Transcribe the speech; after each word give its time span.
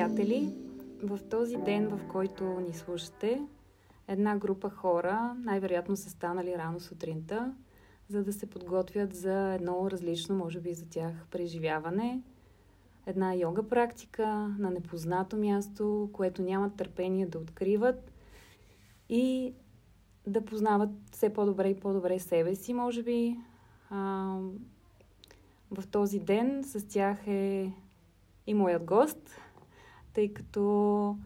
приятели! 0.00 0.52
В 1.02 1.18
този 1.30 1.56
ден, 1.56 1.88
в 1.88 2.00
който 2.08 2.44
ни 2.44 2.74
слушате, 2.74 3.42
една 4.08 4.36
група 4.36 4.70
хора 4.70 5.36
най-вероятно 5.38 5.96
са 5.96 6.10
станали 6.10 6.58
рано 6.58 6.80
сутринта, 6.80 7.54
за 8.08 8.24
да 8.24 8.32
се 8.32 8.46
подготвят 8.46 9.14
за 9.14 9.54
едно 9.54 9.90
различно, 9.90 10.36
може 10.36 10.60
би 10.60 10.74
за 10.74 10.88
тях, 10.88 11.26
преживяване. 11.30 12.22
Една 13.06 13.34
йога 13.34 13.68
практика 13.68 14.26
на 14.58 14.70
непознато 14.70 15.36
място, 15.36 16.10
което 16.12 16.42
нямат 16.42 16.76
търпение 16.76 17.26
да 17.26 17.38
откриват 17.38 18.12
и 19.08 19.54
да 20.26 20.44
познават 20.44 20.90
все 21.12 21.32
по-добре 21.32 21.68
и 21.68 21.80
по-добре 21.80 22.18
себе 22.18 22.54
си, 22.54 22.74
може 22.74 23.02
би. 23.02 23.36
А, 23.90 24.36
в 25.70 25.86
този 25.86 26.18
ден 26.18 26.64
с 26.64 26.88
тях 26.88 27.26
е 27.26 27.72
и 28.46 28.54
моят 28.54 28.84
гост, 28.84 29.40
тъй 30.14 30.32
като 30.32 31.16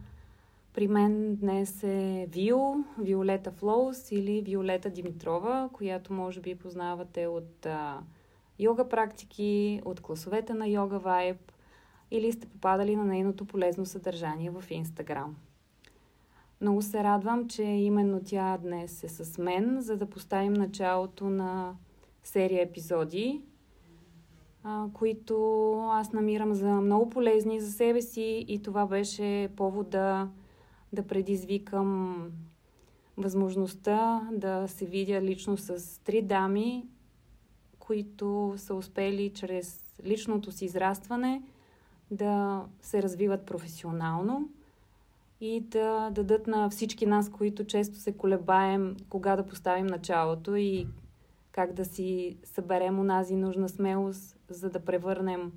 при 0.73 0.87
мен 0.87 1.35
днес 1.35 1.83
е 1.83 2.27
Вио, 2.29 2.59
Виолета 2.99 3.51
Флоус 3.51 4.11
или 4.11 4.41
Виолета 4.41 4.89
Димитрова, 4.89 5.69
която 5.73 6.13
може 6.13 6.41
би 6.41 6.55
познавате 6.55 7.27
от 7.27 7.65
а, 7.65 7.99
йога 8.59 8.89
практики, 8.89 9.81
от 9.85 9.99
класовете 9.99 10.53
на 10.53 10.67
йога 10.67 10.99
вайб 10.99 11.51
или 12.11 12.31
сте 12.31 12.47
попадали 12.47 12.95
на 12.95 13.05
нейното 13.05 13.45
полезно 13.45 13.85
съдържание 13.85 14.49
в 14.49 14.63
Инстаграм. 14.69 15.35
Много 16.61 16.81
се 16.81 17.03
радвам, 17.03 17.47
че 17.47 17.63
именно 17.63 18.21
тя 18.25 18.57
днес 18.57 19.03
е 19.03 19.09
с 19.09 19.37
мен, 19.37 19.81
за 19.81 19.97
да 19.97 20.09
поставим 20.09 20.53
началото 20.53 21.29
на 21.29 21.75
серия 22.23 22.63
епизоди, 22.63 23.41
които 24.93 25.73
аз 25.91 26.13
намирам 26.13 26.53
за 26.53 26.67
много 26.67 27.09
полезни 27.09 27.61
за 27.61 27.71
себе 27.71 28.01
си 28.01 28.45
и 28.47 28.61
това 28.61 28.85
беше 28.85 29.49
повод 29.55 29.89
да, 29.89 30.29
да 30.93 31.03
предизвикам 31.03 32.21
възможността 33.17 34.29
да 34.31 34.67
се 34.67 34.85
видя 34.85 35.21
лично 35.21 35.57
с 35.57 36.01
три 36.03 36.21
дами, 36.21 36.85
които 37.79 38.53
са 38.57 38.75
успели 38.75 39.29
чрез 39.29 39.99
личното 40.05 40.51
си 40.51 40.65
израстване 40.65 41.41
да 42.11 42.63
се 42.81 43.03
развиват 43.03 43.45
професионално 43.45 44.49
и 45.41 45.59
да 45.59 46.09
дадат 46.11 46.47
на 46.47 46.69
всички 46.69 47.05
нас, 47.05 47.29
които 47.29 47.65
често 47.65 47.95
се 47.95 48.11
колебаем 48.11 48.95
кога 49.09 49.35
да 49.35 49.45
поставим 49.45 49.85
началото 49.85 50.55
и 50.55 50.87
как 51.55 51.73
да 51.73 51.85
си 51.85 52.37
съберем 52.43 52.99
онази 52.99 53.35
нужна 53.35 53.69
смелост, 53.69 54.37
за 54.49 54.69
да 54.69 54.79
превърнем 54.79 55.51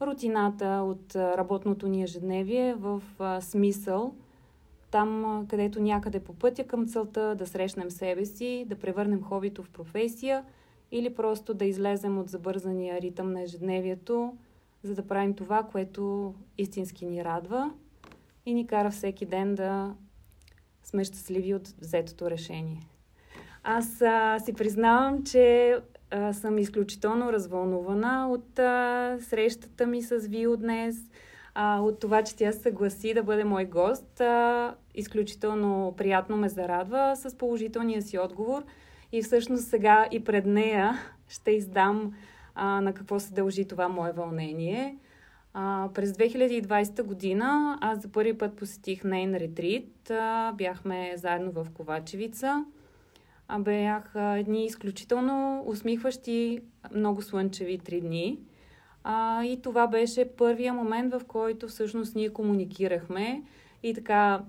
рутината 0.00 0.66
от 0.66 1.16
работното 1.16 1.88
ни 1.88 2.02
ежедневие 2.02 2.74
в 2.74 3.02
смисъл, 3.40 4.14
там 4.90 5.44
където 5.48 5.82
някъде 5.82 6.20
по 6.20 6.34
пътя 6.34 6.64
към 6.64 6.88
целта 6.88 7.34
да 7.34 7.46
срещнем 7.46 7.90
себе 7.90 8.24
си, 8.24 8.66
да 8.68 8.76
превърнем 8.76 9.22
хобито 9.22 9.62
в 9.62 9.70
професия 9.70 10.44
или 10.92 11.14
просто 11.14 11.54
да 11.54 11.64
излезем 11.64 12.18
от 12.18 12.28
забързания 12.28 13.00
ритъм 13.00 13.32
на 13.32 13.42
ежедневието, 13.42 14.36
за 14.82 14.94
да 14.94 15.06
правим 15.06 15.34
това, 15.34 15.62
което 15.62 16.34
истински 16.58 17.06
ни 17.06 17.24
радва 17.24 17.72
и 18.46 18.54
ни 18.54 18.66
кара 18.66 18.90
всеки 18.90 19.26
ден 19.26 19.54
да 19.54 19.94
сме 20.82 21.04
щастливи 21.04 21.54
от 21.54 21.68
взетото 21.68 22.30
решение. 22.30 22.89
Аз 23.64 24.02
а, 24.02 24.38
си 24.38 24.52
признавам, 24.52 25.24
че 25.24 25.76
а, 26.10 26.32
съм 26.32 26.58
изключително 26.58 27.32
развълнувана 27.32 28.28
от 28.30 28.58
а, 28.58 29.16
срещата 29.20 29.86
ми 29.86 30.02
с 30.02 30.18
Вио 30.18 30.56
днес, 30.56 30.96
а, 31.54 31.80
от 31.80 32.00
това, 32.00 32.22
че 32.22 32.36
тя 32.36 32.52
се 32.52 32.58
съгласи 32.58 33.14
да 33.14 33.22
бъде 33.22 33.44
мой 33.44 33.64
гост. 33.64 34.20
А, 34.20 34.74
изключително 34.94 35.94
приятно 35.96 36.36
ме 36.36 36.48
зарадва 36.48 37.16
с 37.16 37.38
положителния 37.38 38.02
си 38.02 38.18
отговор 38.18 38.64
и 39.12 39.22
всъщност 39.22 39.68
сега 39.68 40.06
и 40.10 40.24
пред 40.24 40.46
нея 40.46 40.98
ще 41.28 41.50
издам 41.50 42.14
а, 42.54 42.80
на 42.80 42.92
какво 42.92 43.20
се 43.20 43.34
дължи 43.34 43.68
това 43.68 43.88
мое 43.88 44.12
вълнение. 44.12 44.96
А, 45.54 45.88
през 45.94 46.12
2020 46.12 47.02
година 47.02 47.78
аз 47.80 48.02
за 48.02 48.08
първи 48.08 48.38
път 48.38 48.56
посетих 48.56 49.04
нейн 49.04 49.34
ретрит. 49.34 50.10
А, 50.10 50.52
бяхме 50.52 51.12
заедно 51.16 51.52
в 51.52 51.66
Ковачевица 51.74 52.64
бяха 53.58 54.38
едни 54.38 54.64
изключително 54.64 55.64
усмихващи, 55.66 56.60
много 56.94 57.22
слънчеви 57.22 57.78
три 57.78 58.00
дни. 58.00 58.38
А, 59.04 59.44
и 59.44 59.62
това 59.62 59.86
беше 59.86 60.36
първия 60.36 60.74
момент, 60.74 61.14
в 61.14 61.20
който 61.28 61.68
всъщност 61.68 62.14
ние 62.14 62.32
комуникирахме 62.32 63.42
и 63.82 63.94
така 63.94 64.42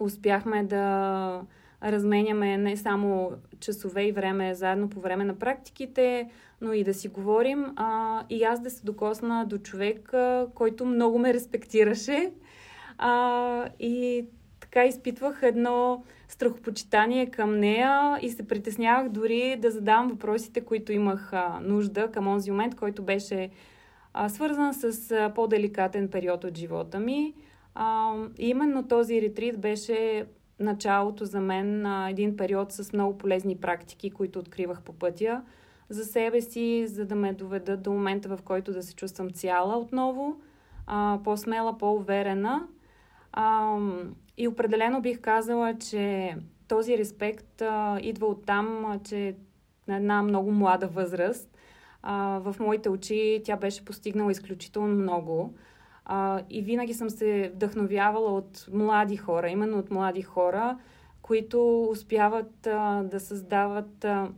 успяхме 0.00 0.64
да 0.64 1.42
разменяме 1.82 2.56
не 2.56 2.76
само 2.76 3.32
часове 3.60 4.02
и 4.02 4.12
време 4.12 4.54
заедно 4.54 4.90
по 4.90 5.00
време 5.00 5.24
на 5.24 5.34
практиките, 5.34 6.30
но 6.60 6.72
и 6.72 6.84
да 6.84 6.94
си 6.94 7.08
говорим. 7.08 7.72
А, 7.76 8.22
и 8.30 8.44
аз 8.44 8.60
да 8.60 8.70
се 8.70 8.84
докосна 8.84 9.46
до 9.46 9.58
човек, 9.58 10.12
който 10.54 10.86
много 10.86 11.18
ме 11.18 11.34
респектираше. 11.34 12.32
А, 12.98 13.68
и 13.80 14.26
така 14.76 14.86
изпитвах 14.86 15.42
едно 15.42 16.04
страхопочитание 16.28 17.30
към 17.30 17.58
нея 17.60 18.18
и 18.22 18.30
се 18.30 18.48
притеснявах 18.48 19.08
дори 19.08 19.56
да 19.56 19.70
задавам 19.70 20.08
въпросите, 20.08 20.60
които 20.60 20.92
имах 20.92 21.32
а, 21.32 21.60
нужда 21.62 22.10
към 22.10 22.28
онзи 22.28 22.50
момент, 22.50 22.74
който 22.74 23.02
беше 23.02 23.50
а, 24.14 24.28
свързан 24.28 24.74
с 24.74 25.10
а, 25.10 25.32
по-деликатен 25.34 26.08
период 26.08 26.44
от 26.44 26.58
живота 26.58 27.00
ми. 27.00 27.34
А, 27.74 28.14
именно 28.38 28.88
този 28.88 29.22
ретрит 29.22 29.60
беше 29.60 30.26
началото 30.60 31.24
за 31.24 31.40
мен 31.40 31.82
на 31.82 32.10
един 32.10 32.36
период 32.36 32.72
с 32.72 32.92
много 32.92 33.18
полезни 33.18 33.56
практики, 33.56 34.10
които 34.10 34.38
откривах 34.38 34.82
по 34.82 34.92
пътя 34.92 35.42
за 35.88 36.04
себе 36.04 36.40
си, 36.40 36.86
за 36.86 37.06
да 37.06 37.14
ме 37.14 37.32
доведат 37.32 37.82
до 37.82 37.92
момента, 37.92 38.36
в 38.36 38.42
който 38.42 38.72
да 38.72 38.82
се 38.82 38.94
чувствам 38.94 39.30
цяла 39.30 39.78
отново, 39.78 40.36
а, 40.86 41.18
по-смела, 41.24 41.78
по-уверена. 41.78 42.66
А, 43.36 43.78
и 44.36 44.48
определено 44.48 45.00
бих 45.00 45.20
казала, 45.20 45.74
че 45.78 46.36
този 46.68 46.98
респект 46.98 47.62
а, 47.62 47.98
идва 48.02 48.26
от 48.26 48.46
там, 48.46 49.00
че 49.04 49.36
на 49.88 49.96
една 49.96 50.22
много 50.22 50.52
млада 50.52 50.86
възраст, 50.86 51.58
а, 52.02 52.38
в 52.38 52.56
моите 52.60 52.88
очи 52.88 53.42
тя 53.44 53.56
беше 53.56 53.84
постигнала 53.84 54.32
изключително 54.32 54.88
много. 54.88 55.54
А, 56.04 56.42
и 56.50 56.62
винаги 56.62 56.94
съм 56.94 57.10
се 57.10 57.50
вдъхновявала 57.54 58.32
от 58.32 58.66
млади 58.72 59.16
хора, 59.16 59.48
именно 59.48 59.78
от 59.78 59.90
млади 59.90 60.22
хора, 60.22 60.78
които 61.22 61.82
успяват 61.90 62.66
а, 62.66 63.02
да 63.02 63.20
създават 63.20 64.04
а, 64.04 64.28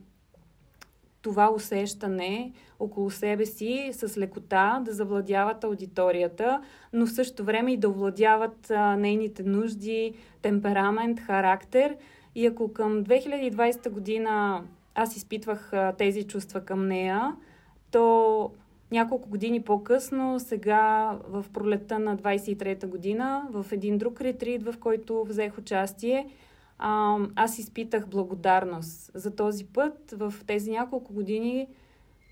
това 1.22 1.50
усещане 1.54 2.52
около 2.80 3.10
себе 3.10 3.46
си 3.46 3.90
с 3.92 4.18
лекота, 4.18 4.82
да 4.84 4.92
завладяват 4.92 5.64
аудиторията, 5.64 6.62
но 6.92 7.06
в 7.06 7.12
същото 7.12 7.44
време 7.44 7.72
и 7.72 7.76
да 7.76 7.88
овладяват 7.88 8.72
нейните 8.98 9.42
нужди, 9.42 10.14
темперамент, 10.42 11.20
характер. 11.20 11.96
И 12.34 12.46
ако 12.46 12.72
към 12.72 13.04
2020 13.04 13.90
година 13.90 14.64
аз 14.94 15.16
изпитвах 15.16 15.72
тези 15.98 16.22
чувства 16.22 16.60
към 16.60 16.86
нея, 16.86 17.36
то 17.90 18.50
няколко 18.90 19.28
години 19.28 19.62
по-късно, 19.62 20.40
сега 20.40 21.16
в 21.28 21.44
пролета 21.52 21.98
на 21.98 22.16
23-та 22.16 22.86
година, 22.86 23.48
в 23.50 23.66
един 23.72 23.98
друг 23.98 24.20
ретрит, 24.20 24.62
в 24.62 24.74
който 24.80 25.24
взех 25.24 25.58
участие, 25.58 26.26
а, 26.78 27.18
аз 27.34 27.58
изпитах 27.58 28.06
благодарност 28.06 29.10
за 29.14 29.36
този 29.36 29.64
път 29.64 30.14
в 30.16 30.34
тези 30.46 30.70
няколко 30.70 31.12
години, 31.12 31.68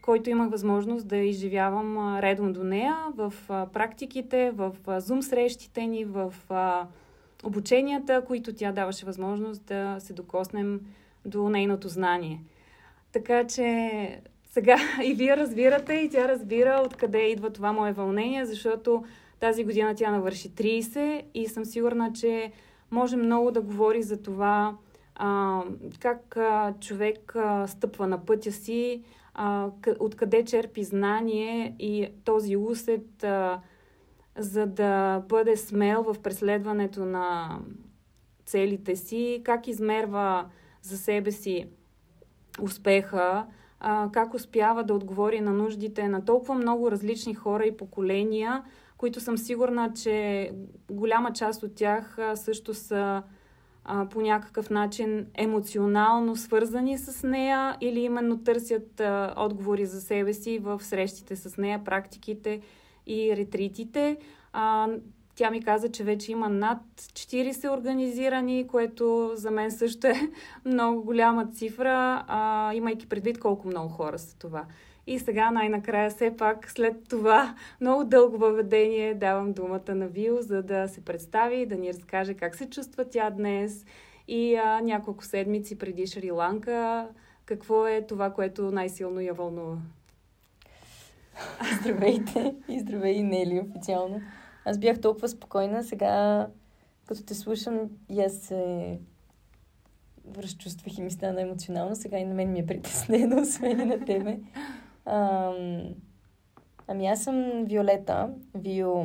който 0.02 0.30
имах 0.30 0.50
възможност 0.50 1.08
да 1.08 1.16
изживявам 1.16 2.18
редом 2.18 2.52
до 2.52 2.64
нея 2.64 2.96
в 3.14 3.34
практиките, 3.48 4.50
в 4.50 4.72
зум 5.00 5.22
срещите 5.22 5.86
ни, 5.86 6.04
в 6.04 6.34
обученията, 7.44 8.24
които 8.26 8.54
тя 8.54 8.72
даваше 8.72 9.06
възможност 9.06 9.64
да 9.64 9.96
се 9.98 10.12
докоснем 10.12 10.80
до 11.24 11.48
нейното 11.48 11.88
знание. 11.88 12.40
Така 13.12 13.46
че 13.46 14.20
сега 14.44 14.76
и 15.04 15.14
вие 15.14 15.36
разбирате, 15.36 15.94
и 15.94 16.10
тя 16.10 16.28
разбира 16.28 16.82
откъде 16.86 17.18
идва 17.18 17.50
това 17.50 17.72
мое 17.72 17.92
вълнение, 17.92 18.46
защото 18.46 19.04
тази 19.40 19.64
година 19.64 19.94
тя 19.94 20.10
навърши 20.10 20.50
30 20.50 21.22
и 21.34 21.46
съм 21.46 21.64
сигурна, 21.64 22.12
че 22.12 22.52
може 22.90 23.16
много 23.16 23.50
да 23.50 23.60
говори 23.60 24.02
за 24.02 24.22
това 24.22 24.76
а, 25.14 25.62
как 26.00 26.36
а, 26.36 26.74
човек 26.80 27.36
а, 27.36 27.66
стъпва 27.66 28.06
на 28.06 28.26
пътя 28.26 28.52
си, 28.52 29.02
а, 29.34 29.70
откъде 29.98 30.44
черпи 30.44 30.84
знание 30.84 31.76
и 31.78 32.08
този 32.24 32.56
усет, 32.56 33.24
а, 33.24 33.60
за 34.38 34.66
да 34.66 35.22
бъде 35.28 35.56
смел 35.56 36.02
в 36.02 36.18
преследването 36.22 37.04
на 37.04 37.58
целите 38.46 38.96
си, 38.96 39.40
как 39.44 39.66
измерва 39.66 40.46
за 40.82 40.98
себе 40.98 41.30
си 41.30 41.66
успеха, 42.62 43.46
а, 43.80 44.10
как 44.12 44.34
успява 44.34 44.84
да 44.84 44.94
отговори 44.94 45.40
на 45.40 45.52
нуждите 45.52 46.08
на 46.08 46.24
толкова 46.24 46.54
много 46.54 46.90
различни 46.90 47.34
хора 47.34 47.64
и 47.64 47.76
поколения, 47.76 48.64
които 48.98 49.20
съм 49.20 49.38
сигурна, 49.38 49.92
че 50.02 50.50
голяма 50.90 51.32
част 51.32 51.62
от 51.62 51.74
тях 51.74 52.18
също 52.34 52.74
са 52.74 53.22
а, 53.84 54.08
по 54.08 54.20
някакъв 54.20 54.70
начин 54.70 55.26
емоционално 55.34 56.36
свързани 56.36 56.98
с 56.98 57.28
нея 57.28 57.76
или 57.80 58.00
именно 58.00 58.38
търсят 58.38 59.00
а, 59.00 59.34
отговори 59.36 59.86
за 59.86 60.00
себе 60.00 60.32
си 60.32 60.58
в 60.58 60.82
срещите 60.82 61.36
с 61.36 61.56
нея, 61.56 61.84
практиките 61.84 62.60
и 63.06 63.36
ретритите. 63.36 64.16
А, 64.52 64.88
тя 65.34 65.50
ми 65.50 65.62
каза, 65.62 65.88
че 65.88 66.04
вече 66.04 66.32
има 66.32 66.48
над 66.48 66.78
40 66.96 67.78
организирани, 67.78 68.66
което 68.66 69.30
за 69.34 69.50
мен 69.50 69.70
също 69.70 70.06
е 70.06 70.30
много 70.64 71.02
голяма 71.02 71.46
цифра, 71.46 72.24
а, 72.28 72.74
имайки 72.74 73.08
предвид 73.08 73.40
колко 73.40 73.68
много 73.68 73.88
хора 73.88 74.18
са 74.18 74.38
това. 74.38 74.64
И 75.06 75.18
сега 75.18 75.50
най-накрая, 75.50 76.10
все 76.10 76.36
пак, 76.36 76.70
след 76.70 77.08
това 77.08 77.54
много 77.80 78.04
дълго 78.04 78.38
въведение, 78.38 79.14
давам 79.14 79.52
думата 79.52 79.94
на 79.94 80.06
Вил, 80.06 80.42
за 80.42 80.62
да 80.62 80.88
се 80.88 81.04
представи, 81.04 81.66
да 81.66 81.76
ни 81.76 81.88
разкаже 81.88 82.34
как 82.34 82.56
се 82.56 82.70
чувства 82.70 83.04
тя 83.04 83.30
днес 83.30 83.84
и 84.28 84.54
а, 84.54 84.80
няколко 84.80 85.24
седмици 85.24 85.78
преди 85.78 86.06
Шри-Ланка, 86.06 87.08
какво 87.44 87.86
е 87.86 88.06
това, 88.06 88.30
което 88.30 88.70
най-силно 88.70 89.20
я 89.20 89.34
вълнува. 89.34 89.76
Здравейте 91.80 92.54
и 92.68 92.80
здравей, 92.80 93.22
Нели, 93.22 93.60
официално. 93.60 94.20
Аз 94.64 94.78
бях 94.78 95.00
толкова 95.00 95.28
спокойна, 95.28 95.84
сега 95.84 96.46
като 97.06 97.22
те 97.22 97.34
слушам 97.34 97.80
и 98.10 98.20
аз 98.20 98.32
се 98.32 98.98
разчувствах 100.38 100.98
и 100.98 101.02
ми 101.02 101.10
стана 101.10 101.42
емоционално. 101.42 101.96
Сега 101.96 102.18
и 102.18 102.24
на 102.24 102.34
мен 102.34 102.52
ми 102.52 102.58
е 102.58 102.66
притеснено, 102.66 103.40
освен 103.42 103.80
и 103.80 103.84
на 103.84 104.04
тебе. 104.04 104.38
Ам... 105.06 105.94
Ами 106.88 107.06
аз 107.06 107.22
съм 107.22 107.64
Виолета. 107.64 108.30
Вио 108.54 109.04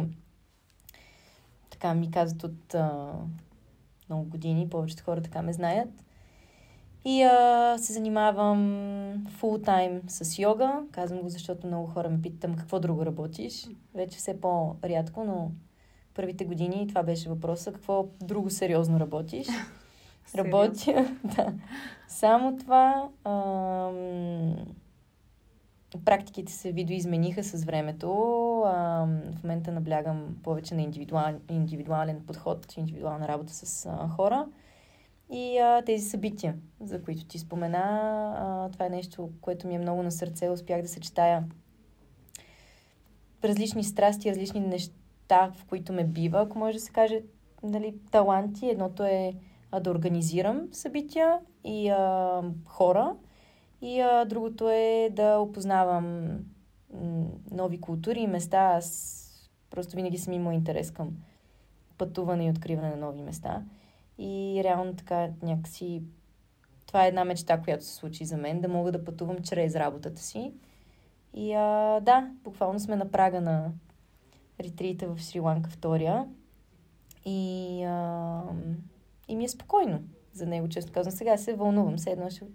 така 1.69 1.93
ми 1.93 2.11
казват 2.11 2.43
от 2.43 2.75
а, 2.75 3.13
много 4.09 4.23
години. 4.23 4.69
Повечето 4.69 5.03
хора 5.03 5.21
така 5.21 5.41
ме 5.41 5.53
знаят. 5.53 5.89
И 7.05 7.23
а, 7.23 7.77
се 7.77 7.93
занимавам 7.93 9.25
фул 9.29 9.57
тайм 9.57 10.01
с 10.07 10.39
йога. 10.39 10.83
Казвам 10.91 11.21
го, 11.21 11.29
защото 11.29 11.67
много 11.67 11.87
хора 11.87 12.09
ме 12.09 12.21
питам 12.21 12.55
какво 12.55 12.79
друго 12.79 13.05
работиш. 13.05 13.67
Вече 13.93 14.17
все 14.17 14.41
по-рядко, 14.41 15.23
но 15.23 15.51
първите 16.13 16.45
години 16.45 16.87
това 16.87 17.03
беше 17.03 17.29
въпроса. 17.29 17.73
Какво 17.73 18.07
друго 18.21 18.49
сериозно 18.49 18.99
работиш? 18.99 19.47
Работя, 20.35 21.15
да. 21.23 21.53
Само 22.07 22.57
това. 22.57 23.09
Ам 23.25 24.55
практиките 26.05 26.51
се 26.51 26.71
видоизмениха 26.71 27.43
с 27.43 27.63
времето. 27.63 28.11
А, 28.65 29.05
в 29.39 29.43
момента 29.43 29.71
наблягам 29.71 30.37
повече 30.43 30.75
на 30.75 30.81
индивидуал, 30.81 31.33
индивидуален 31.49 32.21
подход, 32.27 32.77
индивидуална 32.77 33.27
работа 33.27 33.53
с 33.53 33.85
а, 33.85 34.07
хора. 34.07 34.47
И 35.31 35.57
а, 35.57 35.81
тези 35.85 36.09
събития, 36.09 36.55
за 36.79 37.03
които 37.03 37.25
ти 37.25 37.39
спомена, 37.39 37.79
а, 38.37 38.69
това 38.71 38.85
е 38.85 38.89
нещо, 38.89 39.29
което 39.41 39.67
ми 39.67 39.75
е 39.75 39.79
много 39.79 40.03
на 40.03 40.11
сърце. 40.11 40.49
Успях 40.49 40.81
да 40.81 40.87
съчетая 40.87 41.43
различни 43.43 43.83
страсти, 43.83 44.31
различни 44.31 44.59
неща, 44.59 45.51
в 45.55 45.65
които 45.65 45.93
ме 45.93 46.03
бива, 46.03 46.41
ако 46.41 46.59
може 46.59 46.77
да 46.77 46.83
се 46.83 46.91
каже, 46.91 47.21
нали, 47.63 47.95
таланти. 48.11 48.69
Едното 48.69 49.03
е 49.03 49.33
а, 49.71 49.79
да 49.79 49.91
организирам 49.91 50.67
събития 50.71 51.39
и 51.63 51.89
а, 51.89 52.41
хора– 52.65 53.15
и 53.81 53.99
а, 53.99 54.25
другото 54.25 54.69
е 54.69 55.09
да 55.11 55.37
опознавам 55.37 56.37
нови 57.51 57.81
култури 57.81 58.19
и 58.19 58.27
места. 58.27 58.57
Аз 58.57 59.27
просто 59.69 59.95
винаги 59.95 60.17
съм 60.17 60.33
имал 60.33 60.53
интерес 60.53 60.91
към 60.91 61.09
пътуване 61.97 62.45
и 62.45 62.49
откриване 62.49 62.89
на 62.89 62.97
нови 62.97 63.21
места. 63.21 63.63
И 64.17 64.61
реално 64.63 64.95
така 64.95 65.29
някакси 65.41 66.03
това 66.87 67.05
е 67.05 67.07
една 67.07 67.25
мечта, 67.25 67.61
която 67.61 67.83
се 67.83 67.93
случи 67.93 68.25
за 68.25 68.37
мен, 68.37 68.61
да 68.61 68.67
мога 68.67 68.91
да 68.91 69.05
пътувам 69.05 69.39
чрез 69.43 69.75
работата 69.75 70.21
си. 70.21 70.53
И 71.33 71.53
а, 71.53 71.99
да, 71.99 72.31
буквално 72.43 72.79
сме 72.79 72.95
на 72.95 73.11
прага 73.11 73.41
на 73.41 73.71
ретрита 74.59 75.07
в 75.07 75.17
Шри-Ланка 75.19 75.69
втория. 75.69 76.27
И, 77.25 77.83
а, 77.83 78.41
и 79.27 79.35
ми 79.35 79.43
е 79.43 79.49
спокойно 79.49 80.01
за 80.33 80.45
него, 80.45 80.69
често 80.69 80.91
казвам. 80.91 81.11
Сега 81.11 81.37
се 81.37 81.53
вълнувам, 81.53 81.97
все 81.97 82.11
едно 82.11 82.29
ще 82.29 82.45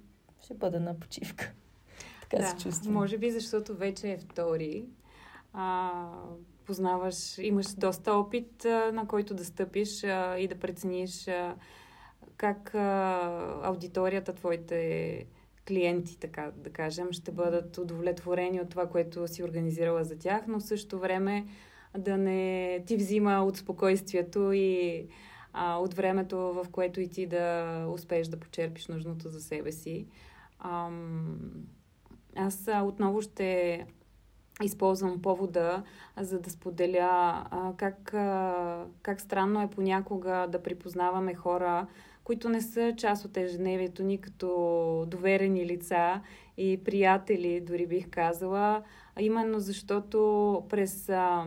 ще 0.46 0.54
бъда 0.54 0.80
на 0.80 1.00
почивка. 1.00 1.52
така 2.30 2.42
да, 2.42 2.48
се 2.48 2.56
чувствам. 2.56 2.94
Може 2.94 3.18
би, 3.18 3.30
защото 3.30 3.76
вече 3.76 4.12
е 4.12 4.18
втори. 4.18 4.84
А, 5.52 5.90
познаваш, 6.64 7.38
имаш 7.38 7.66
доста 7.74 8.12
опит, 8.12 8.64
а, 8.64 8.92
на 8.92 9.08
който 9.08 9.34
да 9.34 9.44
стъпиш 9.44 10.04
а, 10.04 10.38
и 10.38 10.48
да 10.48 10.54
прецениш 10.54 11.28
а, 11.28 11.54
как 12.36 12.74
а, 12.74 13.60
аудиторията, 13.62 14.32
твоите 14.32 15.26
клиенти, 15.68 16.18
така 16.18 16.52
да 16.56 16.70
кажем, 16.70 17.12
ще 17.12 17.32
бъдат 17.32 17.78
удовлетворени 17.78 18.60
от 18.60 18.68
това, 18.68 18.86
което 18.86 19.28
си 19.28 19.44
организирала 19.44 20.04
за 20.04 20.18
тях, 20.18 20.42
но 20.48 20.60
в 20.60 20.66
същото 20.66 20.98
време 20.98 21.46
да 21.98 22.16
не 22.16 22.82
ти 22.86 22.96
взима 22.96 23.44
от 23.44 23.56
спокойствието 23.56 24.52
и 24.52 25.06
а, 25.52 25.76
от 25.76 25.94
времето, 25.94 26.38
в 26.38 26.66
което 26.72 27.00
и 27.00 27.08
ти 27.08 27.26
да 27.26 27.86
успееш 27.94 28.28
да 28.28 28.40
почерпиш 28.40 28.86
нужното 28.86 29.28
за 29.28 29.40
себе 29.40 29.72
си. 29.72 30.06
Ам, 30.58 31.38
аз 32.36 32.68
отново 32.82 33.22
ще 33.22 33.86
използвам 34.62 35.22
повода, 35.22 35.82
за 36.20 36.40
да 36.40 36.50
споделя 36.50 37.44
а, 37.50 37.72
как, 37.76 38.14
а, 38.14 38.84
как 39.02 39.20
странно 39.20 39.62
е 39.62 39.70
понякога 39.70 40.46
да 40.48 40.62
припознаваме 40.62 41.34
хора, 41.34 41.86
които 42.24 42.48
не 42.48 42.60
са 42.60 42.94
част 42.96 43.24
от 43.24 43.36
ежедневието 43.36 44.02
ни 44.02 44.20
като 44.20 45.04
доверени 45.06 45.66
лица 45.66 46.20
и 46.56 46.80
приятели, 46.84 47.60
дори 47.60 47.86
бих 47.86 48.10
казала, 48.10 48.82
именно 49.18 49.60
защото 49.60 50.62
през 50.68 51.08
а, 51.08 51.46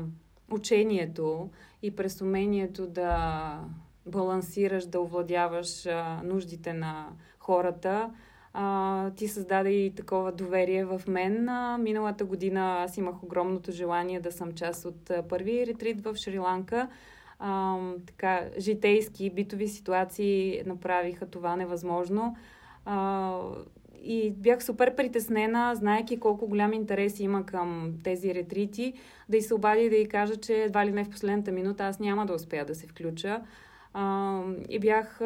учението 0.52 1.50
и 1.82 1.96
през 1.96 2.22
умението 2.22 2.88
да 2.88 3.60
балансираш, 4.06 4.86
да 4.86 5.02
овладяваш 5.02 5.86
а, 5.86 6.22
нуждите 6.24 6.74
на 6.74 7.08
хората, 7.40 8.12
а, 8.54 9.12
ти 9.12 9.28
създаде 9.28 9.70
и 9.70 9.96
такова 9.96 10.32
доверие 10.32 10.86
в 10.86 11.02
мен. 11.08 11.50
А, 11.50 11.78
миналата 11.78 12.26
година 12.26 12.84
аз 12.84 12.98
имах 12.98 13.24
огромното 13.24 13.72
желание 13.72 14.20
да 14.20 14.32
съм 14.32 14.52
част 14.52 14.86
от 14.86 15.12
първи 15.30 15.68
ретрит 15.68 16.02
в 16.02 16.16
Шри-Ланка. 16.16 16.88
А, 17.40 17.78
така, 18.08 18.42
житейски, 18.60 19.30
битови 19.30 19.68
ситуации 19.68 20.62
направиха 20.66 21.26
това 21.26 21.56
невъзможно. 21.56 22.36
А, 22.86 23.40
и 24.04 24.32
бях 24.32 24.64
супер 24.64 24.96
притеснена, 24.96 25.76
знаеки 25.76 26.20
колко 26.20 26.48
голям 26.48 26.74
интерес 26.74 27.20
има 27.20 27.46
към 27.46 27.94
тези 28.04 28.36
ретрити, 28.36 28.94
да 29.30 29.38
й 29.38 29.42
се 29.42 29.54
обади 29.54 29.84
и 29.84 29.90
да 29.90 29.96
й 29.96 30.08
кажа, 30.08 30.36
че 30.36 30.64
едва 30.64 30.86
ли 30.86 30.92
не 30.92 31.04
в 31.04 31.10
последната 31.10 31.52
минута 31.52 31.84
аз 31.84 32.00
няма 32.00 32.26
да 32.26 32.34
успея 32.34 32.66
да 32.66 32.76
се 32.76 32.88
включа. 32.88 33.42
А, 33.94 34.42
и 34.70 34.80
бях 34.80 35.22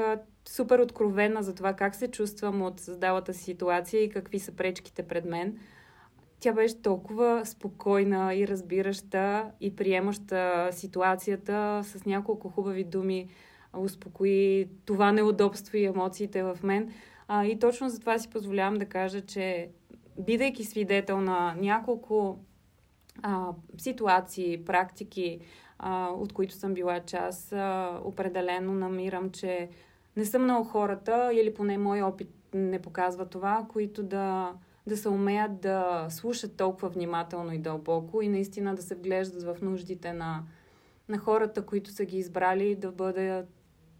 супер 0.49 0.79
откровена 0.79 1.43
за 1.43 1.55
това 1.55 1.73
как 1.73 1.95
се 1.95 2.07
чувствам 2.07 2.61
от 2.61 2.79
създалата 2.79 3.33
си 3.33 3.43
ситуация 3.43 4.03
и 4.03 4.09
какви 4.09 4.39
са 4.39 4.51
пречките 4.51 5.03
пред 5.03 5.25
мен. 5.25 5.59
Тя 6.39 6.53
беше 6.53 6.81
толкова 6.81 7.45
спокойна 7.45 8.35
и 8.35 8.47
разбираща 8.47 9.51
и 9.61 9.75
приемаща 9.75 10.69
ситуацията 10.71 11.81
с 11.83 12.05
няколко 12.05 12.49
хубави 12.49 12.83
думи 12.83 13.29
успокои 13.77 14.67
това 14.85 15.11
неудобство 15.11 15.77
и 15.77 15.85
емоциите 15.85 16.43
в 16.43 16.59
мен. 16.63 16.93
А, 17.27 17.45
и 17.45 17.59
точно 17.59 17.89
за 17.89 17.99
това 17.99 18.19
си 18.19 18.29
позволявам 18.29 18.73
да 18.73 18.85
кажа, 18.85 19.21
че 19.21 19.69
бидейки 20.19 20.63
свидетел 20.63 21.21
на 21.21 21.55
няколко 21.57 22.39
а, 23.21 23.47
ситуации, 23.77 24.65
практики, 24.65 25.39
а, 25.79 26.09
от 26.09 26.33
които 26.33 26.53
съм 26.53 26.73
била 26.73 26.99
част, 26.99 27.53
а, 27.53 27.99
определено 28.03 28.73
намирам, 28.73 29.29
че 29.29 29.69
не 30.17 30.25
са 30.25 30.39
много 30.39 30.63
хората, 30.63 31.31
или 31.33 31.53
поне 31.53 31.77
мой 31.77 32.01
опит 32.01 32.29
не 32.53 32.81
показва 32.81 33.25
това, 33.25 33.65
които 33.69 34.03
да, 34.03 34.53
да 34.87 34.97
се 34.97 35.09
умеят 35.09 35.61
да 35.61 36.07
слушат 36.09 36.57
толкова 36.57 36.89
внимателно 36.89 37.53
и 37.53 37.57
дълбоко 37.57 38.21
и 38.21 38.27
наистина 38.27 38.75
да 38.75 38.81
се 38.81 38.95
вглеждат 38.95 39.43
в 39.43 39.61
нуждите 39.61 40.13
на, 40.13 40.43
на 41.09 41.17
хората, 41.17 41.65
които 41.65 41.89
са 41.89 42.05
ги 42.05 42.17
избрали 42.17 42.75
да 42.75 42.91
бъде 42.91 43.43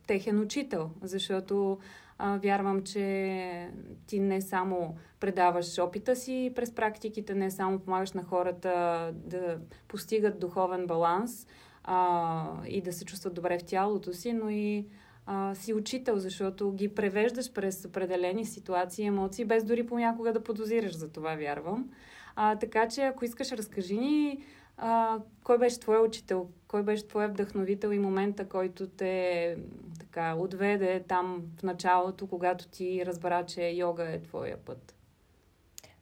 техен 0.08 0.39
учител. 0.39 0.89
Защото 1.01 1.77
а, 2.17 2.38
вярвам, 2.38 2.84
че 2.84 3.70
ти 4.08 4.20
не 4.20 4.41
само 4.41 4.96
предаваш 5.20 5.79
опита 5.79 6.15
си 6.15 6.51
през 6.55 6.75
практиките, 6.75 7.36
не 7.36 7.51
само 7.51 7.79
помагаш 7.79 8.12
на 8.12 8.24
хората 8.24 9.12
да 9.13 9.60
постигат 9.88 10.39
духовен 10.39 10.88
баланс 10.88 11.48
а, 11.84 12.65
и 12.67 12.82
да 12.82 12.93
се 12.93 13.05
чувстват 13.05 13.34
добре 13.34 13.60
в 13.60 13.63
тялото 13.63 14.13
си, 14.13 14.34
но 14.34 14.50
и 14.50 14.88
а, 15.25 15.55
си 15.55 15.73
учител, 15.73 16.19
защото 16.19 16.71
ги 16.71 16.95
превеждаш 16.95 17.53
през 17.53 17.85
определени 17.85 18.45
ситуации, 18.45 19.05
емоции, 19.05 19.45
без 19.45 19.63
дори 19.63 19.85
понякога 19.85 20.33
да 20.33 20.43
подозираш 20.43 20.95
за 20.95 21.09
това, 21.09 21.35
вярвам. 21.35 21.89
А, 22.35 22.55
така 22.55 22.87
че, 22.87 23.01
ако 23.01 23.25
искаш, 23.25 23.51
разкажи 23.51 23.97
ни 23.97 24.43
а, 24.77 25.19
кой 25.43 25.57
беше 25.57 25.79
твой 25.79 26.05
учител? 26.05 26.49
Кой 26.67 26.83
беше 26.83 27.07
твой 27.07 27.27
вдъхновител 27.27 27.89
и 27.89 27.99
момента, 27.99 28.49
който 28.49 28.87
те 28.87 29.57
така 29.99 30.35
отведе 30.35 31.03
там 31.07 31.43
в 31.59 31.63
началото, 31.63 32.27
когато 32.27 32.67
ти 32.67 33.05
разбра, 33.05 33.45
че 33.45 33.69
йога 33.69 34.03
е 34.03 34.21
твоя 34.21 34.57
път? 34.57 34.95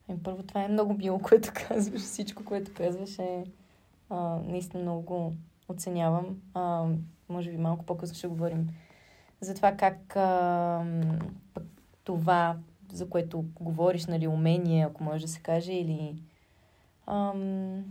Ами, 0.10 0.20
първо, 0.24 0.44
това 0.44 0.64
е 0.64 0.68
много 0.68 0.94
било, 0.94 1.20
което 1.20 1.52
казваш. 1.68 2.02
Всичко, 2.02 2.46
което 2.46 2.74
казваш 2.74 3.20
е 3.20 3.44
а, 4.10 4.40
наистина 4.46 4.84
много 4.84 5.02
го 5.02 5.34
оценявам. 5.70 6.42
А, 6.54 6.86
може 7.30 7.52
би 7.52 7.58
малко 7.58 7.86
по-късно 7.86 8.16
ще 8.16 8.28
говорим 8.28 8.68
за 9.42 9.56
това 9.56 9.72
как 9.72 10.16
а, 10.16 10.86
пък 11.54 11.64
това, 12.04 12.58
за 12.92 13.10
което 13.10 13.46
говориш, 13.60 14.06
нали, 14.06 14.28
умение, 14.28 14.86
ако 14.86 15.04
може 15.04 15.26
да 15.26 15.32
се 15.32 15.40
каже, 15.40 15.74
или 15.74 16.16
ам, 17.08 17.84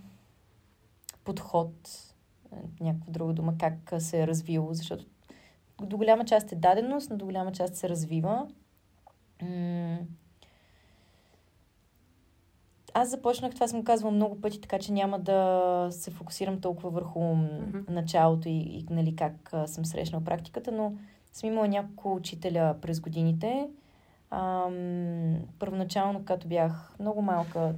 подход, 1.24 1.72
е, 2.52 2.84
някаква 2.84 3.12
друга 3.12 3.32
дума, 3.32 3.54
как 3.58 3.92
се 3.98 4.22
е 4.22 4.26
развило, 4.26 4.74
защото 4.74 5.04
до 5.82 5.96
голяма 5.96 6.24
част 6.24 6.52
е 6.52 6.56
даденост, 6.56 7.10
но 7.10 7.16
до 7.16 7.24
голяма 7.24 7.52
част 7.52 7.74
се 7.74 7.88
развива. 7.88 8.46
аз 12.94 13.10
започнах, 13.10 13.54
това 13.54 13.68
съм 13.68 13.84
казвала 13.84 14.14
много 14.14 14.40
пъти, 14.40 14.60
така 14.60 14.78
че 14.78 14.92
няма 14.92 15.18
да 15.18 15.88
се 15.90 16.10
фокусирам 16.10 16.60
толкова 16.60 16.90
върху 16.90 17.18
mm-hmm. 17.20 17.90
началото 17.90 18.48
и, 18.48 18.52
и 18.52 18.86
нали, 18.90 19.16
как 19.16 19.50
съм 19.66 19.84
срещнала 19.84 20.24
практиката, 20.24 20.72
но 20.72 20.92
съм 21.32 21.48
имала 21.48 21.68
няколко 21.68 22.14
учителя 22.14 22.76
през 22.80 23.00
годините. 23.00 23.68
Ам, 24.30 25.36
първоначално, 25.58 26.18
когато 26.18 26.48
бях 26.48 26.94
много 27.00 27.22
малка, 27.22 27.74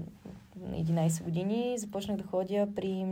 на 0.57 0.77
11 0.77 1.25
години, 1.25 1.79
започнах 1.79 2.17
да 2.17 2.25
ходя 2.25 2.69
при 2.75 3.07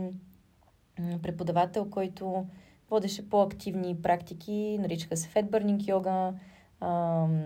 преподавател, 1.21 1.89
който 1.89 2.45
водеше 2.89 3.29
по-активни 3.29 4.01
практики, 4.01 4.77
наричаха 4.81 5.17
се 5.17 5.29
Fed 5.29 5.89
йога, 5.89 6.33
Ам, 6.81 7.43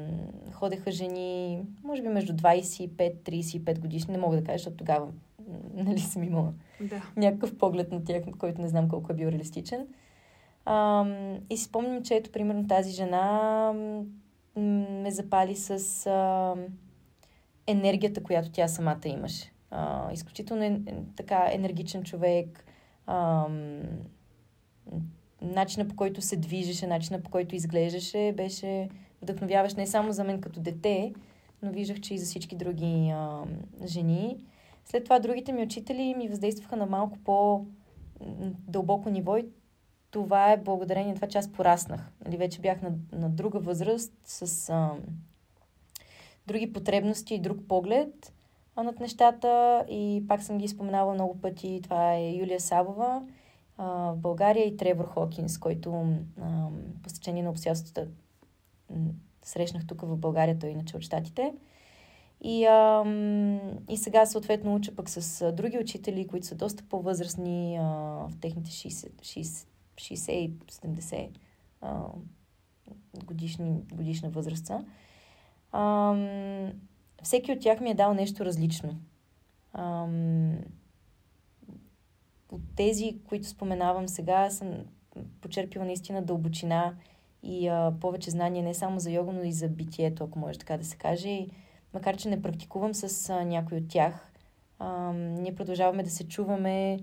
ходеха 0.52 0.92
жени, 0.92 1.64
може 1.84 2.02
би 2.02 2.08
между 2.08 2.34
25-35 2.34 3.80
годишни, 3.80 4.12
не 4.12 4.18
мога 4.18 4.38
да 4.38 4.44
кажа, 4.44 4.58
защото 4.58 4.78
тогава 4.78 5.08
нали 5.74 6.00
съм 6.00 6.24
имала 6.24 6.54
да. 6.82 7.02
някакъв 7.18 7.58
поглед 7.58 7.92
на 7.92 8.04
тях, 8.04 8.24
който 8.40 8.62
не 8.62 8.68
знам 8.68 8.90
колко 8.90 9.12
е 9.12 9.16
бил 9.16 9.28
реалистичен. 9.28 9.88
И 11.50 11.58
си 11.58 11.64
спомням, 11.64 12.04
че 12.04 12.16
ето, 12.16 12.32
примерно, 12.32 12.68
тази 12.68 12.92
жена 12.92 13.74
ме 14.56 15.12
запали 15.12 15.56
с 15.56 16.06
а, 16.08 16.54
енергията, 17.68 18.24
която 18.24 18.52
тя 18.52 18.68
самата 18.68 19.02
имаше. 19.06 19.52
А, 19.72 20.14
изключително 20.14 20.64
е, 20.64 20.68
е, 20.68 20.82
така 21.16 21.50
енергичен 21.52 22.04
човек, 22.04 22.66
а, 23.08 23.48
начина 25.42 25.88
по 25.88 25.96
който 25.96 26.22
се 26.22 26.38
движеше, 26.38 26.88
начина 26.88 27.22
по 27.22 27.30
който 27.30 27.56
изглеждаше, 27.56 28.34
беше 28.38 28.90
вдъхновяващ 29.22 29.78
не 29.78 29.88
само 29.88 30.12
за 30.12 30.24
мен 30.24 30.42
като 30.42 30.60
дете, 30.60 31.14
но 31.62 31.72
виждах, 31.72 32.00
че 32.00 32.14
и 32.14 32.18
за 32.18 32.26
всички 32.26 32.56
други 32.56 33.10
а, 33.14 33.44
жени. 33.86 34.38
След 34.86 35.04
това 35.04 35.20
другите 35.20 35.54
ми 35.54 35.64
учители 35.64 36.16
ми 36.18 36.28
въздействаха 36.28 36.76
на 36.76 36.86
малко 36.86 37.18
по-дълбоко 37.26 39.10
ниво 39.10 39.38
и 39.38 39.46
това 40.16 40.52
е 40.52 40.58
благодарение 40.58 41.10
на 41.10 41.16
това, 41.16 41.28
че 41.28 41.38
аз 41.38 41.52
пораснах. 41.52 42.12
Нали, 42.26 42.38
вече 42.38 42.62
бях 42.62 42.82
на, 42.82 42.92
на 43.12 43.30
друга 43.30 43.60
възраст, 43.60 44.14
с 44.26 44.70
а, 44.70 44.92
други 46.48 46.74
потребности 46.74 47.36
и 47.36 47.40
друг 47.40 47.58
поглед 47.68 48.34
над 48.78 49.00
нещата 49.00 49.86
и 49.90 50.24
пак 50.28 50.44
съм 50.44 50.58
ги 50.58 50.68
споменала 50.68 51.14
много 51.14 51.42
пъти. 51.42 51.80
Това 51.84 52.14
е 52.14 52.32
Юлия 52.32 52.60
Сабова 52.60 53.24
а, 53.78 53.86
в 54.12 54.18
България 54.18 54.68
и 54.68 54.78
Тревор 54.78 55.06
Хокинс, 55.06 55.58
който 55.58 56.08
а, 56.42 56.68
по 57.04 57.10
стечение 57.10 57.44
на 57.44 57.50
обстоятелствата 57.50 58.08
срещнах 59.44 59.88
тук 59.88 60.02
в 60.02 60.18
България, 60.18 60.60
той 60.60 60.70
иначе 60.70 60.98
от 60.98 61.04
Штатите. 61.04 61.54
И, 62.42 62.66
а, 62.66 63.04
и 63.90 63.98
сега 63.98 64.26
съответно 64.26 64.76
уча 64.76 64.96
пък 64.96 65.10
с 65.10 65.52
други 65.52 65.80
учители, 65.80 66.28
които 66.28 66.48
са 66.48 66.56
доста 66.56 66.84
по-възрастни 66.84 67.78
а, 67.78 67.84
в 68.30 68.32
техните 68.42 68.70
60, 68.70 69.12
60, 69.22 69.68
60 69.96 70.52
70 70.72 71.30
а, 71.82 72.04
годишни, 73.26 73.82
годишна 73.94 74.30
възраст. 74.30 74.72
А, 75.72 76.16
всеки 77.24 77.52
от 77.52 77.60
тях 77.60 77.80
ми 77.80 77.90
е 77.90 77.96
дал 77.96 78.14
нещо 78.14 78.46
различно. 78.46 79.00
А, 79.74 80.08
от 82.52 82.62
тези, 82.76 83.20
които 83.28 83.48
споменавам 83.48 84.08
сега, 84.08 84.50
съм 84.50 84.86
почерпила 85.42 85.86
наистина 85.86 86.22
дълбочина 86.22 86.96
и 87.44 87.68
а, 87.68 87.94
повече 88.02 88.32
знания 88.32 88.64
не 88.64 88.74
само 88.74 89.00
за 89.00 89.12
йога, 89.12 89.34
но 89.34 89.44
и 89.44 89.52
за 89.52 89.70
битието, 89.70 90.24
ако 90.24 90.40
може 90.40 90.60
така 90.60 90.78
да 90.78 90.86
се 90.86 90.98
каже. 90.98 91.30
И, 91.30 91.50
макар, 91.94 92.18
че 92.18 92.30
не 92.30 92.42
практикувам 92.42 92.94
с 92.94 93.30
а, 93.30 93.46
някой 93.46 93.78
от 93.78 93.88
тях, 93.88 94.32
а, 94.80 95.14
ние 95.14 95.56
продължаваме 95.56 96.04
да 96.04 96.10
се 96.10 96.28
чуваме 96.28 97.00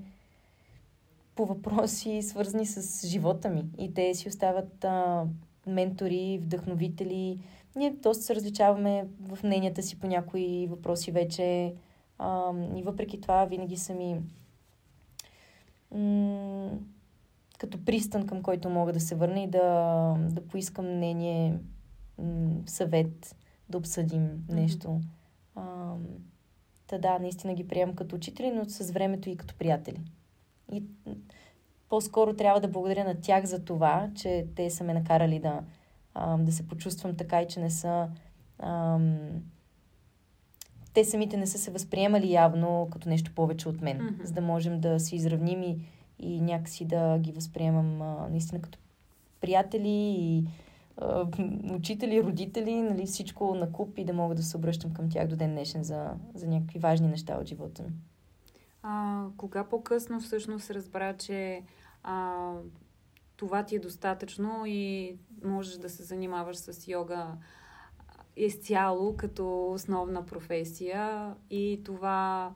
по 1.34 1.46
въпроси, 1.46 2.22
свързани 2.22 2.66
с 2.66 3.06
живота 3.06 3.48
ми. 3.48 3.64
И 3.78 3.94
те 3.94 4.14
си 4.14 4.28
остават 4.28 4.84
а, 4.84 5.26
ментори, 5.66 6.40
вдъхновители. 6.42 7.38
Ние 7.76 7.90
доста 7.90 8.24
се 8.24 8.34
различаваме 8.34 9.06
в 9.20 9.38
мненията 9.42 9.82
си 9.82 10.00
по 10.00 10.06
някои 10.06 10.66
въпроси 10.70 11.10
вече. 11.10 11.74
А, 12.18 12.52
и 12.76 12.82
въпреки 12.82 13.20
това 13.20 13.44
винаги 13.44 13.76
са 13.76 13.94
ми 13.94 14.20
м- 15.94 16.70
като 17.58 17.84
пристан, 17.84 18.26
към 18.26 18.42
който 18.42 18.70
мога 18.70 18.92
да 18.92 19.00
се 19.00 19.14
върна 19.14 19.40
и 19.40 19.46
да, 19.46 20.16
да 20.30 20.46
поискам 20.46 20.96
мнение, 20.96 21.58
съвет, 22.66 23.36
да 23.68 23.78
обсъдим 23.78 24.44
нещо. 24.48 24.88
Mm-hmm. 24.88 25.02
А, 25.54 25.94
та 26.86 26.98
да, 26.98 27.18
наистина 27.18 27.54
ги 27.54 27.68
приемам 27.68 27.96
като 27.96 28.16
учители, 28.16 28.50
но 28.50 28.64
с 28.64 28.90
времето 28.90 29.28
и 29.28 29.36
като 29.36 29.54
приятели. 29.54 30.00
И 30.72 30.82
по-скоро 31.88 32.36
трябва 32.36 32.60
да 32.60 32.68
благодаря 32.68 33.04
на 33.04 33.20
тях 33.20 33.44
за 33.44 33.64
това, 33.64 34.10
че 34.14 34.46
те 34.56 34.70
са 34.70 34.84
ме 34.84 34.94
накарали 34.94 35.38
да, 35.38 35.60
а, 36.14 36.36
да 36.36 36.52
се 36.52 36.68
почувствам 36.68 37.16
така 37.16 37.42
и 37.42 37.48
че 37.48 37.60
не 37.60 37.70
са... 37.70 38.08
А, 38.58 38.98
те 40.94 41.04
самите 41.04 41.36
не 41.36 41.46
са 41.46 41.58
се 41.58 41.70
възприемали 41.70 42.32
явно 42.32 42.88
като 42.92 43.08
нещо 43.08 43.34
повече 43.34 43.68
от 43.68 43.80
мен, 43.80 43.98
mm-hmm. 43.98 44.24
за 44.24 44.32
да 44.32 44.40
можем 44.40 44.80
да 44.80 45.00
се 45.00 45.16
изравним 45.16 45.62
и 45.62 45.78
и 46.22 46.40
някакси 46.40 46.84
да 46.84 47.18
ги 47.18 47.32
възприемам 47.32 48.02
а, 48.02 48.28
наистина 48.30 48.60
като 48.60 48.78
приятели 49.40 50.14
и 50.18 50.44
а, 50.96 51.26
учители, 51.74 52.22
родители, 52.22 52.82
нали, 52.82 53.06
всичко 53.06 53.54
на 53.54 53.72
куп 53.72 53.98
и 53.98 54.04
да 54.04 54.12
мога 54.12 54.34
да 54.34 54.42
се 54.42 54.56
обръщам 54.56 54.92
към 54.92 55.10
тях 55.10 55.28
до 55.28 55.36
ден 55.36 55.50
днешен 55.50 55.84
за, 55.84 56.10
за 56.34 56.46
някакви 56.46 56.78
важни 56.78 57.08
неща 57.08 57.38
от 57.40 57.46
живота 57.46 57.82
ми. 57.82 57.90
А, 58.82 59.26
кога 59.36 59.64
по-късно 59.64 60.20
всъщност 60.20 60.70
разбра, 60.70 61.16
че 61.16 61.62
а, 62.02 62.52
това 63.36 63.62
ти 63.64 63.76
е 63.76 63.80
достатъчно 63.80 64.62
и 64.66 65.16
можеш 65.44 65.76
да 65.76 65.90
се 65.90 66.02
занимаваш 66.02 66.56
с 66.56 66.88
йога 66.88 67.36
изцяло 68.36 69.16
като 69.16 69.70
основна 69.72 70.26
професия 70.26 71.34
и 71.50 71.80
това 71.84 72.52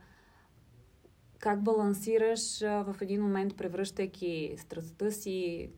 как 1.39 1.63
балансираш 1.63 2.61
в 2.61 2.97
един 3.01 3.23
момент, 3.23 3.57
превръщайки 3.57 4.55
страстта 4.59 5.11
си, 5.11 5.71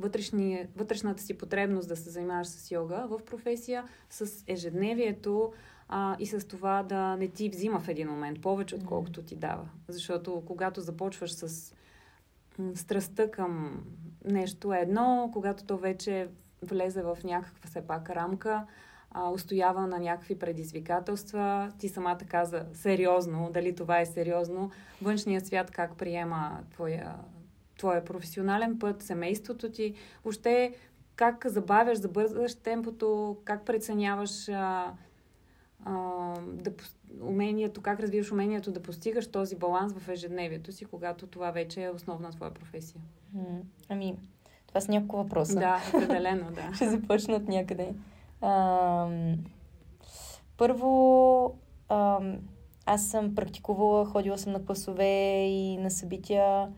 вътрешни, 0.00 0.66
вътрешната 0.76 1.22
си 1.22 1.38
потребност 1.38 1.88
да 1.88 1.96
се 1.96 2.10
занимаваш 2.10 2.46
с 2.46 2.70
йога 2.70 3.06
в 3.08 3.20
професия, 3.24 3.84
с 4.10 4.44
ежедневието 4.46 5.52
а, 5.94 6.16
и 6.18 6.26
с 6.26 6.48
това 6.48 6.82
да 6.82 7.16
не 7.16 7.28
ти 7.28 7.48
взима 7.48 7.80
в 7.80 7.88
един 7.88 8.08
момент 8.08 8.40
повече, 8.40 8.74
отколкото 8.74 9.22
ти 9.22 9.36
дава. 9.36 9.68
Защото 9.88 10.42
когато 10.46 10.80
започваш 10.80 11.32
с 11.32 11.74
страстта 12.74 13.30
към 13.30 13.84
нещо 14.24 14.72
едно, 14.74 15.30
когато 15.32 15.64
то 15.64 15.76
вече 15.76 16.28
влезе 16.62 17.02
в 17.02 17.18
някаква 17.24 17.68
все 17.68 17.86
пак 17.86 18.10
рамка, 18.10 18.66
а, 19.10 19.30
устоява 19.30 19.86
на 19.86 19.98
някакви 19.98 20.38
предизвикателства. 20.38 21.72
Ти 21.78 21.88
самата 21.88 22.20
каза 22.28 22.66
сериозно, 22.72 23.50
дали 23.54 23.74
това 23.74 24.00
е 24.00 24.06
сериозно. 24.06 24.70
Външният 25.02 25.46
свят 25.46 25.70
как 25.70 25.96
приема 25.96 26.60
твоя, 26.70 27.14
твоя 27.78 28.04
професионален 28.04 28.78
път, 28.78 29.02
семейството 29.02 29.70
ти. 29.70 29.94
Въобще 30.24 30.74
как 31.16 31.46
забавяш, 31.46 31.98
забързаш 31.98 32.54
темпото, 32.54 33.36
как 33.44 33.64
преценяваш 33.64 34.48
а, 34.48 34.92
а, 35.84 36.34
да, 36.46 36.72
умението, 37.22 37.82
как 37.82 38.00
развиваш 38.00 38.32
умението 38.32 38.72
да 38.72 38.82
постигаш 38.82 39.30
този 39.30 39.56
баланс 39.56 39.92
в 39.92 40.08
ежедневието 40.08 40.72
си, 40.72 40.84
когато 40.84 41.26
това 41.26 41.50
вече 41.50 41.84
е 41.84 41.90
основна 41.90 42.30
твоя 42.30 42.54
професия? 42.54 43.00
Ами, 43.88 44.16
това 44.66 44.80
са 44.80 44.92
няколко 44.92 45.16
въпроса. 45.16 45.54
Да, 45.54 45.80
определено, 45.94 46.50
да. 46.50 46.74
Ще 46.74 46.90
започнат 46.90 47.48
някъде. 47.48 47.94
А, 48.40 49.08
първо, 50.56 51.54
а, 51.88 52.20
аз 52.86 53.06
съм 53.06 53.34
практикувала, 53.34 54.04
ходила 54.04 54.38
съм 54.38 54.52
на 54.52 54.64
класове 54.64 55.44
и 55.46 55.76
на 55.76 55.90
събития, 55.90 56.68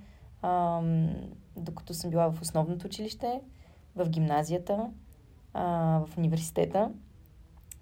ам, 0.43 1.11
докато 1.57 1.95
съм 1.95 2.11
била 2.11 2.29
в 2.29 2.43
основното 2.43 2.87
училище, 2.87 3.41
в 3.97 4.09
гимназията, 4.09 4.91
а, 5.53 5.99
в 6.07 6.19
университета. 6.19 6.91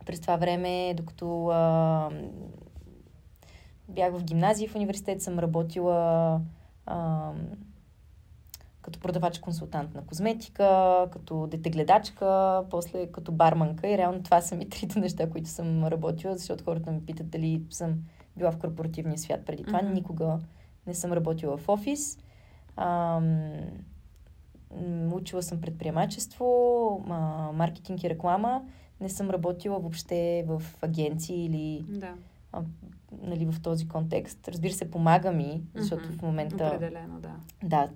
През 0.06 0.20
това 0.20 0.36
време, 0.36 0.94
докато 0.96 1.46
а, 1.46 2.10
бях 3.88 4.12
в 4.12 4.24
гимназия 4.24 4.68
в 4.68 4.74
университет, 4.74 5.22
съм 5.22 5.38
работила 5.38 6.40
а, 6.86 7.30
като 8.82 8.98
продавач-консултант 8.98 9.94
на 9.94 10.06
козметика, 10.06 11.08
като 11.12 11.46
детегледачка, 11.46 12.62
после 12.70 13.06
като 13.06 13.32
барманка 13.32 13.88
и 13.88 13.98
реално 13.98 14.22
това 14.22 14.40
са 14.40 14.56
ми 14.56 14.68
трите 14.70 15.00
неща, 15.00 15.30
които 15.30 15.48
съм 15.48 15.84
работила, 15.84 16.36
защото 16.36 16.64
хората 16.64 16.92
ме 16.92 17.04
питат 17.06 17.30
дали 17.30 17.62
съм 17.70 17.94
била 18.36 18.52
в 18.52 18.58
корпоративния 18.58 19.18
свят 19.18 19.44
преди 19.46 19.64
това. 19.64 19.82
Mm-hmm. 19.82 19.92
Никога 19.92 20.38
не 20.86 20.94
съм 20.94 21.12
работила 21.12 21.56
в 21.56 21.68
офис. 21.68 22.18
Ам, 22.76 23.42
учила 25.12 25.42
съм 25.42 25.60
предприемачество, 25.60 26.46
маркетинг 27.54 28.04
и 28.04 28.10
реклама. 28.10 28.62
Не 29.02 29.08
съм 29.08 29.30
работила 29.30 29.78
въобще 29.78 30.44
в 30.46 30.62
агенции 30.82 31.44
или 31.44 31.84
да. 31.88 32.14
а, 32.52 32.62
нали, 33.22 33.46
в 33.46 33.62
този 33.62 33.88
контекст. 33.88 34.48
Разбира 34.48 34.72
се, 34.72 34.90
помага 34.90 35.32
ми, 35.32 35.62
защото 35.74 36.08
mm-hmm. 36.08 36.18
в 36.18 36.22
момента... 36.22 36.66
Определено, 36.66 37.20
да. 37.20 37.36
Да, 37.62 37.88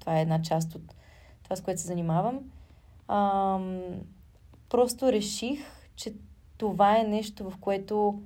това 0.00 0.18
е 0.18 0.22
една 0.22 0.42
част 0.42 0.74
от 0.74 0.94
това, 1.42 1.56
с 1.56 1.60
което 1.60 1.80
се 1.80 1.86
занимавам. 1.86 2.40
Ам, 3.08 3.80
просто 4.68 5.12
реших, 5.12 5.60
че 5.96 6.14
това 6.58 7.00
е 7.00 7.04
нещо, 7.04 7.50
в 7.50 7.56
което 7.56 8.22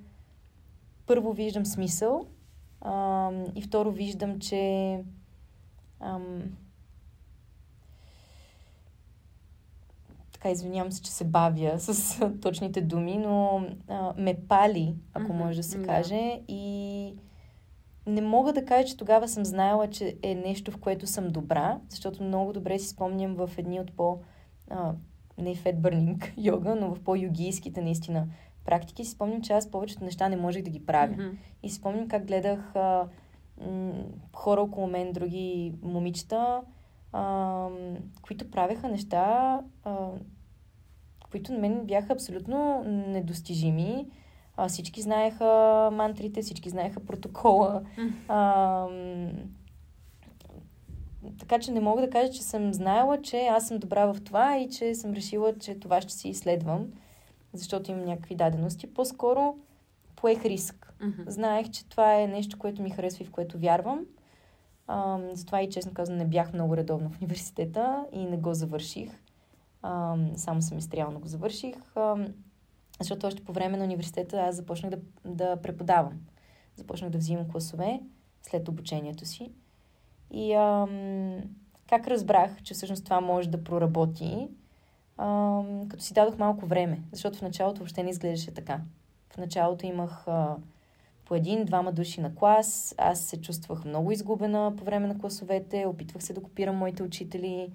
първо 1.06 1.32
виждам 1.32 1.66
смисъл 1.66 2.26
ам, 2.80 3.44
и 3.54 3.62
второ 3.62 3.92
виждам, 3.92 4.38
че 4.38 5.00
ам, 6.00 6.42
така 10.44 10.52
извинявам 10.52 10.92
се, 10.92 11.02
че 11.02 11.10
се 11.10 11.24
бавя 11.24 11.78
с 11.78 12.20
точните 12.42 12.80
думи, 12.80 13.16
но 13.16 13.66
а, 13.88 14.12
ме 14.16 14.34
пали, 14.48 14.96
ако 15.14 15.32
mm-hmm. 15.32 15.36
може 15.36 15.56
да 15.56 15.62
се 15.62 15.82
каже. 15.82 16.40
И 16.48 17.14
не 18.06 18.20
мога 18.20 18.52
да 18.52 18.64
кажа, 18.64 18.88
че 18.88 18.96
тогава 18.96 19.28
съм 19.28 19.44
знаела, 19.44 19.90
че 19.90 20.16
е 20.22 20.34
нещо, 20.34 20.70
в 20.70 20.76
което 20.76 21.06
съм 21.06 21.28
добра, 21.28 21.80
защото 21.88 22.22
много 22.22 22.52
добре 22.52 22.78
си 22.78 22.88
спомням 22.88 23.34
в 23.34 23.50
едни 23.58 23.80
от 23.80 23.96
по... 23.96 24.18
А, 24.70 24.94
не 25.38 25.54
фет 25.54 25.80
бърнинг 25.80 26.32
йога, 26.38 26.74
но 26.74 26.94
в 26.94 27.00
по-югийските 27.00 27.82
наистина 27.82 28.26
практики 28.64 29.04
си 29.04 29.10
спомням, 29.10 29.42
че 29.42 29.52
аз 29.52 29.70
повечето 29.70 30.04
неща 30.04 30.28
не 30.28 30.36
можех 30.36 30.62
да 30.62 30.70
ги 30.70 30.86
правя. 30.86 31.14
Mm-hmm. 31.14 31.36
И 31.62 31.70
си 31.70 31.76
спомням 31.76 32.08
как 32.08 32.26
гледах 32.26 32.76
а, 32.76 33.08
м- 33.66 34.04
хора 34.32 34.60
около 34.60 34.86
мен, 34.86 35.12
други 35.12 35.74
момичета, 35.82 36.60
а, 37.12 37.68
които 38.22 38.50
правеха 38.50 38.88
неща, 38.88 39.60
а, 39.84 40.08
които 41.34 41.52
на 41.52 41.58
мен 41.58 41.84
бяха 41.84 42.12
абсолютно 42.12 42.84
недостижими. 42.86 44.06
А, 44.56 44.68
всички 44.68 45.02
знаеха 45.02 45.44
мантрите, 45.92 46.42
всички 46.42 46.70
знаеха 46.70 47.00
протокола. 47.00 47.82
А, 48.28 48.86
така 51.38 51.58
че 51.58 51.72
не 51.72 51.80
мога 51.80 52.00
да 52.00 52.10
кажа, 52.10 52.32
че 52.32 52.42
съм 52.42 52.74
знаела, 52.74 53.22
че 53.22 53.46
аз 53.46 53.68
съм 53.68 53.78
добра 53.78 54.12
в 54.12 54.20
това 54.24 54.58
и 54.58 54.70
че 54.70 54.94
съм 54.94 55.12
решила, 55.12 55.58
че 55.58 55.80
това 55.80 56.00
ще 56.00 56.12
си 56.12 56.28
изследвам, 56.28 56.86
защото 57.52 57.90
имам 57.90 58.04
някакви 58.04 58.34
дадености. 58.34 58.94
По-скоро 58.94 59.56
поех 60.16 60.44
риск. 60.44 60.94
Mm-hmm. 61.00 61.28
Знаех, 61.28 61.70
че 61.70 61.88
това 61.88 62.20
е 62.20 62.26
нещо, 62.26 62.58
което 62.58 62.82
ми 62.82 62.90
харесва 62.90 63.24
и 63.24 63.26
в 63.26 63.30
което 63.30 63.58
вярвам. 63.58 64.00
А, 64.86 65.18
затова 65.32 65.62
и 65.62 65.70
честно 65.70 65.94
казвам, 65.94 66.18
не 66.18 66.24
бях 66.24 66.52
много 66.52 66.76
редовно 66.76 67.10
в 67.10 67.18
университета 67.20 68.04
и 68.12 68.24
не 68.24 68.36
го 68.36 68.54
завърших. 68.54 69.23
А, 69.86 70.16
само 70.36 70.62
семестриално 70.62 71.20
го 71.20 71.28
завърших. 71.28 71.96
А, 71.96 72.28
защото 73.00 73.26
още 73.26 73.44
по 73.44 73.52
време 73.52 73.76
на 73.76 73.84
университета 73.84 74.40
аз 74.40 74.56
започнах 74.56 74.90
да, 74.90 74.98
да 75.24 75.56
преподавам. 75.62 76.20
Започнах 76.76 77.10
да 77.10 77.18
взимам 77.18 77.48
класове 77.48 78.00
след 78.42 78.68
обучението 78.68 79.26
си. 79.26 79.50
И 80.30 80.52
ам, 80.52 81.40
как 81.88 82.08
разбрах, 82.08 82.62
че 82.62 82.74
всъщност 82.74 83.04
това 83.04 83.20
може 83.20 83.48
да 83.48 83.64
проработи, 83.64 84.48
ам, 85.18 85.88
като 85.88 86.02
си 86.02 86.14
дадох 86.14 86.38
малко 86.38 86.66
време, 86.66 87.02
защото 87.12 87.38
в 87.38 87.42
началото 87.42 87.78
въобще 87.78 88.02
не 88.02 88.10
изглеждаше 88.10 88.54
така. 88.54 88.80
В 89.30 89.36
началото 89.36 89.86
имах 89.86 90.28
а, 90.28 90.56
по 91.24 91.34
един-двама 91.34 91.92
души 91.92 92.20
на 92.20 92.34
клас, 92.34 92.94
аз 92.98 93.20
се 93.20 93.40
чувствах 93.40 93.84
много 93.84 94.12
изгубена 94.12 94.74
по 94.76 94.84
време 94.84 95.06
на 95.06 95.18
класовете, 95.18 95.86
опитвах 95.86 96.22
се 96.22 96.32
да 96.32 96.42
копирам 96.42 96.76
моите 96.76 97.02
учители, 97.02 97.72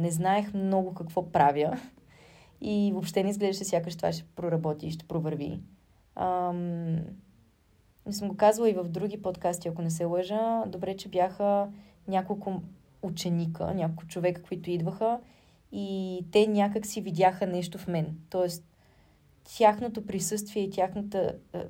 не 0.00 0.10
знаех 0.10 0.54
много 0.54 0.94
какво 0.94 1.32
правя. 1.32 1.80
И 2.60 2.90
въобще 2.92 3.22
не 3.22 3.30
изглеждаше 3.30 3.64
сякаш 3.64 3.96
това 3.96 4.12
ще 4.12 4.24
проработи 4.36 4.86
и 4.86 4.90
ще 4.90 5.04
провърви. 5.04 5.60
Ам, 6.16 6.98
съм 8.10 8.28
го 8.28 8.36
казвала 8.36 8.70
и 8.70 8.74
в 8.74 8.88
други 8.88 9.22
подкасти, 9.22 9.68
ако 9.68 9.82
не 9.82 9.90
се 9.90 10.04
лъжа. 10.04 10.64
Добре, 10.66 10.96
че 10.96 11.08
бяха 11.08 11.68
няколко 12.08 12.62
ученика, 13.02 13.74
няколко 13.74 14.06
човека, 14.06 14.42
които 14.42 14.70
идваха 14.70 15.20
и 15.72 16.20
те 16.30 16.46
някак 16.46 16.86
си 16.86 17.00
видяха 17.00 17.46
нещо 17.46 17.78
в 17.78 17.88
мен. 17.88 18.16
Тоест, 18.30 18.64
тяхното 19.56 20.06
присъствие 20.06 20.62
и 20.62 20.70
тяхната, 20.70 21.36
е, 21.52 21.64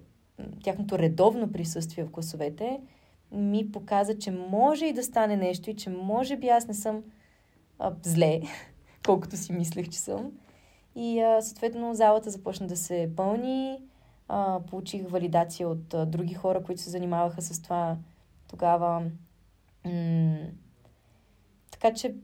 тяхното 0.62 0.98
редовно 0.98 1.53
присъствие 1.53 2.05
в 2.05 2.11
класовете 2.11 2.81
ми 3.35 3.72
показа, 3.72 4.18
че 4.18 4.31
може 4.31 4.87
и 4.87 4.92
да 4.92 5.03
стане 5.03 5.37
нещо 5.37 5.70
и 5.70 5.77
че 5.77 5.90
може 5.90 6.37
би 6.37 6.48
аз 6.48 6.68
не 6.68 6.74
съм 6.74 7.03
а, 7.79 7.93
зле, 8.03 8.41
колкото 9.07 9.37
си 9.37 9.53
мислех, 9.53 9.89
че 9.89 9.99
съм. 9.99 10.33
И 10.97 11.21
а, 11.21 11.43
съответно 11.43 11.95
залата 11.95 12.31
започна 12.31 12.67
да 12.67 12.77
се 12.77 13.11
пълни. 13.17 13.79
А, 14.29 14.61
получих 14.61 15.09
валидация 15.09 15.69
от 15.69 15.95
а, 15.95 16.07
други 16.07 16.35
хора, 16.35 16.63
които 16.63 16.83
се 16.83 16.91
занимаваха 16.91 17.43
с 17.43 17.63
това 17.63 17.97
тогава. 18.49 19.03
М- 19.85 20.47
така 21.71 21.95
че 21.95 22.15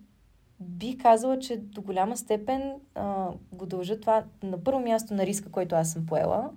би 0.61 0.99
казала, 0.99 1.39
че 1.39 1.57
до 1.57 1.83
голяма 1.83 2.17
степен 2.17 2.75
а, 2.95 3.29
го 3.53 3.67
дължа 3.67 4.01
това 4.01 4.25
на 4.43 4.65
първо 4.65 4.81
място 4.81 5.15
на 5.15 5.27
риска, 5.27 5.51
който 5.51 5.75
аз 5.75 5.93
съм 5.93 6.07
поела, 6.07 6.51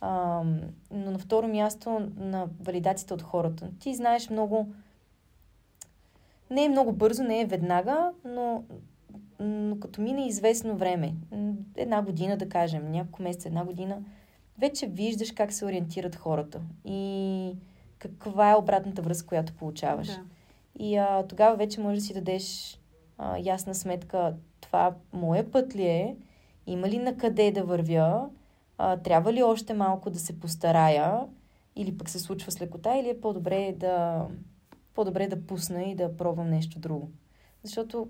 а, 0.00 0.42
но 0.90 1.10
на 1.10 1.18
второ 1.18 1.48
място 1.48 2.10
на 2.16 2.48
валидацията 2.60 3.14
от 3.14 3.22
хората. 3.22 3.70
Ти 3.80 3.94
знаеш 3.94 4.30
много. 4.30 4.68
Не 6.50 6.64
е 6.64 6.68
много 6.68 6.92
бързо, 6.92 7.22
не 7.22 7.40
е 7.40 7.46
веднага, 7.46 8.12
но 8.24 8.64
но 9.40 9.80
като 9.80 10.00
мине 10.00 10.26
известно 10.26 10.76
време, 10.76 11.14
една 11.76 12.02
година 12.02 12.36
да 12.36 12.48
кажем, 12.48 12.90
няколко 12.90 13.22
месеца, 13.22 13.48
една 13.48 13.64
година, 13.64 13.98
вече 14.58 14.86
виждаш 14.86 15.32
как 15.32 15.52
се 15.52 15.64
ориентират 15.64 16.16
хората 16.16 16.60
и 16.84 17.52
каква 17.98 18.50
е 18.50 18.56
обратната 18.56 19.02
връзка, 19.02 19.26
която 19.26 19.52
получаваш. 19.52 20.06
Да. 20.06 20.20
И 20.78 20.96
а, 20.96 21.26
тогава 21.28 21.56
вече 21.56 21.80
можеш 21.80 21.98
да 21.98 22.06
си 22.06 22.14
дадеш 22.14 22.78
а, 23.18 23.38
ясна 23.38 23.74
сметка, 23.74 24.34
това 24.60 24.94
моя 25.12 25.50
път 25.50 25.76
ли 25.76 25.86
е, 25.86 26.16
има 26.66 26.88
ли 26.88 26.98
на 26.98 27.16
къде 27.16 27.50
да 27.50 27.64
вървя, 27.64 28.28
а, 28.78 28.96
трябва 28.96 29.32
ли 29.32 29.42
още 29.42 29.74
малко 29.74 30.10
да 30.10 30.18
се 30.18 30.40
постарая, 30.40 31.20
или 31.76 31.98
пък 31.98 32.10
се 32.10 32.18
случва 32.18 32.50
с 32.50 32.60
лекота, 32.60 32.96
или 32.96 33.08
е 33.08 33.20
по-добре 33.20 33.74
да, 33.76 34.26
по-добре 34.94 35.28
да 35.28 35.46
пусна 35.46 35.82
и 35.82 35.94
да 35.94 36.16
пробвам 36.16 36.50
нещо 36.50 36.78
друго. 36.78 37.10
Защото 37.62 38.08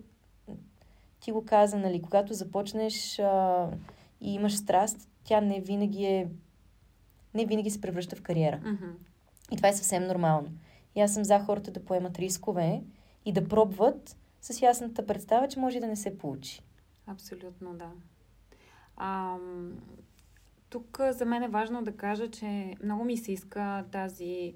ти 1.20 1.33
го 1.33 1.44
каза, 1.44 1.79
нали, 1.79 2.03
когато 2.03 2.35
започнеш 2.35 3.18
а, 3.18 3.68
и 4.20 4.35
имаш 4.35 4.57
страст, 4.57 5.09
тя 5.25 5.40
не 5.40 5.61
винаги 5.61 6.05
е. 6.05 6.29
Не 7.35 7.47
винаги 7.47 7.70
се 7.70 7.81
превръща 7.81 8.16
в 8.16 8.23
кариера. 8.23 8.61
Mm-hmm. 8.64 8.92
И 9.53 9.57
това 9.57 9.68
е 9.68 9.73
съвсем 9.73 10.07
нормално. 10.07 10.49
И 10.94 11.01
аз 11.01 11.14
съм 11.14 11.25
за 11.25 11.38
хората 11.38 11.70
да 11.70 11.85
поемат 11.85 12.18
рискове 12.18 12.83
и 13.25 13.33
да 13.33 13.49
пробват 13.49 14.16
с 14.40 14.62
ясната 14.62 15.07
представа, 15.07 15.49
че 15.49 15.59
може 15.59 15.81
да 15.81 15.87
не 15.87 15.97
се 15.97 16.18
получи. 16.18 16.62
Абсолютно, 17.07 17.75
да. 17.75 17.90
А, 18.97 19.37
тук 20.70 21.01
за 21.11 21.25
мен 21.25 21.42
е 21.42 21.49
важно 21.49 21.83
да 21.83 21.97
кажа, 21.97 22.31
че 22.31 22.75
много 22.83 23.05
ми 23.05 23.16
се 23.16 23.33
иска 23.33 23.85
тази 23.92 24.55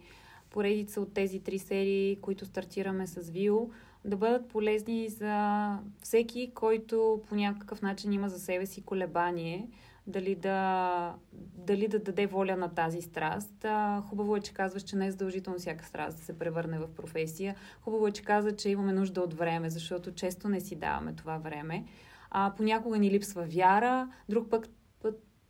поредица 0.59 1.01
от 1.01 1.15
тези 1.15 1.41
три 1.41 1.59
серии, 1.59 2.17
които 2.21 2.47
стартираме 2.47 3.07
с 3.07 3.31
Вио, 3.31 3.57
да 4.05 4.17
бъдат 4.17 4.49
полезни 4.49 5.09
за 5.09 5.79
всеки, 6.03 6.51
който 6.55 7.21
по 7.29 7.35
някакъв 7.35 7.83
начин 7.83 8.13
има 8.13 8.29
за 8.29 8.39
себе 8.39 8.67
си 8.67 8.83
колебание, 8.83 9.69
дали 10.07 10.35
да, 10.35 11.15
дали 11.55 11.89
да 11.89 11.99
даде 11.99 12.27
воля 12.27 12.57
на 12.57 12.69
тази 12.69 13.03
страст. 13.03 13.67
Хубаво 14.09 14.37
е, 14.37 14.41
че 14.41 14.55
казваш, 14.55 14.83
че 14.83 14.97
не 14.97 15.07
е 15.07 15.11
задължително 15.11 15.59
всяка 15.59 15.85
страст 15.85 16.19
да 16.19 16.25
се 16.25 16.39
превърне 16.39 16.79
в 16.79 16.89
професия. 16.97 17.55
Хубаво 17.81 18.07
е, 18.07 18.13
че 18.13 18.23
каза, 18.23 18.57
че 18.57 18.69
имаме 18.69 18.93
нужда 18.93 19.21
от 19.21 19.35
време, 19.35 19.71
защото 19.71 20.15
често 20.15 20.49
не 20.49 20.61
си 20.61 20.77
даваме 20.77 21.13
това 21.13 21.39
време. 21.39 21.85
А, 22.31 22.53
понякога 22.57 22.99
ни 22.99 23.11
липсва 23.11 23.43
вяра, 23.43 24.09
друг 24.29 24.51
пък, 24.51 24.69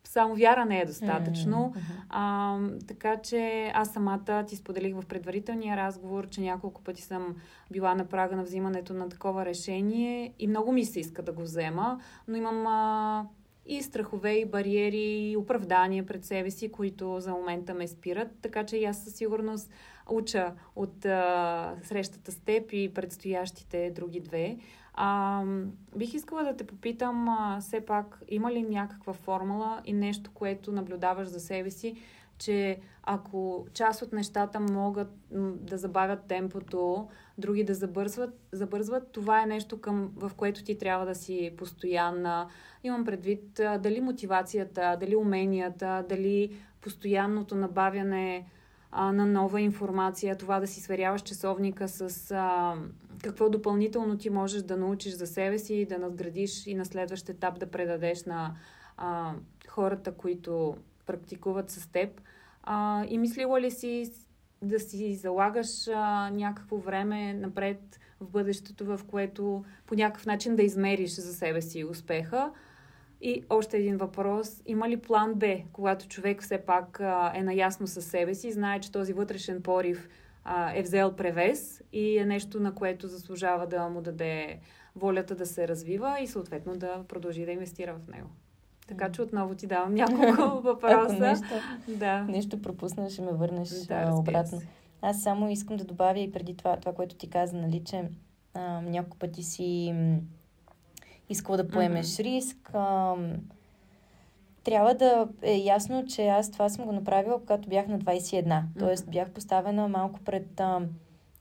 само 0.05 0.35
вяра 0.35 0.65
не 0.65 0.81
е 0.81 0.87
достатъчно. 0.87 1.57
Mm-hmm. 1.57 2.03
А, 2.09 2.59
така 2.89 3.17
че 3.17 3.71
аз 3.75 3.93
самата 3.93 4.45
ти 4.47 4.57
споделих 4.57 4.95
в 4.95 5.07
предварителния 5.07 5.77
разговор, 5.77 6.29
че 6.29 6.41
няколко 6.41 6.83
пъти 6.83 7.03
съм 7.03 7.37
била 7.71 7.95
на 7.95 8.05
прага 8.05 8.37
на 8.37 8.43
взимането 8.43 8.95
на 8.95 9.09
такова 9.09 9.45
решение 9.45 10.35
и 10.39 10.47
много 10.47 10.73
ми 10.73 10.85
се 10.85 11.01
иска 11.01 11.23
да 11.23 11.33
го 11.33 11.43
взема, 11.43 12.01
но 12.29 12.37
имам 12.37 12.67
а, 12.67 13.27
и 13.67 13.83
страхове, 13.83 14.33
и 14.33 14.45
бариери, 14.45 15.31
и 15.31 15.37
оправдания 15.37 16.07
пред 16.07 16.25
себе 16.25 16.51
си, 16.51 16.73
които 16.73 17.21
за 17.21 17.31
момента 17.31 17.75
ме 17.75 17.89
спират. 17.89 18.29
Така 18.43 18.67
че 18.67 18.77
и 18.77 18.85
аз 18.85 19.05
със 19.05 19.15
сигурност 19.15 19.71
уча 20.11 20.53
от 20.77 21.05
а, 21.05 21.75
срещата 21.83 22.33
с 22.33 22.41
теб 22.41 22.73
и 22.73 22.95
предстоящите 22.95 23.91
други 23.91 24.21
две. 24.21 24.57
А, 25.01 25.45
бих 25.97 26.15
искала 26.15 26.45
да 26.45 26.57
те 26.57 26.67
попитам, 26.67 27.29
а, 27.29 27.59
все 27.61 27.81
пак, 27.81 28.23
има 28.29 28.53
ли 28.53 28.63
някаква 28.63 29.13
формула 29.13 29.81
и 29.85 29.93
нещо, 29.93 30.31
което 30.35 30.73
наблюдаваш 30.73 31.29
за 31.29 31.41
себе 31.41 31.71
си, 31.71 31.97
че 32.39 32.81
ако 33.03 33.67
част 33.75 34.03
от 34.03 34.13
нещата 34.13 34.61
могат 34.61 35.09
да 35.61 35.79
забавят 35.79 36.25
темпото, 36.29 37.09
други 37.39 37.65
да 37.65 37.75
забързват, 37.75 38.31
забързват 38.53 39.13
това 39.13 39.43
е 39.43 39.47
нещо, 39.47 39.81
към, 39.81 40.13
в 40.17 40.31
което 40.37 40.65
ти 40.65 40.79
трябва 40.79 41.07
да 41.07 41.15
си 41.15 41.55
постоянна. 41.57 42.49
Имам 42.85 43.05
предвид 43.05 43.61
а, 43.61 43.79
дали 43.79 44.01
мотивацията, 44.01 44.97
дали 45.01 45.17
уменията, 45.17 46.05
дали 46.09 46.57
постоянното 46.81 47.55
набавяне 47.55 48.47
а, 48.91 49.13
на 49.13 49.27
нова 49.27 49.61
информация, 49.61 50.39
това 50.39 50.61
да 50.61 50.67
си 50.67 50.81
сверяваш 50.81 51.23
часовника 51.23 51.89
с 51.89 52.31
а, 52.31 52.75
какво 53.23 53.51
допълнително 53.51 54.19
ти 54.19 54.31
можеш 54.31 54.63
да 54.63 54.77
научиш 54.77 55.13
за 55.13 55.27
себе 55.27 55.59
си, 55.59 55.87
да 55.89 55.99
надградиш 55.99 56.67
и 56.67 56.75
на 56.75 56.85
следващ 56.85 57.29
етап 57.29 57.59
да 57.59 57.67
предадеш 57.67 58.25
на 58.25 58.55
а, 58.97 59.35
хората, 59.69 60.13
които 60.13 60.77
практикуват 61.07 61.71
с 61.71 61.87
теб. 61.87 62.21
А, 62.63 63.05
и 63.09 63.19
мислила 63.19 63.61
ли 63.61 63.71
си 63.71 64.13
да 64.63 64.81
си 64.81 65.15
залагаш 65.15 65.89
а, 65.89 66.31
някакво 66.31 66.77
време 66.77 67.35
напред 67.35 68.01
в 68.21 68.31
бъдещето, 68.31 68.85
в 68.85 69.01
което 69.11 69.65
по 69.87 69.95
някакъв 69.95 70.27
начин 70.27 70.57
да 70.57 70.63
измериш 70.63 71.11
за 71.11 71.35
себе 71.35 71.63
си 71.63 71.85
успеха? 71.85 72.53
И 73.21 73.45
още 73.51 73.77
един 73.77 73.97
въпрос. 73.97 74.63
Има 74.67 74.89
ли 74.89 74.97
план 74.97 75.35
Б, 75.35 75.57
когато 75.73 76.09
човек 76.09 76.43
все 76.43 76.59
пак 76.59 77.01
а, 77.01 77.33
е 77.35 77.43
наясно 77.43 77.87
със 77.87 78.05
себе 78.05 78.35
си, 78.35 78.53
знае, 78.53 78.81
че 78.81 78.93
този 78.93 79.13
вътрешен 79.13 79.63
порив 79.63 80.09
а, 80.51 80.73
е 80.75 80.83
взел 80.83 81.17
превес 81.17 81.83
и 81.93 82.19
е 82.19 82.25
нещо, 82.25 82.61
на 82.61 82.75
което 82.75 83.09
заслужава 83.09 83.67
да 83.67 83.89
му 83.89 84.01
даде 84.01 84.59
волята 84.97 85.35
да 85.35 85.47
се 85.47 85.69
развива 85.69 86.21
и 86.21 86.27
съответно 86.27 86.77
да 86.77 87.05
продължи 87.09 87.45
да 87.45 87.53
инвестира 87.53 87.95
в 87.95 88.09
него? 88.09 88.29
Така 88.87 89.13
че 89.13 89.23
отново 89.23 89.55
ти 89.55 89.67
давам 89.67 89.95
няколко 89.95 90.61
въпроса. 90.63 91.07
Ако 91.11 91.13
нещо, 91.13 91.47
да. 91.89 92.23
нещо 92.23 92.63
пропусна, 92.63 93.11
ще 93.11 93.23
ме 93.23 93.33
върнеш 93.33 93.69
да, 93.69 94.15
обратно. 94.15 94.61
Аз 95.03 95.23
само 95.23 95.51
искам 95.51 95.77
да 95.77 95.85
добавя 95.85 96.19
и 96.19 96.33
преди 96.33 96.57
това, 96.57 96.77
това 96.77 96.93
което 96.93 97.17
ти 97.17 97.31
каза, 97.31 97.57
нали, 97.57 97.83
че 97.85 98.05
а, 98.55 98.81
няколко 98.81 99.17
пъти 99.17 99.43
си 99.43 99.95
искал 101.29 101.57
да 101.57 101.69
поемеш 101.69 102.07
mm-hmm. 102.07 102.25
риск. 102.25 102.71
А, 102.75 103.15
трябва 104.69 104.95
да 104.95 105.29
е 105.43 105.57
ясно, 105.57 106.07
че 106.07 106.27
аз 106.27 106.51
това 106.51 106.69
съм 106.69 106.85
го 106.85 106.93
направила, 106.93 107.41
когато 107.41 107.69
бях 107.69 107.87
на 107.87 107.99
21. 107.99 108.45
Mm-hmm. 108.45 108.63
Тоест 108.79 109.11
бях 109.11 109.31
поставена 109.31 109.89
малко 109.89 110.21
пред 110.21 110.61
а, 110.61 110.81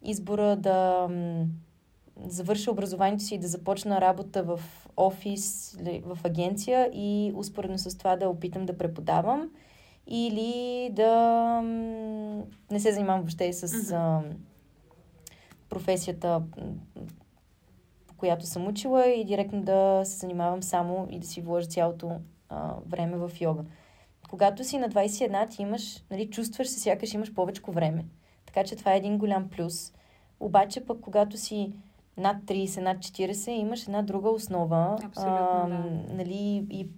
избора 0.03 0.55
да 0.55 1.07
м, 1.09 1.45
завърша 2.27 2.71
образованието 2.71 3.23
си 3.23 3.35
и 3.35 3.39
да 3.39 3.47
започна 3.47 4.01
работа 4.01 4.43
в 4.43 4.59
офис, 4.97 5.77
в 6.05 6.17
агенция 6.23 6.89
и 6.93 7.33
успоредно 7.35 7.77
с 7.77 7.97
това 7.97 8.15
да 8.15 8.29
опитам 8.29 8.65
да 8.65 8.77
преподавам 8.77 9.49
или 10.07 10.89
да 10.91 11.11
м, 11.63 12.43
не 12.71 12.79
се 12.79 12.91
занимавам 12.91 13.21
въобще 13.21 13.53
с 13.53 13.67
mm-hmm. 13.67 13.95
а, 13.95 14.21
професията 15.69 16.41
която 18.17 18.45
съм 18.45 18.67
учила 18.67 19.07
и 19.07 19.25
директно 19.25 19.61
да 19.61 20.01
се 20.05 20.17
занимавам 20.17 20.63
само 20.63 21.07
и 21.11 21.19
да 21.19 21.27
си 21.27 21.41
вложа 21.41 21.67
цялото 21.67 22.11
а, 22.49 22.73
време 22.87 23.17
в 23.17 23.31
йога. 23.41 23.63
Когато 24.29 24.63
си 24.63 24.77
на 24.77 24.89
21, 24.89 25.49
ти 25.49 25.61
имаш, 25.61 26.03
нали, 26.11 26.29
чувстваш 26.29 26.67
се 26.67 26.79
сякаш 26.79 27.13
имаш 27.13 27.33
повече 27.33 27.61
време. 27.67 28.05
Така 28.45 28.63
че 28.63 28.75
това 28.75 28.93
е 28.93 28.97
един 28.97 29.17
голям 29.17 29.49
плюс. 29.49 29.93
Обаче 30.39 30.85
пък 30.85 31.01
когато 31.01 31.37
си 31.37 31.73
над 32.17 32.37
30, 32.37 32.81
над 32.81 32.97
40, 32.97 33.49
имаш 33.49 33.83
една 33.83 34.01
друга 34.01 34.29
основа. 34.29 34.97
Абсолютно, 35.03 36.03
да. 36.07 36.13
нали, 36.13 36.67
и 36.69 36.89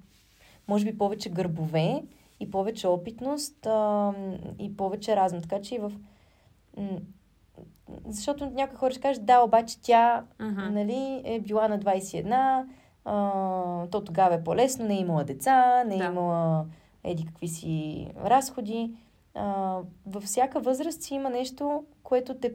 може 0.68 0.86
би 0.86 0.98
повече 0.98 1.30
гърбове 1.30 2.04
и 2.40 2.52
повече 2.52 2.88
опитност 2.88 3.66
а, 3.66 4.14
и 4.60 4.78
повече 4.78 5.16
разум. 5.16 5.42
Така 5.42 5.62
че 5.62 5.76
и 5.76 5.80
в 5.80 5.92
защото 8.08 8.50
някои 8.50 8.78
хора 8.78 8.92
ще 8.92 9.02
кажат, 9.02 9.26
да, 9.26 9.42
обаче 9.42 9.82
тя 9.82 10.24
uh-huh. 10.40 10.70
нали, 10.70 11.22
е 11.26 11.40
била 11.40 11.68
на 11.68 11.80
21, 11.80 12.66
а, 13.10 13.88
то 13.88 14.04
тогава 14.04 14.36
е 14.36 14.44
по-лесно, 14.44 14.86
не 14.86 14.94
е 14.94 15.00
имала 15.00 15.24
деца, 15.24 15.84
не 15.84 15.96
е 15.96 15.98
да. 15.98 16.06
имала 16.06 16.66
еди 17.04 17.26
какви 17.26 17.48
си 17.48 18.08
разходи. 18.26 18.92
А, 19.34 19.78
във 20.06 20.24
всяка 20.24 20.60
възраст 20.60 21.02
си 21.02 21.16
има 21.16 21.30
нещо, 21.30 21.84
което 22.04 22.36
те 22.36 22.54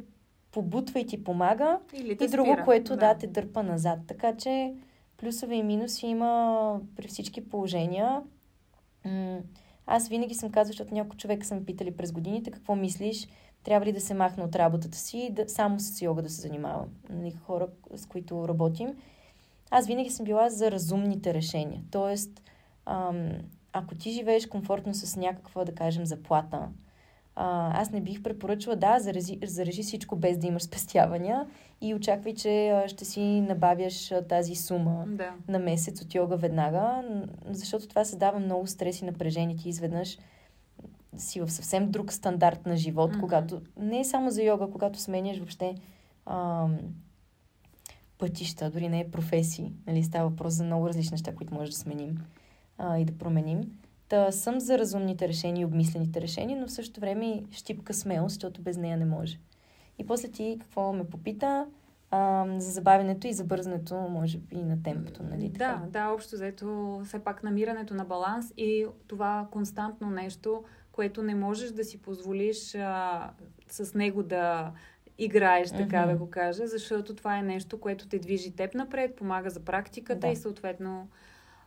побутва 0.52 1.00
и 1.00 1.06
ти 1.06 1.24
помага, 1.24 1.78
Или 1.92 2.12
и 2.12 2.28
друго, 2.28 2.52
спира. 2.52 2.64
което 2.64 2.96
да. 2.96 3.14
да 3.14 3.18
те 3.18 3.26
дърпа 3.26 3.62
назад. 3.62 3.98
Така 4.06 4.36
че 4.36 4.74
плюсове 5.16 5.54
и 5.54 5.62
минуси 5.62 6.06
има 6.06 6.80
при 6.96 7.08
всички 7.08 7.48
положения. 7.48 8.22
Аз 9.86 10.08
винаги 10.08 10.34
съм 10.34 10.50
казвала, 10.50 10.66
защото 10.66 10.94
някой 10.94 11.16
човек 11.16 11.44
са 11.44 11.54
ме 11.54 11.64
питали 11.64 11.96
през 11.96 12.12
годините, 12.12 12.50
какво 12.50 12.76
мислиш, 12.76 13.28
трябва 13.64 13.86
ли 13.86 13.92
да 13.92 14.00
се 14.00 14.14
махна 14.14 14.44
от 14.44 14.56
работата 14.56 14.98
си 14.98 15.18
и 15.18 15.30
да, 15.30 15.48
само 15.48 15.80
с 15.80 16.02
йога 16.02 16.22
да 16.22 16.30
се 16.30 16.40
занимавам. 16.40 16.86
Нали, 17.10 17.30
хора, 17.30 17.68
с 17.94 18.06
които 18.06 18.48
работим. 18.48 18.96
Аз 19.76 19.86
винаги 19.86 20.10
съм 20.10 20.24
била 20.24 20.48
за 20.48 20.70
разумните 20.70 21.34
решения. 21.34 21.82
Тоест, 21.90 22.42
ам, 22.86 23.28
ако 23.72 23.94
ти 23.94 24.10
живееш 24.10 24.46
комфортно 24.46 24.94
с 24.94 25.16
някаква, 25.16 25.64
да 25.64 25.74
кажем, 25.74 26.06
заплата, 26.06 26.68
а, 27.36 27.80
аз 27.80 27.90
не 27.90 28.00
бих 28.00 28.22
препоръчала, 28.22 28.76
да, 28.76 28.98
зарежи, 29.00 29.38
зарежи 29.44 29.82
всичко 29.82 30.16
без 30.16 30.38
да 30.38 30.46
имаш 30.46 30.62
спестявания 30.68 31.46
и 31.80 31.94
очаквай, 31.94 32.34
че 32.34 32.84
ще 32.86 33.04
си 33.04 33.40
набавяш 33.40 34.12
тази 34.28 34.54
сума 34.54 35.04
да. 35.06 35.32
на 35.48 35.58
месец 35.58 36.02
от 36.02 36.14
йога 36.14 36.36
веднага, 36.36 37.02
защото 37.50 37.88
това 37.88 38.04
създава 38.04 38.38
много 38.38 38.66
стрес 38.66 39.00
и 39.00 39.04
напрежение. 39.04 39.56
Ти 39.56 39.68
изведнъж 39.68 40.18
си 41.16 41.40
в 41.40 41.50
съвсем 41.50 41.90
друг 41.90 42.12
стандарт 42.12 42.66
на 42.66 42.76
живот, 42.76 43.12
mm-hmm. 43.12 43.20
когато 43.20 43.60
не 43.76 44.00
е 44.00 44.04
само 44.04 44.30
за 44.30 44.42
йога, 44.42 44.70
когато 44.70 44.98
сменяш 44.98 45.36
въобще 45.36 45.74
ам, 46.26 46.78
пътища, 48.18 48.70
дори 48.70 48.88
не 48.88 49.00
е 49.00 49.10
професии. 49.10 49.72
Нали, 49.86 50.02
става 50.02 50.28
въпрос 50.28 50.54
за 50.54 50.64
много 50.64 50.88
различни 50.88 51.10
неща, 51.10 51.34
които 51.34 51.54
може 51.54 51.70
да 51.70 51.76
сменим 51.76 52.18
а, 52.78 52.98
и 52.98 53.04
да 53.04 53.18
променим. 53.18 53.60
Та 54.08 54.32
съм 54.32 54.60
за 54.60 54.78
разумните 54.78 55.28
решения 55.28 55.62
и 55.62 55.64
обмислените 55.64 56.20
решения, 56.20 56.60
но 56.60 56.66
в 56.66 56.72
същото 56.72 57.00
време 57.00 57.26
и 57.26 57.44
щипка 57.50 57.94
смелост, 57.94 58.34
защото 58.34 58.62
без 58.62 58.76
нея 58.76 58.96
не 58.96 59.04
може. 59.04 59.38
И 59.98 60.06
после 60.06 60.28
ти 60.28 60.56
какво 60.60 60.92
ме 60.92 61.04
попита? 61.04 61.66
а, 62.14 62.46
за 62.58 62.70
забавянето 62.70 63.26
и 63.26 63.32
забързането, 63.32 63.94
може 63.94 64.38
би, 64.38 64.56
на 64.56 64.82
темпото. 64.82 65.22
Нали? 65.22 65.48
Да, 65.48 65.58
така? 65.58 65.82
да, 65.90 66.08
общо 66.08 66.36
заето 66.36 67.00
все 67.04 67.18
пак 67.18 67.42
намирането 67.42 67.94
на 67.94 68.04
баланс 68.04 68.52
и 68.56 68.86
това 69.06 69.48
константно 69.50 70.10
нещо, 70.10 70.64
което 70.92 71.22
не 71.22 71.34
можеш 71.34 71.70
да 71.70 71.84
си 71.84 72.02
позволиш 72.02 72.74
а, 72.74 73.30
с 73.68 73.94
него 73.94 74.22
да 74.22 74.72
играеш, 75.18 75.70
така 75.70 75.96
mm-hmm. 75.96 76.12
да 76.12 76.16
го 76.16 76.30
кажа, 76.30 76.66
защото 76.66 77.14
това 77.14 77.38
е 77.38 77.42
нещо, 77.42 77.80
което 77.80 78.08
те 78.08 78.18
движи 78.18 78.50
теб 78.50 78.74
напред, 78.74 79.16
помага 79.16 79.50
за 79.50 79.60
практиката 79.60 80.26
да. 80.26 80.28
и 80.28 80.36
съответно 80.36 81.08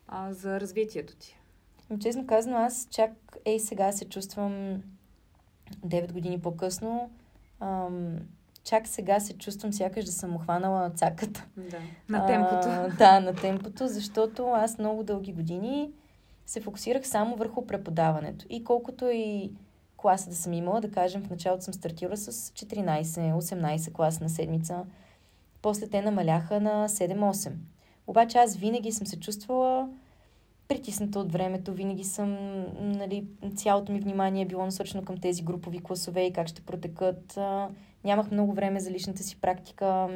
а, 0.08 0.34
за 0.34 0.60
развитието 0.60 1.16
ти. 1.16 1.40
Честно 2.00 2.28
казано, 2.28 2.58
аз 2.58 2.88
чак 2.92 3.12
ей 3.46 3.60
сега 3.60 3.92
се 3.92 4.10
чувствам 4.10 4.82
9 5.86 6.12
години 6.12 6.42
по-късно. 6.42 7.10
Ам, 7.60 8.20
чак 8.64 8.88
сега 8.88 9.20
се 9.20 9.38
чувствам 9.38 9.74
сякаш 9.74 10.06
да 10.06 10.12
съм 10.12 10.36
охванала 10.36 10.90
цаката. 10.90 11.46
Да, 11.58 11.80
на 12.18 12.26
темпото. 12.26 12.68
А, 12.68 12.88
да, 12.98 13.20
на 13.20 13.36
темпото, 13.36 13.88
защото 13.88 14.48
аз 14.48 14.78
много 14.78 15.04
дълги 15.04 15.34
години 15.34 15.92
се 16.46 16.62
фокусирах 16.62 17.08
само 17.08 17.36
върху 17.36 17.68
преподаването. 17.68 18.46
И 18.50 18.64
колкото 18.64 19.10
и 19.10 19.52
класа 20.08 20.30
да 20.30 20.36
съм 20.36 20.54
имала, 20.54 20.82
да 20.82 20.92
кажем, 20.92 21.24
в 21.24 21.30
началото 21.30 21.64
съм 21.64 21.74
стартирала 21.74 22.18
с 22.18 22.52
14-18 22.52 23.92
класа 23.92 24.24
на 24.24 24.30
седмица, 24.30 24.86
после 25.62 25.88
те 25.88 26.02
намаляха 26.02 26.62
на 26.62 26.90
7-8. 26.90 27.52
Обаче 28.08 28.38
аз 28.38 28.56
винаги 28.56 28.92
съм 28.92 29.08
се 29.08 29.20
чувствала 29.20 29.90
притисната 30.68 31.20
от 31.20 31.32
времето, 31.32 31.74
винаги 31.74 32.04
съм, 32.04 32.38
нали, 32.82 33.28
цялото 33.56 33.92
ми 33.92 34.00
внимание 34.00 34.44
е 34.44 34.46
било 34.48 34.66
насочено 34.66 35.06
към 35.06 35.18
тези 35.18 35.44
групови 35.44 35.80
класове 35.80 36.26
и 36.26 36.34
как 36.34 36.48
ще 36.48 36.62
протекат. 36.62 37.40
Нямах 38.04 38.32
много 38.32 38.54
време 38.54 38.80
за 38.80 38.92
личната 38.92 39.24
си 39.24 39.42
практика. 39.42 40.08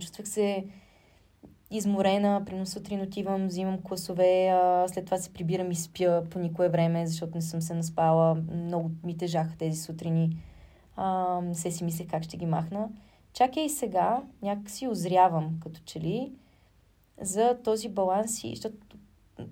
Чувствах 0.00 0.28
се 0.28 0.64
изморена, 1.70 2.42
примерно 2.46 2.66
сутрин 2.66 3.02
отивам, 3.02 3.46
взимам 3.46 3.82
класове, 3.82 4.48
а, 4.48 4.88
след 4.88 5.04
това 5.04 5.18
се 5.18 5.32
прибирам 5.32 5.70
и 5.70 5.74
спя 5.74 6.22
по 6.30 6.38
никое 6.38 6.68
време, 6.68 7.06
защото 7.06 7.34
не 7.34 7.42
съм 7.42 7.62
се 7.62 7.74
наспала. 7.74 8.34
Много 8.54 8.90
ми 9.04 9.16
тежаха 9.16 9.56
тези 9.58 9.80
сутрини. 9.82 10.36
А, 10.96 11.40
се 11.52 11.70
си 11.70 11.84
мислех 11.84 12.08
как 12.08 12.22
ще 12.22 12.36
ги 12.36 12.46
махна. 12.46 12.88
Чакай 13.32 13.64
и 13.64 13.68
сега, 13.68 14.22
някак 14.42 14.70
си 14.70 14.88
озрявам, 14.88 15.60
като 15.62 15.80
че 15.84 16.00
ли, 16.00 16.32
за 17.20 17.58
този 17.64 17.88
баланс 17.88 18.44
и, 18.44 18.50
защото 18.56 18.76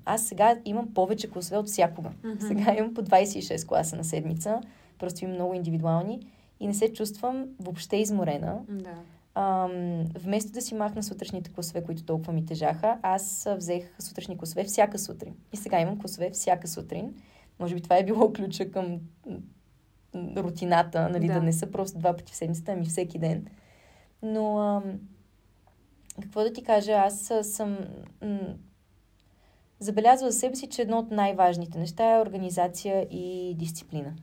аз 0.05 0.27
сега 0.27 0.59
имам 0.65 0.95
повече 0.95 1.31
класове 1.31 1.59
от 1.59 1.67
всякога. 1.67 2.11
Mm-hmm. 2.11 2.49
Сега 2.49 2.75
имам 2.79 2.95
по 2.95 3.03
26 3.03 3.67
класа 3.67 3.97
на 3.97 4.05
седмица, 4.05 4.61
просто 4.99 5.25
имам 5.25 5.35
много 5.35 5.55
индивидуални 5.55 6.21
и 6.61 6.67
не 6.67 6.75
се 6.75 6.93
чувствам 6.93 7.47
въобще 7.61 7.97
изморена. 7.97 8.59
Да. 8.69 8.95
Ам, 9.39 10.05
вместо 10.15 10.53
да 10.53 10.61
си 10.61 10.75
махна 10.75 11.03
сутрешните 11.03 11.53
класове, 11.53 11.85
които 11.85 12.05
толкова 12.05 12.33
ми 12.33 12.47
тежаха, 12.47 12.99
аз 13.03 13.49
взех 13.57 13.95
сутрешни 13.99 14.39
класове 14.39 14.65
всяка 14.65 14.99
сутрин. 14.99 15.35
И 15.53 15.57
сега 15.57 15.81
имам 15.81 15.99
класове 15.99 16.31
всяка 16.31 16.69
сутрин. 16.69 17.15
Може 17.59 17.75
би 17.75 17.81
това 17.81 17.97
е 17.97 18.05
било 18.05 18.33
ключа 18.37 18.71
към 18.71 19.01
рутината, 20.15 21.09
нали, 21.09 21.27
да, 21.27 21.35
да 21.35 21.43
не 21.43 21.53
са 21.53 21.71
просто 21.71 21.99
два 21.99 22.17
пъти 22.17 22.33
в 22.33 22.37
седмицата, 22.37 22.73
ами 22.73 22.87
всеки 22.87 23.19
ден. 23.19 23.47
Но, 24.23 24.59
ам, 24.59 25.01
какво 26.23 26.43
да 26.43 26.53
ти 26.53 26.63
кажа, 26.63 26.93
аз 26.93 27.33
съм 27.43 27.79
м- 28.23 28.55
забелязвала 29.81 30.31
за 30.33 30.39
себе 30.39 30.57
си, 30.57 30.69
че 30.69 30.83
едно 30.83 30.99
от 30.99 31.11
най-важните 31.11 31.79
неща 31.79 32.15
е 32.15 32.21
организация 32.21 33.03
и 33.11 33.55
дисциплина. 33.59 34.15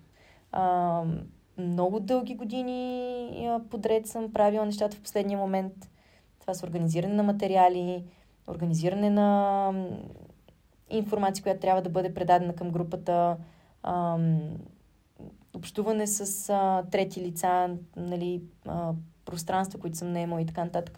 Ам, 0.51 1.19
много 1.57 1.99
дълги 1.99 2.35
години 2.35 3.49
подред 3.69 4.07
съм 4.07 4.33
правила 4.33 4.65
нещата 4.65 4.97
в 4.97 5.01
последния 5.01 5.37
момент. 5.37 5.73
Това 6.39 6.53
с 6.53 6.63
организиране 6.63 7.13
на 7.13 7.23
материали, 7.23 8.03
организиране 8.47 9.09
на 9.09 9.71
информация, 10.89 11.43
която 11.43 11.59
трябва 11.59 11.81
да 11.81 11.89
бъде 11.89 12.13
предадена 12.13 12.55
към 12.55 12.71
групата, 12.71 13.37
общуване 15.55 16.07
с 16.07 16.49
а, 16.49 16.83
трети 16.91 17.21
лица, 17.21 17.69
нали, 17.95 18.41
а, 18.67 18.91
пространства, 19.25 19.79
които 19.79 19.97
съм 19.97 20.11
наемала 20.11 20.41
и 20.41 20.45
така 20.45 20.63
нататък. 20.63 20.97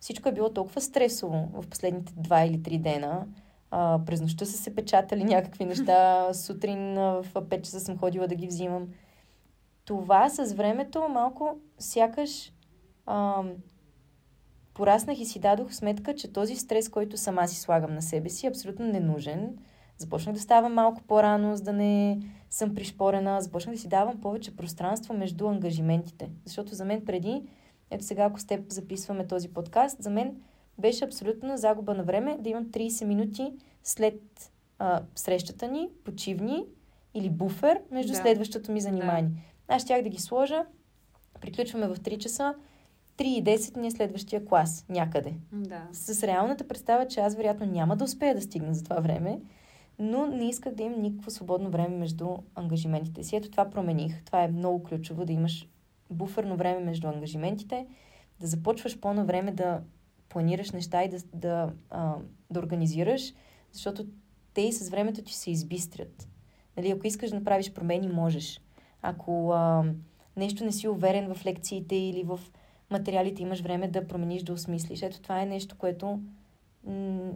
Всичко 0.00 0.28
е 0.28 0.32
било 0.32 0.50
толкова 0.50 0.80
стресово 0.80 1.48
в 1.52 1.68
последните 1.68 2.12
два 2.16 2.44
или 2.44 2.62
три 2.62 2.78
дена. 2.78 3.26
А, 3.70 4.00
през 4.06 4.20
нощта 4.20 4.44
са 4.44 4.58
се 4.58 4.74
печатали 4.74 5.24
някакви 5.24 5.64
неща, 5.64 6.28
сутрин 6.34 6.94
в 6.94 7.26
5 7.34 7.62
часа 7.62 7.80
съм 7.80 7.98
ходила 7.98 8.28
да 8.28 8.34
ги 8.34 8.46
взимам 8.46 8.88
това 9.84 10.28
с 10.28 10.54
времето 10.54 11.08
малко 11.08 11.58
сякаш 11.78 12.52
ам, 13.06 13.50
пораснах 14.74 15.20
и 15.20 15.24
си 15.24 15.38
дадох 15.38 15.74
сметка, 15.74 16.14
че 16.14 16.32
този 16.32 16.56
стрес, 16.56 16.88
който 16.88 17.16
сама 17.16 17.48
си 17.48 17.60
слагам 17.60 17.94
на 17.94 18.02
себе 18.02 18.28
си, 18.28 18.46
е 18.46 18.48
абсолютно 18.48 18.86
ненужен. 18.86 19.58
Започнах 19.98 20.34
да 20.34 20.40
ставам 20.40 20.74
малко 20.74 21.02
по-рано, 21.02 21.56
за 21.56 21.62
да 21.62 21.72
не 21.72 22.20
съм 22.50 22.74
пришпорена. 22.74 23.40
Започнах 23.40 23.74
да 23.74 23.80
си 23.80 23.88
давам 23.88 24.20
повече 24.20 24.56
пространство 24.56 25.14
между 25.14 25.48
ангажиментите. 25.48 26.30
Защото 26.44 26.74
за 26.74 26.84
мен 26.84 27.04
преди, 27.04 27.42
ето 27.90 28.04
сега, 28.04 28.24
ако 28.24 28.40
с 28.40 28.46
теб 28.46 28.72
записваме 28.72 29.26
този 29.26 29.48
подкаст, 29.48 30.02
за 30.02 30.10
мен 30.10 30.36
беше 30.78 31.04
абсолютно 31.04 31.56
загуба 31.56 31.94
на 31.94 32.02
време 32.02 32.38
да 32.40 32.50
имам 32.50 32.64
30 32.64 33.04
минути 33.04 33.52
след 33.82 34.20
а, 34.78 35.02
срещата 35.14 35.68
ни, 35.68 35.88
почивни 36.04 36.64
или 37.14 37.30
буфер 37.30 37.80
между 37.90 38.12
да. 38.12 38.18
следващото 38.18 38.72
ми 38.72 38.80
занимание. 38.80 39.22
Да. 39.22 39.51
Аз 39.72 39.82
щях 39.82 40.02
да 40.02 40.08
ги 40.08 40.18
сложа. 40.18 40.64
Приключваме 41.40 41.88
в 41.88 41.96
3 41.96 42.18
часа. 42.18 42.54
3 43.16 43.22
и 43.22 43.44
10 43.44 43.76
ни 43.76 43.86
е 43.86 43.90
следващия 43.90 44.44
клас 44.44 44.86
някъде. 44.88 45.34
Да. 45.52 45.88
С 45.92 46.22
реалната 46.22 46.68
представа, 46.68 47.08
че 47.08 47.20
аз 47.20 47.34
вероятно 47.34 47.66
няма 47.66 47.96
да 47.96 48.04
успея 48.04 48.34
да 48.34 48.40
стигна 48.42 48.74
за 48.74 48.84
това 48.84 49.00
време, 49.00 49.40
но 49.98 50.26
не 50.26 50.48
исках 50.48 50.74
да 50.74 50.82
имам 50.82 51.00
никакво 51.00 51.30
свободно 51.30 51.70
време 51.70 51.96
между 51.96 52.28
ангажиментите 52.54 53.24
си. 53.24 53.36
Ето 53.36 53.50
това 53.50 53.70
промених. 53.70 54.24
Това 54.24 54.42
е 54.42 54.48
много 54.48 54.82
ключово, 54.82 55.24
да 55.24 55.32
имаш 55.32 55.68
буферно 56.10 56.56
време 56.56 56.80
между 56.80 57.08
ангажиментите, 57.08 57.86
да 58.40 58.46
започваш 58.46 59.00
по-на 59.00 59.24
време 59.24 59.52
да 59.52 59.80
планираш 60.28 60.70
неща 60.70 61.04
и 61.04 61.08
да, 61.08 61.18
да, 61.34 61.72
а, 61.90 62.14
да 62.50 62.60
организираш, 62.60 63.34
защото 63.72 64.06
те 64.54 64.60
и 64.60 64.72
с 64.72 64.90
времето 64.90 65.22
ти 65.22 65.34
се 65.34 65.50
избистрят. 65.50 66.28
Нали, 66.76 66.90
ако 66.90 67.06
искаш 67.06 67.30
да 67.30 67.36
направиш 67.36 67.72
промени, 67.72 68.08
можеш. 68.08 68.60
Ако 69.02 69.52
а, 69.52 69.84
нещо 70.36 70.64
не 70.64 70.72
си 70.72 70.88
уверен 70.88 71.34
в 71.34 71.46
лекциите 71.46 71.96
или 71.96 72.22
в 72.22 72.40
материалите, 72.90 73.42
имаш 73.42 73.60
време 73.60 73.88
да 73.88 74.08
промениш, 74.08 74.42
да 74.42 74.52
осмислиш. 74.52 75.02
Ето 75.02 75.20
това 75.20 75.42
е 75.42 75.46
нещо, 75.46 75.76
което 75.78 76.20
м- 76.86 77.32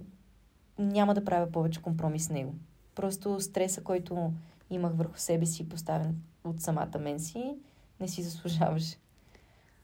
няма 0.78 1.14
да 1.14 1.24
правя 1.24 1.52
повече 1.52 1.82
компромис 1.82 2.24
с 2.24 2.30
него. 2.30 2.54
Просто 2.94 3.40
стреса, 3.40 3.82
който 3.82 4.32
имах 4.70 4.92
върху 4.94 5.18
себе 5.18 5.46
си, 5.46 5.68
поставен 5.68 6.16
от 6.44 6.60
самата 6.60 6.98
мен 7.00 7.20
си, 7.20 7.56
не 8.00 8.08
си 8.08 8.22
заслужаваше. 8.22 8.96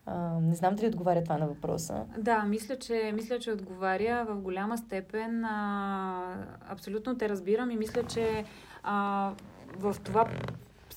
А, 0.06 0.40
не 0.40 0.54
знам 0.54 0.76
дали 0.76 0.86
отговаря 0.86 1.24
това 1.24 1.38
на 1.38 1.46
въпроса. 1.46 2.04
Да, 2.18 2.42
мисля, 2.42 2.78
че, 2.78 3.12
мисля, 3.14 3.38
че 3.38 3.52
отговаря 3.52 4.26
в 4.28 4.40
голяма 4.40 4.78
степен. 4.78 5.44
А, 5.44 6.46
абсолютно 6.68 7.18
те 7.18 7.28
разбирам 7.28 7.70
и 7.70 7.76
мисля, 7.76 8.02
че 8.06 8.44
а, 8.82 9.32
в 9.76 9.96
това 10.04 10.28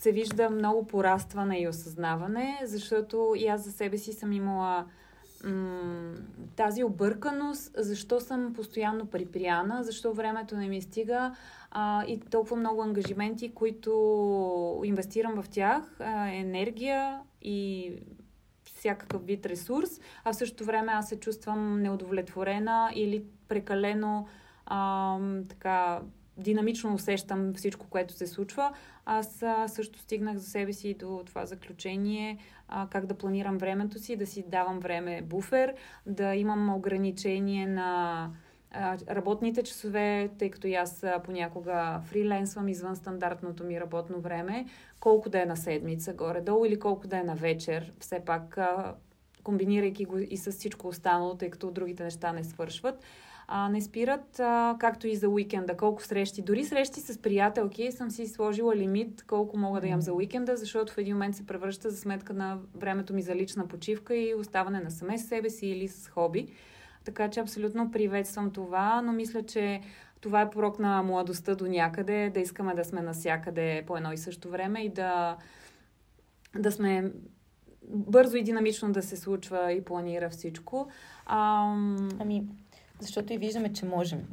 се 0.05 0.11
вижда 0.11 0.49
много 0.49 0.87
порастване 0.87 1.61
и 1.61 1.67
осъзнаване, 1.67 2.59
защото 2.63 3.33
и 3.37 3.47
аз 3.47 3.63
за 3.63 3.71
себе 3.71 3.97
си 3.97 4.13
съм 4.13 4.31
имала 4.31 4.85
м- 5.43 6.13
тази 6.55 6.83
обърканост, 6.83 7.71
защо 7.77 8.19
съм 8.19 8.53
постоянно 8.53 9.05
припряна, 9.05 9.83
защо 9.83 10.13
времето 10.13 10.57
не 10.57 10.67
ми 10.67 10.81
стига 10.81 11.35
а, 11.71 12.05
и 12.07 12.19
толкова 12.19 12.55
много 12.55 12.81
ангажименти, 12.81 13.53
които 13.53 14.81
инвестирам 14.83 15.41
в 15.41 15.49
тях, 15.49 15.83
а, 15.99 16.29
енергия 16.29 17.19
и 17.41 17.91
всякакъв 18.65 19.25
вид 19.25 19.45
ресурс, 19.45 19.89
а 20.23 20.33
в 20.33 20.35
същото 20.35 20.65
време 20.65 20.91
аз 20.91 21.09
се 21.09 21.19
чувствам 21.19 21.81
неудовлетворена 21.81 22.91
или 22.95 23.23
прекалено 23.47 24.27
а, 24.65 25.17
така 25.49 26.01
динамично 26.37 26.93
усещам 26.93 27.53
всичко, 27.53 27.87
което 27.89 28.13
се 28.13 28.27
случва. 28.27 28.73
Аз 29.05 29.43
също 29.67 29.99
стигнах 29.99 30.37
за 30.37 30.49
себе 30.49 30.73
си 30.73 30.93
до 30.93 31.23
това 31.25 31.45
заключение, 31.45 32.37
как 32.89 33.05
да 33.05 33.13
планирам 33.13 33.57
времето 33.57 33.99
си, 33.99 34.15
да 34.15 34.25
си 34.25 34.45
давам 34.47 34.79
време 34.79 35.21
буфер, 35.21 35.73
да 36.05 36.35
имам 36.35 36.75
ограничение 36.75 37.67
на 37.67 38.29
работните 39.09 39.63
часове, 39.63 40.29
тъй 40.37 40.49
като 40.51 40.67
аз 40.67 41.05
понякога 41.23 42.01
фриленсвам 42.05 42.67
извън 42.67 42.95
стандартното 42.95 43.63
ми 43.63 43.81
работно 43.81 44.19
време, 44.19 44.65
колко 44.99 45.29
да 45.29 45.41
е 45.41 45.45
на 45.45 45.57
седмица 45.57 46.13
горе-долу 46.13 46.65
или 46.65 46.79
колко 46.79 47.07
да 47.07 47.17
е 47.17 47.23
на 47.23 47.35
вечер. 47.35 47.93
Все 47.99 48.19
пак 48.19 48.57
комбинирайки 49.43 50.05
го 50.05 50.17
и 50.17 50.37
с 50.37 50.51
всичко 50.51 50.87
останало, 50.87 51.35
тъй 51.35 51.49
като 51.49 51.71
другите 51.71 52.03
неща 52.03 52.33
не 52.33 52.43
свършват 52.43 53.03
а, 53.47 53.69
не 53.69 53.81
спират, 53.81 54.39
а, 54.39 54.75
както 54.79 55.07
и 55.07 55.15
за 55.15 55.29
уикенда, 55.29 55.77
колко 55.77 56.03
срещи. 56.03 56.41
Дори 56.41 56.63
срещи 56.63 56.99
с 56.99 57.21
приятелки 57.21 57.91
съм 57.91 58.11
си 58.11 58.27
сложила 58.27 58.75
лимит 58.75 59.23
колко 59.27 59.57
мога 59.57 59.81
да 59.81 59.87
имам 59.87 60.01
за 60.01 60.13
уикенда, 60.13 60.57
защото 60.57 60.93
в 60.93 60.97
един 60.97 61.15
момент 61.15 61.35
се 61.35 61.47
превръща 61.47 61.89
за 61.89 61.97
сметка 61.97 62.33
на 62.33 62.57
времето 62.75 63.13
ми 63.13 63.21
за 63.21 63.35
лична 63.35 63.67
почивка 63.67 64.15
и 64.15 64.35
оставане 64.35 64.79
на 64.79 64.91
саме 64.91 65.17
с 65.17 65.27
себе 65.27 65.49
си 65.49 65.67
или 65.67 65.87
с 65.87 66.07
хоби. 66.07 66.47
Така 67.05 67.29
че 67.29 67.39
абсолютно 67.39 67.91
приветствам 67.91 68.51
това, 68.51 69.01
но 69.01 69.13
мисля, 69.13 69.43
че 69.43 69.81
това 70.21 70.41
е 70.41 70.49
порок 70.49 70.79
на 70.79 71.03
младостта 71.03 71.55
до 71.55 71.67
някъде, 71.67 72.29
да 72.33 72.39
искаме 72.39 72.73
да 72.73 72.85
сме 72.85 73.01
насякъде 73.01 73.83
по 73.87 73.97
едно 73.97 74.11
и 74.11 74.17
също 74.17 74.49
време 74.49 74.81
и 74.81 74.89
да, 74.89 75.37
да 76.55 76.71
сме 76.71 77.11
бързо 77.87 78.37
и 78.37 78.43
динамично 78.43 78.91
да 78.91 79.01
се 79.01 79.17
случва 79.17 79.73
и 79.73 79.83
планира 79.83 80.29
всичко. 80.29 80.87
Ам... 81.25 82.09
Ами, 82.19 82.47
защото 82.99 83.33
и 83.33 83.37
виждаме, 83.37 83.73
че 83.73 83.85
можем. 83.85 84.27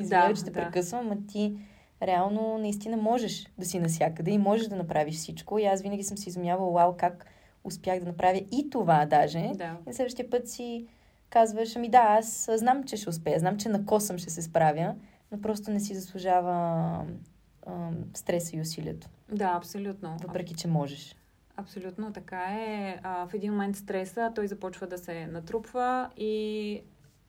Извинявай, 0.00 0.32
да, 0.32 0.38
че 0.38 0.44
те 0.44 0.50
да. 0.50 0.60
прекъсвам, 0.60 1.12
а 1.12 1.16
ти 1.32 1.56
реално 2.02 2.58
наистина 2.58 2.96
можеш 2.96 3.46
да 3.58 3.64
си 3.64 3.78
насякъде 3.78 4.30
и 4.30 4.38
можеш 4.38 4.66
да 4.66 4.76
направиш 4.76 5.14
всичко. 5.14 5.58
И 5.58 5.64
аз 5.64 5.82
винаги 5.82 6.02
съм 6.02 6.18
си 6.18 6.28
изумявала, 6.28 6.72
вау, 6.72 6.96
как 6.96 7.26
успях 7.64 8.00
да 8.00 8.06
направя 8.06 8.42
и 8.52 8.70
това 8.70 9.06
даже. 9.06 9.50
Да. 9.54 9.76
И 9.90 9.94
следващия 9.94 10.30
път 10.30 10.48
си 10.48 10.86
казваш, 11.30 11.76
ами 11.76 11.88
да, 11.88 11.98
аз 11.98 12.50
знам, 12.54 12.84
че 12.84 12.96
ще 12.96 13.08
успея, 13.08 13.38
знам, 13.38 13.58
че 13.58 13.68
на 13.68 13.86
косъм 13.86 14.18
ще 14.18 14.30
се 14.30 14.42
справя, 14.42 14.94
но 15.32 15.40
просто 15.40 15.70
не 15.70 15.80
си 15.80 15.94
заслужава 15.94 16.52
а, 17.66 17.90
стреса 18.14 18.56
и 18.56 18.60
усилието. 18.60 19.08
Да, 19.32 19.52
абсолютно. 19.56 20.16
Въпреки, 20.22 20.54
че 20.54 20.68
можеш. 20.68 21.16
Абсолютно 21.56 22.12
така 22.12 22.44
е. 22.50 23.00
А, 23.02 23.26
в 23.26 23.34
един 23.34 23.52
момент 23.52 23.76
стреса 23.76 24.32
той 24.34 24.46
започва 24.46 24.86
да 24.86 24.98
се 24.98 25.26
натрупва 25.26 26.10
и 26.16 26.82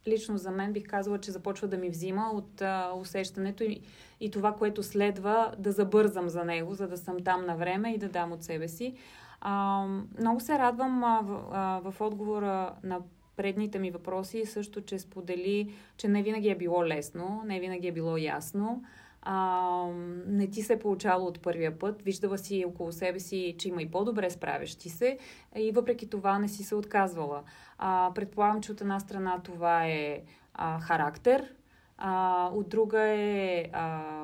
лично 0.08 0.38
за 0.38 0.52
мен 0.52 0.74
бих 0.74 0.88
казала, 0.88 1.18
че 1.18 1.32
започва 1.32 1.68
да 1.68 1.78
ми 1.78 1.90
взима 1.90 2.32
от 2.34 2.62
а, 2.62 2.92
усещането 2.96 3.64
и, 3.64 3.82
и 4.20 4.32
това, 4.32 4.54
което 4.54 4.84
следва 4.84 5.54
да 5.58 5.72
забързам 5.72 6.30
за 6.30 6.46
него, 6.46 6.74
за 6.74 6.88
да 6.88 6.98
съм 6.98 7.24
там 7.24 7.46
на 7.46 7.56
време 7.56 7.94
и 7.94 7.98
да 7.98 8.10
дам 8.10 8.32
от 8.32 8.44
себе 8.44 8.68
си. 8.68 8.96
А, 9.42 9.86
много 10.20 10.40
се 10.40 10.60
радвам 10.60 11.04
а, 11.04 11.22
в, 11.24 11.50
а, 11.52 11.92
в 11.92 12.02
отговора 12.02 12.74
на 12.84 13.00
предните 13.36 13.80
ми 13.80 13.92
въпроси 13.92 14.46
също, 14.46 14.82
че 14.82 15.00
сподели, 15.00 15.74
че 15.98 16.08
не 16.08 16.24
винаги 16.24 16.50
е 16.50 16.56
било 16.56 16.86
лесно, 16.86 17.42
не 17.46 17.60
винаги 17.60 17.88
е 17.88 17.92
било 17.92 18.18
ясно. 18.18 18.84
А, 19.28 19.88
не 20.28 20.48
ти 20.48 20.62
се 20.62 20.74
е 20.74 20.80
получало 20.80 21.28
от 21.28 21.42
първия 21.42 21.80
път. 21.80 22.02
Виждала 22.02 22.38
си 22.38 22.66
около 22.68 22.92
себе 22.92 23.20
си, 23.20 23.56
че 23.58 23.70
има 23.70 23.82
и 23.82 23.92
по-добре 23.92 24.30
справящи 24.30 24.90
се 24.90 25.18
и 25.56 25.72
въпреки 25.72 26.10
това 26.10 26.40
не 26.40 26.48
си 26.48 26.64
се 26.64 26.76
отказвала. 26.76 27.44
А, 27.78 28.12
предполагам, 28.16 28.62
че 28.62 28.72
от 28.72 28.82
една 28.82 29.00
страна 29.00 29.42
това 29.44 29.86
е 29.86 30.22
а, 30.54 30.80
характер, 30.80 31.54
а, 31.98 32.50
от 32.54 32.70
друга 32.70 33.02
е 33.02 33.66
а, 33.74 34.24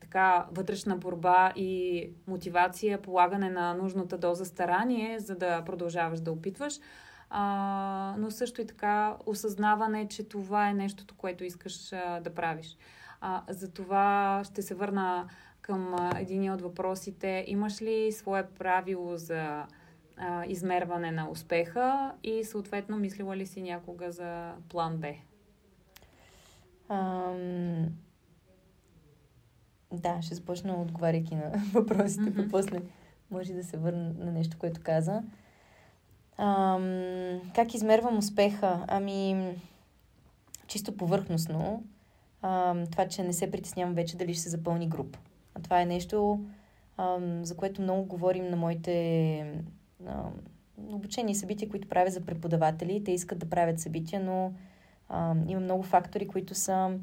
така 0.00 0.46
вътрешна 0.52 0.96
борба 0.96 1.52
и 1.56 2.10
мотивация, 2.26 3.02
полагане 3.02 3.50
на 3.50 3.74
нужната 3.74 4.18
доза 4.18 4.44
старание, 4.44 5.18
за 5.18 5.34
да 5.34 5.64
продължаваш 5.64 6.20
да 6.20 6.32
опитваш. 6.32 6.74
А, 7.30 8.14
но 8.18 8.30
също 8.30 8.60
и 8.60 8.66
така 8.66 9.16
осъзнаване, 9.26 10.08
че 10.08 10.28
това 10.28 10.68
е 10.68 10.74
нещото, 10.74 11.14
което 11.14 11.44
искаш 11.44 11.92
а, 11.92 12.20
да 12.20 12.34
правиш. 12.34 12.76
А, 13.26 13.42
за 13.48 13.70
това 13.70 14.42
ще 14.44 14.62
се 14.62 14.74
върна 14.74 15.28
към 15.62 16.10
един 16.16 16.52
от 16.52 16.60
въпросите. 16.60 17.44
Имаш 17.46 17.82
ли 17.82 18.12
свое 18.12 18.46
правило 18.46 19.16
за 19.16 19.66
а, 20.16 20.44
измерване 20.46 21.10
на 21.10 21.30
успеха 21.30 22.12
и 22.22 22.44
съответно 22.44 22.96
мислила 22.96 23.36
ли 23.36 23.46
си 23.46 23.62
някога 23.62 24.12
за 24.12 24.52
план 24.68 24.96
Б? 24.96 25.08
Ам... 26.88 27.86
Да, 29.92 30.22
ще 30.22 30.34
започна 30.34 30.82
отговаряйки 30.82 31.34
на 31.34 31.52
въпросите, 31.72 32.34
mm-hmm. 32.34 32.50
после 32.50 32.82
може 33.30 33.52
да 33.52 33.64
се 33.64 33.76
върна 33.76 34.14
на 34.18 34.32
нещо, 34.32 34.58
което 34.58 34.80
каза. 34.80 35.22
Ам... 36.38 37.40
Как 37.54 37.74
измервам 37.74 38.18
успеха? 38.18 38.84
Ами, 38.88 39.54
чисто 40.66 40.96
повърхностно, 40.96 41.82
ам, 42.44 42.86
това, 42.86 43.08
че 43.08 43.22
не 43.22 43.32
се 43.32 43.50
притеснявам 43.50 43.94
вече 43.94 44.16
дали 44.16 44.34
ще 44.34 44.42
се 44.42 44.48
запълни 44.48 44.88
група. 44.88 45.18
А 45.54 45.60
това 45.62 45.80
е 45.80 45.86
нещо, 45.86 46.40
ам, 46.96 47.44
за 47.44 47.56
което 47.56 47.82
много 47.82 48.04
говорим 48.04 48.50
на 48.50 48.56
моите 48.56 49.38
ам, 50.06 50.32
обучени 50.88 51.34
събития, 51.34 51.68
които 51.68 51.88
правя 51.88 52.10
за 52.10 52.20
преподаватели. 52.20 53.04
Те 53.04 53.12
искат 53.12 53.38
да 53.38 53.50
правят 53.50 53.80
събития, 53.80 54.20
но 54.20 54.52
а, 55.08 55.34
има 55.46 55.60
много 55.60 55.82
фактори, 55.82 56.28
които 56.28 56.54
са 56.54 56.98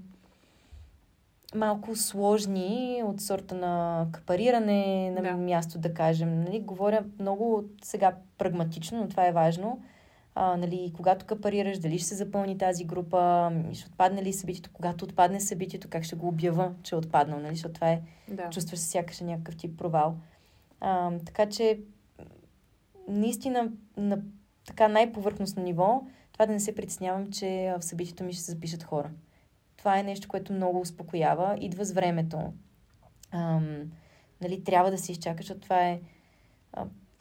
малко 1.55 1.95
сложни 1.95 3.01
от 3.05 3.21
сорта 3.21 3.55
на 3.55 4.07
капариране 4.11 5.11
на 5.11 5.21
да. 5.21 5.37
място, 5.37 5.79
да 5.79 5.93
кажем. 5.93 6.41
Нали, 6.43 6.59
говоря 6.59 7.03
много 7.19 7.63
сега 7.83 8.15
прагматично, 8.37 8.99
но 9.01 9.07
това 9.07 9.27
е 9.27 9.31
важно. 9.31 9.81
А, 10.35 10.57
нали, 10.57 10.93
когато 10.95 11.25
капарираш, 11.25 11.79
дали 11.79 11.99
ще 11.99 12.07
се 12.07 12.15
запълни 12.15 12.57
тази 12.57 12.85
група, 12.85 13.51
ще 13.73 13.89
отпадне 13.89 14.23
ли 14.23 14.33
събитието, 14.33 14.69
когато 14.73 15.05
отпадне 15.05 15.39
събитието, 15.41 15.89
как 15.89 16.03
ще 16.03 16.15
го 16.15 16.27
обява, 16.27 16.73
че 16.83 16.95
е 16.95 16.97
отпаднал, 16.97 17.39
нали, 17.39 17.55
защото 17.55 17.73
това 17.73 17.89
е, 17.91 18.01
да. 18.27 18.49
чувстваш 18.49 18.79
се 18.79 18.85
сякаш 18.85 19.21
е 19.21 19.23
някакъв 19.23 19.55
тип 19.57 19.77
провал. 19.77 20.15
А, 20.79 21.11
така 21.25 21.49
че, 21.49 21.79
наистина, 23.07 23.71
на 23.97 24.21
така 24.67 24.87
най-повърхностно 24.87 25.63
ниво, 25.63 26.03
това 26.33 26.45
да 26.45 26.53
не 26.53 26.59
се 26.59 26.75
притеснявам, 26.75 27.31
че 27.31 27.75
в 27.79 27.85
събитието 27.85 28.23
ми 28.23 28.33
ще 28.33 28.41
се 28.41 28.51
запишат 28.51 28.83
хора. 28.83 29.09
Това 29.77 29.99
е 29.99 30.03
нещо, 30.03 30.27
което 30.27 30.53
много 30.53 30.79
успокоява. 30.79 31.57
Идва 31.61 31.85
с 31.85 31.91
времето. 31.91 32.53
Ам, 33.31 33.91
нали, 34.41 34.63
трябва 34.63 34.91
да 34.91 34.97
се 34.97 35.11
изчака, 35.11 35.37
защото 35.37 35.59
това 35.59 35.87
е 35.87 35.99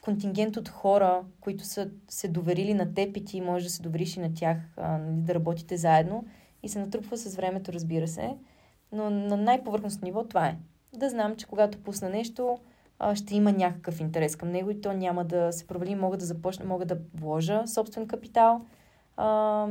контингент 0.00 0.56
от 0.56 0.68
хора, 0.68 1.22
които 1.40 1.64
са 1.64 1.90
се 2.08 2.28
доверили 2.28 2.74
на 2.74 2.94
теб 2.94 3.16
и 3.16 3.24
ти 3.24 3.40
можеш 3.40 3.68
да 3.68 3.74
се 3.74 3.82
довериш 3.82 4.16
и 4.16 4.20
на 4.20 4.34
тях, 4.34 4.56
а, 4.76 4.98
нали, 4.98 5.22
да 5.22 5.34
работите 5.34 5.76
заедно. 5.76 6.24
И 6.62 6.68
се 6.68 6.78
натрупва 6.78 7.16
с 7.16 7.36
времето, 7.36 7.72
разбира 7.72 8.08
се. 8.08 8.36
Но 8.92 9.10
на 9.10 9.36
най-повърхностно 9.36 10.04
ниво 10.04 10.24
това 10.24 10.46
е. 10.46 10.56
Да 10.94 11.10
знам, 11.10 11.36
че 11.36 11.46
когато 11.46 11.78
пусна 11.78 12.10
нещо, 12.10 12.58
а, 12.98 13.14
ще 13.14 13.36
има 13.36 13.52
някакъв 13.52 14.00
интерес 14.00 14.36
към 14.36 14.50
него 14.50 14.70
и 14.70 14.80
то 14.80 14.92
няма 14.92 15.24
да 15.24 15.52
се 15.52 15.66
провали. 15.66 15.94
Мога 15.94 16.16
да 16.16 16.24
започна, 16.24 16.64
мога 16.64 16.84
да 16.84 16.98
вложа 17.14 17.62
собствен 17.66 18.06
капитал, 18.06 18.60
а, 19.16 19.66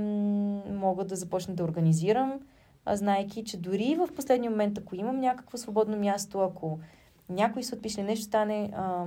мога 0.70 1.06
да 1.06 1.16
започна 1.16 1.54
да 1.56 1.64
организирам, 1.64 2.40
а, 2.86 2.96
знайки, 2.96 3.44
че 3.44 3.58
дори 3.58 3.96
в 3.96 4.10
последния 4.16 4.52
момент, 4.52 4.78
ако 4.78 4.96
имам 4.96 5.20
някакво 5.20 5.58
свободно 5.58 5.98
място, 5.98 6.40
ако 6.40 6.80
някой 7.30 7.64
се 7.64 7.76
отпише 7.76 8.04
нещо 8.04 8.26
стане, 8.26 8.72
а, 8.76 9.06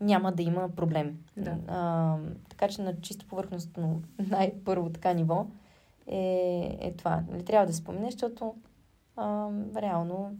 няма 0.00 0.32
да 0.32 0.42
има 0.42 0.68
проблем. 0.68 1.18
Да. 1.36 1.56
А, 1.68 2.16
така 2.48 2.68
че 2.68 2.82
на 2.82 3.00
чисто 3.00 3.26
повърхностно 3.26 4.02
най-първо 4.28 4.90
така 4.90 5.12
ниво 5.12 5.46
е, 6.06 6.78
е 6.80 6.92
това. 6.96 7.22
Нали, 7.30 7.44
трябва 7.44 7.66
да 7.66 7.72
спомене, 7.72 8.10
защото 8.10 8.54
а, 9.16 9.48
реално 9.76 10.36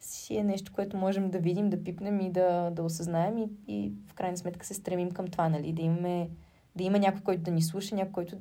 си 0.00 0.36
е 0.36 0.44
нещо, 0.44 0.72
което 0.72 0.96
можем 0.96 1.30
да 1.30 1.38
видим, 1.38 1.70
да 1.70 1.84
пипнем 1.84 2.20
и 2.20 2.30
да, 2.30 2.70
да 2.70 2.82
осъзнаем 2.82 3.38
и, 3.38 3.48
и 3.68 3.92
в 4.06 4.14
крайна 4.14 4.36
сметка 4.36 4.66
се 4.66 4.74
стремим 4.74 5.10
към 5.10 5.26
това, 5.26 5.48
нали? 5.48 5.72
Да 5.72 5.82
имаме 5.82 6.30
да 6.76 6.84
има 6.84 6.98
някой, 6.98 7.20
който 7.20 7.42
да 7.42 7.50
ни 7.50 7.62
слуша, 7.62 7.94
някой, 7.94 8.12
който, 8.12 8.36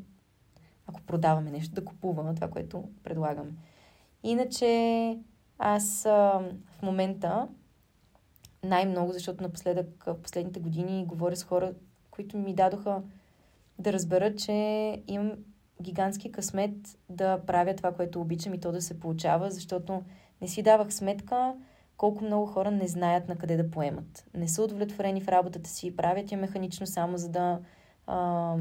ако 0.87 1.01
продаваме 1.01 1.51
нещо, 1.51 1.75
да 1.75 1.85
купува 1.85 2.23
на 2.23 2.35
това, 2.35 2.47
което 2.49 2.83
предлагаме. 3.03 3.51
Иначе 4.23 5.19
аз 5.59 6.05
а, 6.05 6.41
в 6.65 6.81
момента 6.81 7.47
най-много, 8.63 9.11
защото 9.11 9.43
напоследък, 9.43 10.03
в 10.05 10.21
последните 10.21 10.59
години 10.59 11.05
говоря 11.05 11.35
с 11.35 11.43
хора, 11.43 11.73
които 12.11 12.37
ми 12.37 12.53
дадоха 12.53 13.01
да 13.79 13.93
разбера, 13.93 14.35
че 14.35 14.53
имам 15.07 15.31
гигантски 15.81 16.31
късмет 16.31 16.75
да 17.09 17.39
правя 17.47 17.75
това, 17.75 17.91
което 17.91 18.21
обичам 18.21 18.53
и 18.53 18.59
то 18.59 18.71
да 18.71 18.81
се 18.81 18.99
получава, 18.99 19.51
защото 19.51 20.03
не 20.41 20.47
си 20.47 20.61
давах 20.63 20.93
сметка 20.93 21.53
колко 21.97 22.23
много 22.23 22.45
хора 22.45 22.71
не 22.71 22.87
знаят 22.87 23.29
на 23.29 23.35
къде 23.35 23.57
да 23.57 23.71
поемат. 23.71 24.25
Не 24.33 24.47
са 24.47 24.63
удовлетворени 24.63 25.21
в 25.21 25.27
работата 25.27 25.69
си, 25.69 25.95
правят 25.95 26.31
я 26.31 26.37
механично 26.37 26.87
само 26.87 27.17
за 27.17 27.29
да 27.29 27.59
а, 28.07 28.55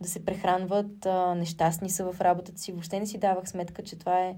да 0.00 0.08
се 0.08 0.24
прехранват, 0.24 1.06
а, 1.06 1.34
нещастни 1.34 1.90
са 1.90 2.12
в 2.12 2.20
работата 2.20 2.60
си. 2.60 2.72
Въобще 2.72 3.00
не 3.00 3.06
си 3.06 3.18
давах 3.18 3.48
сметка, 3.48 3.82
че 3.82 3.98
това 3.98 4.20
е 4.20 4.36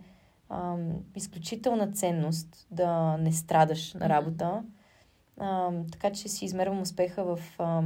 а, 0.48 0.76
изключителна 1.16 1.92
ценност 1.92 2.66
да 2.70 3.16
не 3.16 3.32
страдаш 3.32 3.94
на 3.94 4.08
работа. 4.08 4.64
А, 5.38 5.70
така 5.92 6.12
че 6.12 6.28
си 6.28 6.44
измервам 6.44 6.80
успеха 6.80 7.24
в 7.24 7.40
а, 7.58 7.82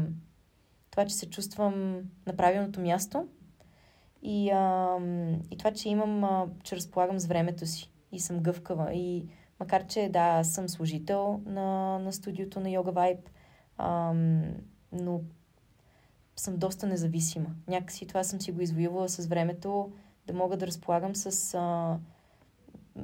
това, 0.91 1.07
че 1.07 1.15
се 1.15 1.31
чувствам 1.31 2.03
на 2.27 2.37
правилното 2.37 2.81
място 2.81 3.27
и, 4.23 4.51
а, 4.51 4.97
и 5.51 5.59
това, 5.59 5.71
че 5.71 5.89
имам, 5.89 6.25
а, 6.25 6.47
че 6.63 6.77
разполагам 6.77 7.19
с 7.19 7.27
времето 7.27 7.67
си 7.67 7.91
и 8.13 8.21
съм 8.21 8.41
гъвкава. 8.41 8.95
И 8.95 9.27
макар, 9.61 9.87
че 9.87 10.09
да, 10.13 10.19
аз 10.19 10.53
съм 10.53 10.69
служител 10.69 11.41
на, 11.47 11.99
на 11.99 12.13
студиото 12.13 12.61
на 12.61 12.69
Yoga 12.69 12.93
Vibe, 12.93 13.29
а, 13.79 14.13
но 14.93 15.21
съм 16.37 16.57
доста 16.57 16.87
независима. 16.87 17.55
Някакси 17.69 18.07
това 18.07 18.25
съм 18.25 18.41
си 18.41 18.53
го 18.53 18.61
извоювала 18.61 19.09
с 19.09 19.27
времето, 19.27 19.93
да 20.27 20.33
мога 20.33 20.57
да 20.57 20.67
разполагам 20.67 21.17
с, 21.17 21.55
а, 21.55 21.99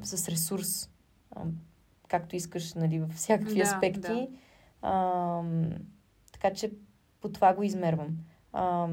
с 0.03 0.29
ресурс, 0.29 0.91
а, 1.31 1.43
както 2.09 2.37
искаш, 2.37 2.75
нали, 2.75 2.99
във 2.99 3.11
всякакви 3.11 3.57
да, 3.57 3.63
аспекти. 3.63 4.01
Да. 4.03 4.29
А, 4.83 5.43
така 6.33 6.55
че 6.55 6.71
по 7.21 7.29
това 7.29 7.55
го 7.55 7.63
измервам. 7.63 8.19
А, 8.53 8.89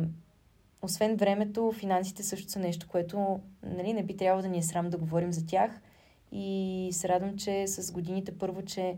освен 0.82 1.16
времето, 1.16 1.74
финансите 1.80 2.24
също 2.24 2.52
са 2.52 2.60
нещо, 2.60 2.88
което 2.88 3.40
нали, 3.64 3.94
не 3.94 4.04
би 4.04 4.18
трябвало 4.18 4.42
да 4.42 4.48
ни 4.48 4.58
е 4.58 4.64
срам 4.64 4.90
да 4.90 4.98
говорим 4.98 5.34
за 5.34 5.46
тях. 5.46 5.82
И 6.32 6.90
се 6.92 7.10
радвам, 7.10 7.38
че 7.38 7.68
с 7.68 7.92
годините 7.92 8.38
първо, 8.38 8.62
че 8.62 8.98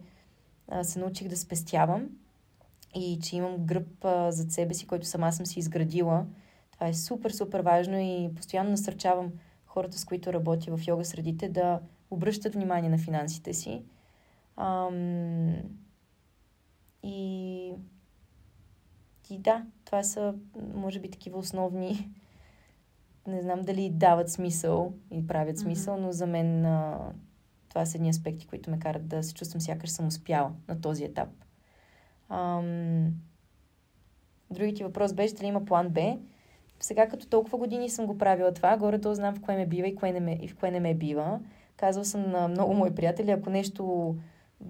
а, 0.68 0.84
се 0.84 1.00
научих 1.00 1.28
да 1.28 1.38
спестявам 1.38 2.10
и 2.96 3.20
че 3.24 3.36
имам 3.36 3.58
гръб 3.58 4.06
а, 4.06 4.32
зад 4.32 4.52
себе 4.52 4.74
си, 4.74 4.88
който 4.88 5.06
сама 5.06 5.32
съм 5.32 5.46
си 5.46 5.60
изградила. 5.60 6.26
Това 6.72 6.88
е 6.88 6.94
супер, 6.94 7.32
супер 7.32 7.60
важно 7.60 7.98
и 8.00 8.30
постоянно 8.36 8.70
насърчавам 8.70 9.32
хората, 9.78 9.98
с 9.98 10.06
които 10.06 10.34
работя 10.34 10.78
в 10.78 10.88
йога 10.88 11.06
средите, 11.06 11.50
да 11.50 11.80
обръщат 12.12 12.54
внимание 12.54 12.90
на 12.90 12.98
финансите 12.98 13.54
си. 13.54 13.84
Ам... 14.56 15.56
И... 17.04 17.74
И 19.30 19.40
да, 19.40 19.66
това 19.86 20.04
са, 20.04 20.36
може 20.74 21.00
би, 21.00 21.12
такива 21.12 21.38
основни. 21.40 22.10
Не 23.28 23.42
знам 23.42 23.62
дали 23.62 23.90
дават 23.90 24.30
смисъл 24.30 24.94
и 25.12 25.28
правят 25.28 25.60
смисъл, 25.60 25.96
mm-hmm. 25.96 26.02
но 26.02 26.12
за 26.12 26.28
мен 26.28 26.66
а, 26.66 27.00
това 27.70 27.86
са 27.86 27.98
едни 27.98 28.10
аспекти, 28.10 28.48
които 28.48 28.72
ме 28.72 28.80
карат 28.80 29.08
да 29.08 29.24
се 29.24 29.34
чувствам 29.34 29.62
сякаш 29.62 29.90
съм 29.90 30.08
успяла 30.08 30.52
на 30.68 30.82
този 30.82 31.04
етап. 31.04 31.30
Ам... 32.30 33.14
Другият 34.52 34.76
ти 34.76 34.84
въпрос 34.84 35.14
беше 35.14 35.36
дали 35.36 35.48
има 35.48 35.66
план 35.66 35.90
Б. 35.90 36.18
Сега 36.80 37.08
като 37.08 37.28
толкова 37.28 37.58
години 37.58 37.90
съм 37.90 38.06
го 38.06 38.18
правила 38.18 38.54
това, 38.54 38.78
горе-долу 38.78 39.16
знам 39.16 39.36
в 39.36 39.42
кое 39.42 39.56
ме 39.56 39.66
бива 39.66 39.88
и, 39.88 39.96
кое 39.96 40.12
не 40.12 40.20
ме, 40.20 40.40
и 40.42 40.48
в 40.48 40.56
кое 40.56 40.72
не 40.72 40.80
ме 40.80 40.94
бива. 40.94 41.40
Казвал 41.78 42.06
съм 42.06 42.32
на 42.32 42.48
много 42.48 42.74
мои 42.74 42.96
приятели, 42.96 43.32
ако 43.32 43.50
нещо 43.50 44.16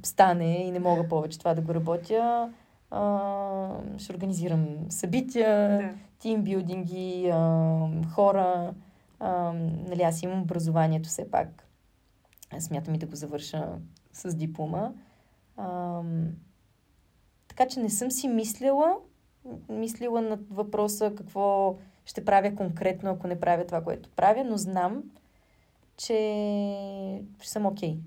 стане 0.03 0.55
и 0.55 0.71
не 0.71 0.79
мога 0.79 1.07
повече 1.07 1.39
това 1.39 1.53
да 1.53 1.61
го 1.61 1.73
работя, 1.73 2.49
а, 2.91 3.69
ще 3.97 4.13
организирам 4.13 4.67
събития, 4.89 5.69
Да. 5.77 5.93
тимбилдинги, 6.19 7.29
а, 7.33 7.79
хора. 8.13 8.73
А, 9.19 9.53
нали, 9.87 10.01
аз 10.01 10.23
имам 10.23 10.41
образованието 10.41 11.09
все 11.09 11.31
пак. 11.31 11.67
Смятам 12.59 12.95
и 12.95 12.97
да 12.97 13.05
го 13.05 13.15
завърша 13.15 13.67
с 14.13 14.35
диплома. 14.35 14.91
А, 15.57 16.01
така 17.47 17.67
че 17.67 17.79
не 17.79 17.89
съм 17.89 18.11
си 18.11 18.27
мислила, 18.27 18.95
мислила 19.69 20.21
над 20.21 20.39
въпроса 20.49 21.13
какво 21.15 21.75
ще 22.07 22.25
правя 22.25 22.55
конкретно, 22.55 23.09
ако 23.09 23.27
не 23.27 23.39
правя 23.39 23.65
това, 23.65 23.83
което 23.83 24.09
правя, 24.09 24.43
но 24.43 24.57
знам, 24.57 25.03
че 25.97 27.21
съм 27.43 27.65
окей. 27.65 27.93
Okay. 27.93 27.97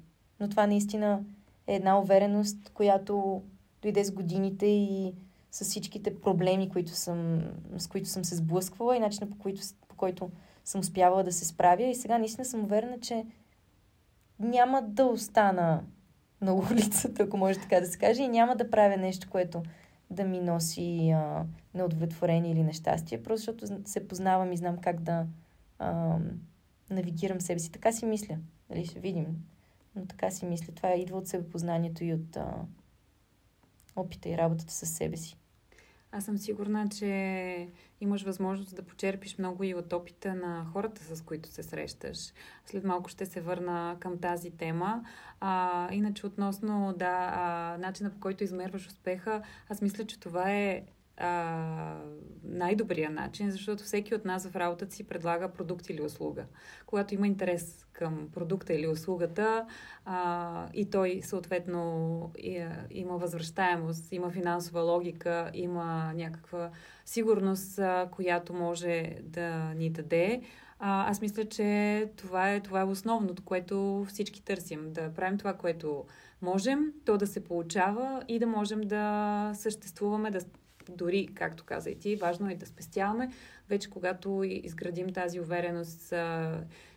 Но 0.41 0.49
това 0.49 0.67
наистина 0.67 1.25
е 1.67 1.75
една 1.75 2.01
увереност, 2.01 2.71
която 2.75 3.43
дойде 3.83 4.05
с 4.05 4.13
годините 4.13 4.67
и 4.67 5.15
с 5.51 5.65
всичките 5.65 6.21
проблеми, 6.21 6.71
които 6.71 6.93
съм, 6.93 7.43
с 7.77 7.87
които 7.87 8.09
съм 8.09 8.25
се 8.25 8.37
сблъсквала 8.37 8.97
и 8.97 9.01
начина 9.01 9.31
по, 9.31 9.39
който, 9.39 9.61
по 9.89 9.97
който 9.97 10.31
съм 10.65 10.81
успявала 10.81 11.25
да 11.25 11.33
се 11.33 11.45
справя. 11.45 11.83
И 11.83 11.95
сега 11.95 12.19
наистина 12.19 12.45
съм 12.45 12.65
уверена, 12.65 13.01
че 13.01 13.27
няма 14.39 14.83
да 14.83 15.05
остана 15.05 15.83
на 16.41 16.55
улицата, 16.55 17.23
ако 17.23 17.37
може 17.37 17.61
така 17.61 17.81
да 17.81 17.87
се 17.87 17.99
каже, 17.99 18.23
и 18.23 18.29
няма 18.29 18.57
да 18.57 18.71
правя 18.71 18.97
нещо, 18.97 19.29
което 19.31 19.63
да 20.11 20.25
ми 20.25 20.41
носи 20.41 21.11
а, 21.11 21.45
неудовлетворение 21.75 22.53
или 22.53 22.63
нещастие, 22.63 23.23
просто 23.23 23.67
защото 23.67 23.89
се 23.91 24.09
познавам 24.09 24.53
и 24.53 24.57
знам 24.57 24.79
как 24.79 25.01
да 25.01 25.27
а, 25.79 26.19
навигирам 26.91 27.41
себе 27.41 27.61
си. 27.61 27.73
Така 27.73 27.93
си 27.93 28.07
мисля. 28.07 28.39
Нали, 28.71 28.87
ще 28.87 29.01
видим. 29.01 29.27
Но 29.97 30.07
така 30.07 30.31
си 30.31 30.47
мисля. 30.47 30.75
Това 30.75 30.95
идва 30.95 31.19
от 31.19 31.29
себепознанието 31.29 32.05
и 32.05 32.15
от 32.15 32.37
а, 32.37 32.55
опита 33.97 34.29
и 34.29 34.39
работата 34.39 34.73
с 34.73 34.87
себе 34.87 35.17
си. 35.17 35.37
Аз 36.13 36.25
съм 36.25 36.39
сигурна, 36.39 36.89
че 36.89 37.69
имаш 38.01 38.23
възможност 38.23 38.77
да 38.77 38.83
почерпиш 38.83 39.39
много 39.39 39.65
и 39.65 39.75
от 39.75 39.93
опита 39.93 40.35
на 40.35 40.67
хората, 40.73 41.17
с 41.17 41.23
които 41.23 41.49
се 41.49 41.63
срещаш. 41.63 42.33
След 42.67 42.85
малко 42.85 43.09
ще 43.09 43.27
се 43.27 43.41
върна 43.41 43.97
към 44.01 44.19
тази 44.19 44.51
тема. 44.51 45.05
А, 45.41 45.89
иначе 45.93 46.27
относно 46.27 46.95
да, 46.97 47.33
а, 47.35 47.77
начина 47.79 48.11
по 48.11 48.21
който 48.21 48.45
измерваш 48.45 48.87
успеха, 48.87 49.43
аз 49.69 49.83
мисля, 49.83 50.05
че 50.05 50.21
това 50.21 50.53
е 50.53 50.83
а, 51.21 52.03
най-добрия 52.45 53.11
начин, 53.11 53.51
защото 53.51 53.85
всеки 53.85 54.15
от 54.15 54.25
нас 54.25 54.47
в 54.47 54.57
работата 54.57 54.95
си 54.95 55.05
предлага 55.07 55.49
продукт 55.49 55.91
или 55.91 56.03
услуга. 56.03 56.45
Когато 56.87 57.15
има 57.15 57.27
интерес 57.27 57.87
към 57.93 58.29
продукта 58.33 58.75
или 58.75 58.89
услугата 58.89 59.67
а, 60.05 60.69
и 60.75 60.91
той 60.91 61.21
съответно 61.23 62.33
и, 62.39 62.67
има 62.91 63.17
възвръщаемост, 63.17 64.13
има 64.13 64.31
финансова 64.31 64.81
логика, 64.81 65.51
има 65.55 66.13
някаква 66.15 66.71
сигурност, 67.05 67.79
а, 67.79 68.09
която 68.13 68.55
може 68.55 69.17
да 69.23 69.75
ни 69.75 69.91
даде, 69.91 70.43
а, 70.79 71.11
аз 71.11 71.21
мисля, 71.21 71.45
че 71.45 72.11
това 72.17 72.53
е, 72.53 72.61
това 72.61 72.81
е 72.81 72.85
основното, 72.85 73.45
което 73.45 74.07
всички 74.09 74.45
търсим. 74.45 74.93
Да 74.93 75.15
правим 75.15 75.39
това, 75.39 75.53
което 75.53 76.05
можем, 76.43 76.93
то 77.05 77.19
да 77.19 77.27
се 77.27 77.45
получава 77.45 78.23
и 78.29 78.39
да 78.39 78.47
можем 78.47 78.81
да 78.81 79.53
съществуваме, 79.55 80.31
да 80.31 80.41
дори, 80.89 81.29
както 81.35 81.65
каза 81.65 81.91
и 81.91 81.99
ти, 81.99 82.17
важно 82.17 82.51
е 82.51 82.55
да 82.55 82.67
спестяваме. 82.67 83.31
Вече 83.69 83.91
когато 83.91 84.43
изградим 84.45 85.13
тази 85.13 85.41
увереност 85.41 86.15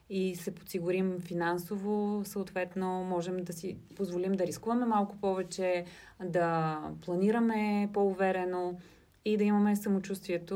и 0.10 0.36
се 0.36 0.56
подсигурим 0.56 1.20
финансово, 1.20 2.22
съответно 2.26 3.04
можем 3.04 3.38
да 3.38 3.54
си 3.54 3.78
позволим 3.96 4.32
да 4.32 4.48
рискуваме 4.48 4.86
малко 4.86 5.18
повече, 5.18 5.86
да 6.24 6.80
планираме 7.06 7.90
по-уверено 7.94 8.80
и 9.26 9.38
да 9.38 9.44
имаме 9.44 9.76
самочувствието 9.76 10.56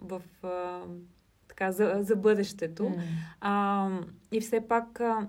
в 0.00 0.22
така, 1.48 1.72
за, 1.72 1.98
за 2.00 2.16
бъдещето. 2.16 2.82
Mm. 2.82 3.00
А, 3.40 3.88
и 4.32 4.40
все 4.40 4.60
пак 4.60 5.00
а, 5.00 5.28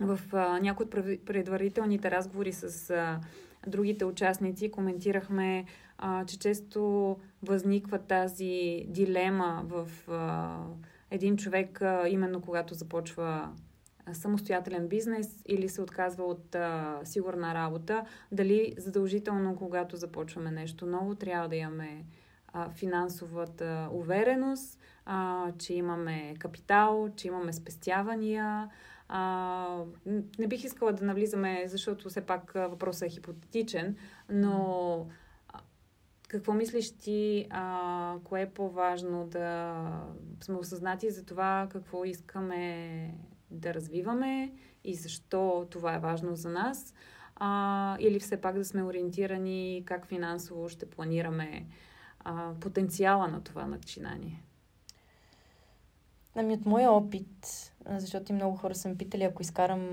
в 0.00 0.20
а, 0.32 0.58
някои 0.58 0.84
от 0.86 0.90
предварителните 1.24 2.10
разговори 2.10 2.52
с 2.52 2.90
а, 2.90 3.20
другите 3.66 4.04
участници 4.04 4.70
коментирахме 4.70 5.64
а, 6.02 6.24
че 6.24 6.38
често 6.38 7.16
възниква 7.42 7.98
тази 7.98 8.84
дилема 8.88 9.62
в 9.64 9.88
а, 10.08 10.58
един 11.10 11.36
човек, 11.36 11.82
а, 11.82 12.08
именно 12.08 12.40
когато 12.40 12.74
започва 12.74 13.50
самостоятелен 14.12 14.88
бизнес 14.88 15.42
или 15.48 15.68
се 15.68 15.82
отказва 15.82 16.24
от 16.24 16.54
а, 16.54 17.00
сигурна 17.04 17.54
работа, 17.54 18.04
дали 18.32 18.74
задължително, 18.78 19.56
когато 19.56 19.96
започваме 19.96 20.50
нещо 20.50 20.86
ново, 20.86 21.14
трябва 21.14 21.48
да 21.48 21.56
имаме 21.56 22.04
а, 22.52 22.70
финансовата 22.70 23.88
увереност, 23.92 24.78
а, 25.06 25.46
че 25.58 25.74
имаме 25.74 26.34
капитал, 26.38 27.08
че 27.16 27.28
имаме 27.28 27.52
спестявания. 27.52 28.70
А, 29.08 29.84
не 30.38 30.46
бих 30.46 30.64
искала 30.64 30.92
да 30.92 31.04
навлизаме, 31.04 31.64
защото 31.66 32.08
все 32.08 32.20
пак 32.20 32.52
въпросът 32.54 33.08
е 33.08 33.10
хипотетичен, 33.10 33.96
но 34.28 35.06
какво 36.30 36.52
мислиш 36.52 36.96
ти, 36.96 37.46
а, 37.50 38.14
кое 38.24 38.42
е 38.42 38.50
по-важно 38.50 39.26
да 39.26 39.84
сме 40.40 40.56
осъзнати 40.56 41.10
за 41.10 41.24
това 41.24 41.68
какво 41.70 42.04
искаме 42.04 43.14
да 43.50 43.74
развиваме 43.74 44.52
и 44.84 44.94
защо 44.94 45.66
това 45.70 45.94
е 45.94 45.98
важно 45.98 46.36
за 46.36 46.48
нас? 46.48 46.94
А, 47.36 47.96
или 48.00 48.20
все 48.20 48.40
пак 48.40 48.54
да 48.54 48.64
сме 48.64 48.82
ориентирани 48.82 49.82
как 49.86 50.06
финансово 50.06 50.68
ще 50.68 50.90
планираме 50.90 51.66
а, 52.20 52.52
потенциала 52.60 53.28
на 53.28 53.42
това 53.42 53.66
начинание? 53.66 54.42
Ами 56.34 56.54
от 56.54 56.66
моя 56.66 56.90
опит, 56.90 57.72
защото 57.88 58.32
и 58.32 58.34
много 58.34 58.56
хора 58.56 58.74
са 58.74 58.88
ме 58.88 58.96
питали, 58.96 59.22
ако 59.22 59.42
изкарам 59.42 59.90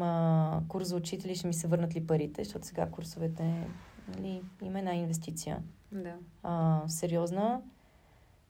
курс 0.68 0.88
за 0.88 0.96
учители, 0.96 1.36
ще 1.36 1.48
ми 1.48 1.54
се 1.54 1.68
върнат 1.68 1.96
ли 1.96 2.08
парите, 2.08 2.44
защото 2.44 2.66
сега 2.66 2.90
курсовете, 2.92 3.68
нали, 4.16 4.42
има 4.62 4.80
една 4.80 4.96
инвестиция 4.96 5.64
да. 5.92 6.14
а, 6.44 6.82
сериозна. 6.88 7.62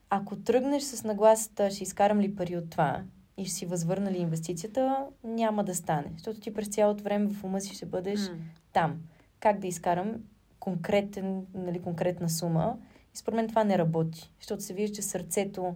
Ако 0.10 0.36
тръгнеш 0.36 0.84
с 0.84 1.04
нагласата, 1.04 1.72
ще 1.72 1.84
изкарам 1.84 2.20
ли 2.20 2.36
пари 2.36 2.58
от 2.58 2.70
това 2.70 3.04
и 3.38 3.46
ще 3.46 3.54
си 3.54 3.66
възвърна 3.66 4.12
ли 4.12 4.18
инвестицията, 4.18 5.06
няма 5.24 5.64
да 5.64 5.76
стане. 5.76 6.12
Защото 6.14 6.40
ти 6.40 6.54
през 6.54 6.68
цялото 6.68 7.04
време 7.04 7.28
в 7.34 7.44
ума 7.44 7.62
си 7.62 7.76
ще 7.76 7.86
бъдеш 7.86 8.20
mm. 8.20 8.38
там. 8.74 9.02
Как 9.40 9.60
да 9.60 9.68
изкарам 9.68 10.16
конкретен, 10.60 11.46
нали, 11.54 11.82
конкретна 11.82 12.30
сума. 12.30 12.78
И 13.14 13.18
според 13.18 13.36
мен 13.36 13.50
това 13.50 13.64
не 13.64 13.78
работи. 13.78 14.32
Защото 14.40 14.64
се 14.64 14.74
вижда, 14.74 14.96
че 14.96 15.02
сърцето 15.02 15.76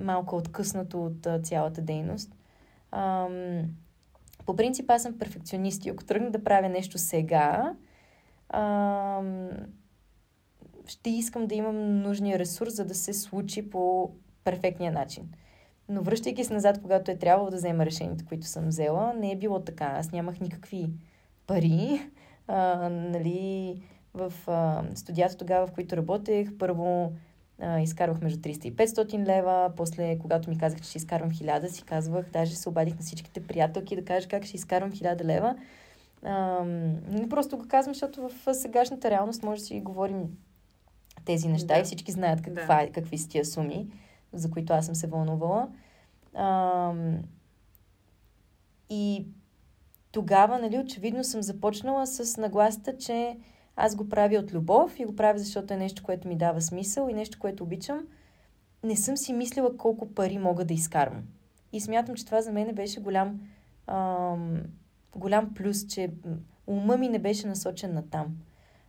малко 0.00 0.36
откъснато 0.36 1.04
от 1.04 1.26
а, 1.26 1.40
цялата 1.40 1.82
дейност. 1.82 2.36
Ам, 2.92 3.62
по 4.46 4.56
принцип 4.56 4.90
аз 4.90 5.02
съм 5.02 5.18
перфекционист 5.18 5.86
и 5.86 5.88
ако 5.88 6.04
тръгна 6.04 6.30
да 6.30 6.44
правя 6.44 6.68
нещо 6.68 6.98
сега, 6.98 7.74
ам, 8.48 9.48
ще 10.86 11.10
искам 11.10 11.46
да 11.46 11.54
имам 11.54 12.02
нужния 12.02 12.38
ресурс, 12.38 12.74
за 12.74 12.84
да 12.84 12.94
се 12.94 13.12
случи 13.12 13.70
по 13.70 14.10
перфектния 14.44 14.92
начин. 14.92 15.28
Но 15.88 16.02
връщайки 16.02 16.44
се 16.44 16.54
назад, 16.54 16.82
когато 16.82 17.10
е 17.10 17.16
трябвало 17.16 17.50
да 17.50 17.56
взема 17.56 17.86
решенията, 17.86 18.24
които 18.24 18.46
съм 18.46 18.68
взела, 18.68 19.14
не 19.14 19.32
е 19.32 19.36
било 19.36 19.60
така. 19.60 19.84
Аз 19.84 20.12
нямах 20.12 20.40
никакви 20.40 20.90
пари. 21.46 22.00
А, 22.48 22.88
нали, 22.88 23.82
в 24.14 24.32
а, 24.46 24.84
студията 24.94 25.36
тогава, 25.36 25.66
в 25.66 25.72
които 25.72 25.96
работех, 25.96 26.48
първо 26.58 27.12
а, 27.60 27.80
изкарвах 27.80 28.20
между 28.20 28.38
300 28.38 28.66
и 28.66 28.76
500 28.76 29.26
лева, 29.26 29.72
после, 29.76 30.18
когато 30.18 30.50
ми 30.50 30.58
казах, 30.58 30.80
че 30.80 30.88
ще 30.88 30.98
изкарвам 30.98 31.30
1000, 31.30 31.66
си 31.66 31.82
казвах, 31.82 32.30
даже 32.30 32.56
се 32.56 32.68
обадих 32.68 32.94
на 32.94 33.00
всичките 33.00 33.46
приятелки 33.46 33.96
да 33.96 34.04
кажа 34.04 34.28
как 34.28 34.44
ще 34.44 34.56
изкарвам 34.56 34.92
1000 34.92 35.24
лева. 35.24 35.56
А, 36.26 36.64
не 37.08 37.28
просто 37.28 37.58
го 37.58 37.68
казвам, 37.68 37.94
защото 37.94 38.28
в 38.28 38.54
сегашната 38.54 39.10
реалност 39.10 39.42
може 39.42 39.60
да 39.60 39.66
си 39.66 39.80
говорим 39.80 40.24
тези 41.24 41.48
неща 41.48 41.74
да. 41.74 41.80
и 41.80 41.84
всички 41.84 42.12
знаят 42.12 42.42
каква, 42.42 42.84
да. 42.84 42.92
какви 42.92 43.18
са 43.18 43.28
тия 43.28 43.44
суми, 43.44 43.88
за 44.32 44.50
които 44.50 44.72
аз 44.72 44.86
съм 44.86 44.94
се 44.94 45.06
вълнувала. 45.06 45.68
А, 46.34 46.92
и 48.90 49.26
тогава, 50.12 50.58
нали, 50.58 50.78
очевидно 50.78 51.24
съм 51.24 51.42
започнала 51.42 52.06
с 52.06 52.36
нагласата, 52.36 52.96
че 52.98 53.38
аз 53.76 53.96
го 53.96 54.08
правя 54.08 54.38
от 54.38 54.52
любов 54.52 54.98
и 54.98 55.04
го 55.04 55.16
правя, 55.16 55.38
защото 55.38 55.74
е 55.74 55.76
нещо, 55.76 56.02
което 56.02 56.28
ми 56.28 56.36
дава 56.36 56.62
смисъл 56.62 57.08
и 57.08 57.14
нещо, 57.14 57.38
което 57.38 57.64
обичам. 57.64 58.06
Не 58.82 58.96
съм 58.96 59.16
си 59.16 59.32
мислила 59.32 59.76
колко 59.76 60.14
пари 60.14 60.38
мога 60.38 60.64
да 60.64 60.74
изкарвам. 60.74 61.22
И 61.72 61.80
смятам, 61.80 62.14
че 62.14 62.26
това 62.26 62.42
за 62.42 62.52
мен 62.52 62.74
беше 62.74 63.00
голям, 63.00 63.40
ам, 63.86 64.62
голям 65.14 65.54
плюс, 65.54 65.86
че 65.86 66.10
ума 66.66 66.96
ми 66.96 67.08
не 67.08 67.18
беше 67.18 67.46
насочен 67.46 67.94
на 67.94 68.10
там. 68.10 68.36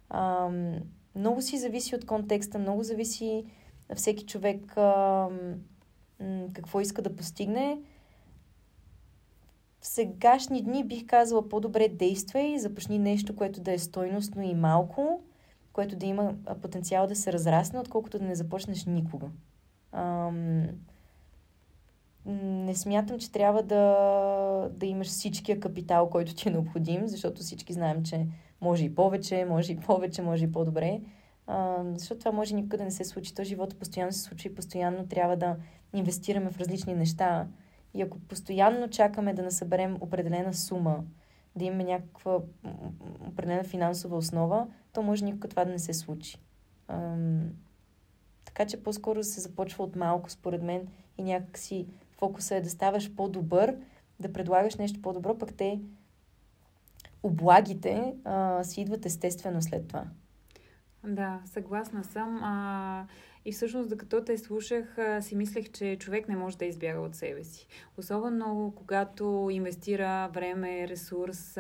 Ам, 0.10 0.76
много 1.16 1.42
си 1.42 1.58
зависи 1.58 1.96
от 1.96 2.06
контекста, 2.06 2.60
много 2.60 2.84
зависи 2.84 3.46
на 3.90 3.96
всеки 3.96 4.26
човек 4.26 4.78
а, 4.78 5.30
какво 6.54 6.82
иска 6.82 7.02
да 7.02 7.16
постигне. 7.16 7.82
В 9.80 9.88
сегашни 9.88 10.62
дни 10.62 10.84
бих 10.84 11.06
казала 11.06 11.50
по-добре 11.50 11.88
действай 11.88 12.60
започни 12.60 13.00
нещо, 13.00 13.36
което 13.36 13.62
да 13.62 13.72
е 13.72 13.80
стойностно 13.80 14.42
и 14.42 14.54
малко, 14.54 15.22
което 15.74 15.96
да 15.96 16.06
има 16.06 16.36
потенциал 16.62 17.08
да 17.08 17.16
се 17.16 17.34
разрасне, 17.34 17.80
отколкото 17.80 18.20
да 18.20 18.26
не 18.26 18.36
започнеш 18.36 18.86
никога. 18.86 19.28
Ам, 19.92 20.68
не 22.28 22.76
смятам, 22.76 23.20
че 23.20 23.32
трябва 23.32 23.64
да, 23.64 24.70
да 24.72 24.86
имаш 24.86 25.08
всичкия 25.08 25.60
капитал, 25.60 26.10
който 26.10 26.36
ти 26.36 26.50
е 26.50 26.52
необходим, 26.52 27.08
защото 27.08 27.42
всички 27.42 27.74
знаем, 27.74 28.04
че 28.04 28.28
може 28.62 28.86
и 28.86 28.96
повече, 28.96 29.46
може 29.46 29.72
и 29.72 29.80
повече, 29.80 30.22
може 30.22 30.46
и 30.46 30.52
по-добре. 30.52 31.02
А, 31.48 31.84
защото 31.94 32.20
това 32.20 32.32
може 32.32 32.56
никога 32.56 32.78
да 32.78 32.84
не 32.84 32.92
се 32.92 33.04
случи. 33.04 33.36
То 33.36 33.44
живота 33.44 33.76
постоянно 33.76 34.12
се 34.12 34.20
случва 34.20 34.50
и 34.50 34.56
постоянно 34.56 35.08
трябва 35.08 35.38
да 35.38 35.56
инвестираме 35.94 36.52
в 36.52 36.60
различни 36.60 36.96
неща. 36.96 37.48
И 37.94 38.02
ако 38.02 38.20
постоянно 38.20 38.90
чакаме 38.90 39.34
да 39.34 39.44
насъберем 39.44 39.98
определена 40.02 40.54
сума, 40.54 41.04
да 41.56 41.66
имаме 41.66 41.84
някаква 41.84 42.40
определена 43.28 43.64
финансова 43.64 44.18
основа, 44.18 44.68
то 44.94 45.04
може 45.04 45.26
никога 45.26 45.48
това 45.48 45.66
да 45.66 45.72
не 45.72 45.80
се 45.80 45.94
случи. 45.94 46.38
Ам, 46.88 47.50
така 48.46 48.66
че 48.66 48.84
по-скоро 48.84 49.24
се 49.24 49.42
започва 49.42 49.84
от 49.84 49.96
малко, 49.96 50.32
според 50.32 50.64
мен, 50.64 50.88
и 51.18 51.24
някакси 51.24 51.88
фокуса 52.18 52.56
е 52.56 52.62
да 52.62 52.70
ставаш 52.70 53.16
по-добър, 53.16 53.76
да 54.20 54.34
предлагаш 54.34 54.76
нещо 54.76 55.02
по-добро, 55.02 55.38
пък 55.38 55.54
те 55.54 55.80
облагите 57.24 58.16
а, 58.24 58.64
си 58.64 58.82
идват 58.82 59.06
естествено 59.06 59.62
след 59.62 59.88
това. 59.88 60.04
Да, 61.04 61.42
съгласна 61.46 62.04
съм. 62.04 62.40
А, 62.44 63.06
и 63.46 63.52
всъщност, 63.52 63.90
докато 63.90 64.24
те 64.24 64.38
слушах, 64.38 64.98
си 65.22 65.36
мислех, 65.36 65.72
че 65.72 65.98
човек 66.00 66.28
не 66.28 66.36
може 66.36 66.58
да 66.58 66.66
избяга 66.66 67.00
от 67.00 67.16
себе 67.16 67.44
си. 67.44 67.68
Особено 67.98 68.74
когато 68.76 69.50
инвестира 69.52 70.30
време, 70.34 70.88
ресурс 70.88 71.58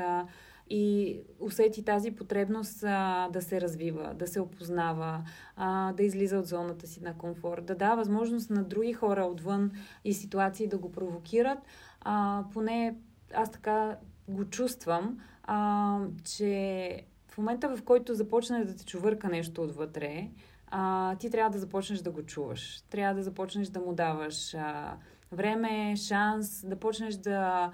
и 0.70 1.20
усети 1.39 1.86
тази 1.86 2.11
потребност 2.11 2.84
а, 2.84 3.30
да 3.34 3.41
се 3.41 3.61
развива, 3.61 4.13
да 4.13 4.28
се 4.28 4.39
опознава, 4.39 5.24
а, 5.55 5.93
да 5.93 6.03
излиза 6.03 6.38
от 6.38 6.47
зоната 6.47 6.88
си 6.88 7.03
на 7.03 7.18
комфорт, 7.18 7.65
да 7.65 7.76
дава 7.76 7.95
възможност 7.95 8.49
на 8.49 8.63
други 8.63 8.93
хора 8.93 9.26
отвън 9.26 9.72
и 10.05 10.13
ситуации 10.13 10.68
да 10.68 10.78
го 10.78 10.91
провокират. 10.91 11.59
А, 12.01 12.43
поне 12.53 12.95
аз 13.34 13.51
така 13.51 13.97
го 14.28 14.45
чувствам, 14.45 15.20
а, 15.43 15.99
че 16.24 17.01
в 17.28 17.38
момента, 17.38 17.76
в 17.78 17.84
който 17.84 18.13
започне 18.13 18.65
да 18.65 18.76
те 18.76 18.86
чувърка 18.86 19.30
нещо 19.30 19.63
отвътре, 19.63 20.30
а, 20.68 21.15
ти 21.15 21.30
трябва 21.30 21.49
да 21.49 21.59
започнеш 21.59 21.99
да 21.99 22.11
го 22.11 22.24
чуваш. 22.24 22.84
Трябва 22.89 23.15
да 23.15 23.24
започнеш 23.24 23.68
да 23.68 23.80
му 23.80 23.93
даваш 23.93 24.53
а, 24.53 24.97
време, 25.32 25.95
шанс, 25.95 26.65
да 26.65 26.76
почнеш 26.76 27.15
да 27.15 27.72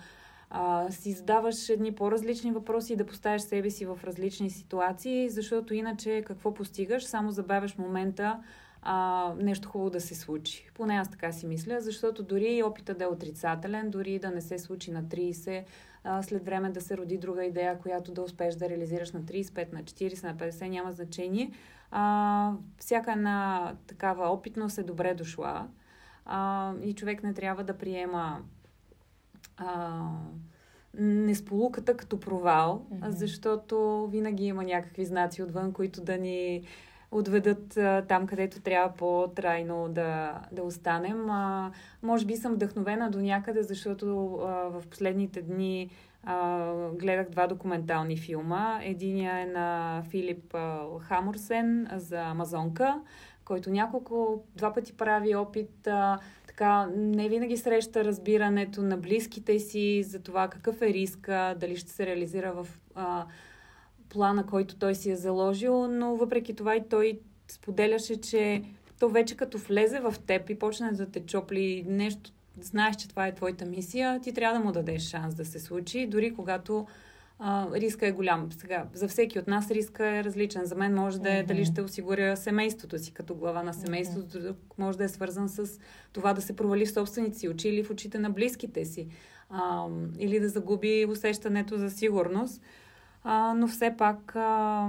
а, 0.55 0.91
си 0.91 1.11
задаваш 1.11 1.69
едни 1.69 1.95
по-различни 1.95 2.51
въпроси 2.51 2.93
и 2.93 2.95
да 2.95 3.05
поставяш 3.05 3.41
себе 3.41 3.69
си 3.69 3.85
в 3.85 3.99
различни 4.03 4.49
ситуации, 4.49 5.29
защото 5.29 5.73
иначе 5.73 6.23
какво 6.27 6.53
постигаш? 6.53 7.03
Само 7.03 7.31
забавяш 7.31 7.77
момента 7.77 8.43
а, 8.81 9.33
нещо 9.37 9.69
хубаво 9.69 9.89
да 9.89 10.01
се 10.01 10.15
случи. 10.15 10.69
Поне 10.73 10.93
аз 10.93 11.11
така 11.11 11.31
си 11.31 11.47
мисля, 11.47 11.81
защото 11.81 12.23
дори 12.23 12.63
опита 12.63 12.93
да 12.93 13.03
е 13.03 13.07
отрицателен, 13.07 13.89
дори 13.89 14.19
да 14.19 14.31
не 14.31 14.41
се 14.41 14.59
случи 14.59 14.91
на 14.91 15.03
30, 15.03 15.63
а, 16.03 16.23
след 16.23 16.45
време 16.45 16.69
да 16.69 16.81
се 16.81 16.97
роди 16.97 17.17
друга 17.17 17.45
идея, 17.45 17.79
която 17.79 18.11
да 18.11 18.21
успееш 18.21 18.55
да 18.55 18.69
реализираш 18.69 19.11
на 19.11 19.21
35, 19.21 19.73
на 19.73 19.83
40, 19.83 20.23
на 20.23 20.35
50, 20.35 20.67
няма 20.67 20.91
значение. 20.91 21.51
А, 21.91 22.53
всяка 22.77 23.11
една 23.11 23.73
такава 23.87 24.29
опитност 24.29 24.77
е 24.77 24.83
добре 24.83 25.13
дошла 25.13 25.67
а, 26.25 26.73
и 26.83 26.93
човек 26.93 27.23
не 27.23 27.33
трябва 27.33 27.63
да 27.63 27.77
приема 27.77 28.41
а, 29.57 30.01
несполуката 30.99 31.97
като 31.97 32.19
провал, 32.19 32.85
mm-hmm. 32.91 33.09
защото 33.09 34.07
винаги 34.11 34.45
има 34.45 34.63
някакви 34.63 35.05
знаци 35.05 35.43
отвън, 35.43 35.73
които 35.73 36.01
да 36.01 36.17
ни 36.17 36.63
отведат 37.11 37.77
а, 37.77 38.05
там, 38.07 38.27
където 38.27 38.61
трябва 38.61 38.95
по-трайно 38.97 39.89
да, 39.89 40.41
да 40.51 40.63
останем. 40.63 41.29
А, 41.29 41.71
може 42.03 42.25
би 42.25 42.35
съм 42.35 42.53
вдъхновена 42.53 43.11
до 43.11 43.21
някъде, 43.21 43.63
защото 43.63 44.33
а, 44.33 44.47
в 44.47 44.83
последните 44.89 45.41
дни 45.41 45.89
а, 46.23 46.73
гледах 46.93 47.29
два 47.29 47.47
документални 47.47 48.17
филма. 48.17 48.79
Единия 48.83 49.39
е 49.39 49.45
на 49.45 50.01
Филип 50.09 50.53
а, 50.55 50.85
Хамурсен 50.99 51.87
за 51.95 52.21
Амазонка, 52.21 53.01
който 53.45 53.69
няколко, 53.69 54.43
два 54.55 54.73
пъти 54.73 54.97
прави 54.97 55.35
опит 55.35 55.87
а, 55.87 56.19
така 56.53 56.87
не 56.95 57.29
винаги 57.29 57.57
среща 57.57 58.05
разбирането 58.05 58.81
на 58.81 58.97
близките 58.97 59.59
си 59.59 60.03
за 60.03 60.19
това 60.19 60.47
какъв 60.47 60.81
е 60.81 60.93
риска, 60.93 61.55
дали 61.59 61.75
ще 61.75 61.91
се 61.91 62.05
реализира 62.05 62.53
в 62.53 62.67
а, 62.95 63.25
плана, 64.09 64.45
който 64.45 64.75
той 64.75 64.95
си 64.95 65.11
е 65.11 65.15
заложил, 65.15 65.87
но 65.87 66.15
въпреки 66.15 66.55
това 66.55 66.75
и 66.75 66.89
той 66.89 67.19
споделяше, 67.47 68.21
че 68.21 68.63
то 68.99 69.09
вече 69.09 69.37
като 69.37 69.57
влезе 69.57 69.99
в 69.99 70.15
теб 70.27 70.49
и 70.49 70.59
почне 70.59 70.91
да 70.91 71.05
те 71.05 71.25
чопли 71.25 71.85
нещо, 71.87 72.31
знаеш, 72.61 72.95
че 72.95 73.09
това 73.09 73.27
е 73.27 73.35
твоята 73.35 73.65
мисия, 73.65 74.19
ти 74.21 74.33
трябва 74.33 74.59
да 74.59 74.65
му 74.65 74.71
дадеш 74.71 75.09
шанс 75.09 75.35
да 75.35 75.45
се 75.45 75.59
случи, 75.59 76.07
дори 76.07 76.33
когато 76.33 76.87
а, 77.45 77.67
риска 77.73 78.07
е 78.07 78.11
голям. 78.11 78.51
Сега, 78.51 78.85
за 78.93 79.07
всеки 79.07 79.39
от 79.39 79.47
нас 79.47 79.71
риска 79.71 80.17
е 80.17 80.23
различен. 80.23 80.65
За 80.65 80.75
мен 80.75 80.93
може 80.93 81.19
да 81.19 81.37
е 81.37 81.43
mm-hmm. 81.43 81.47
дали 81.47 81.65
ще 81.65 81.81
осигуря 81.81 82.37
семейството 82.37 82.99
си 82.99 83.11
като 83.11 83.35
глава 83.35 83.63
на 83.63 83.73
семейството, 83.73 84.37
mm-hmm. 84.37 84.55
може 84.77 84.97
да 84.97 85.03
е 85.03 85.07
свързан 85.07 85.49
с 85.49 85.79
това 86.13 86.33
да 86.33 86.41
се 86.41 86.55
провали 86.55 86.85
в 86.85 86.91
собствените 86.91 87.39
си 87.39 87.49
очи 87.49 87.69
или 87.69 87.83
в 87.83 87.89
очите 87.89 88.19
на 88.19 88.29
близките 88.29 88.85
си. 88.85 89.07
А, 89.49 89.87
или 90.19 90.39
да 90.39 90.49
загуби 90.49 91.05
усещането 91.09 91.77
за 91.77 91.89
сигурност. 91.89 92.61
А, 93.23 93.53
но 93.53 93.67
все 93.67 93.95
пак 93.97 94.35
а, 94.35 94.87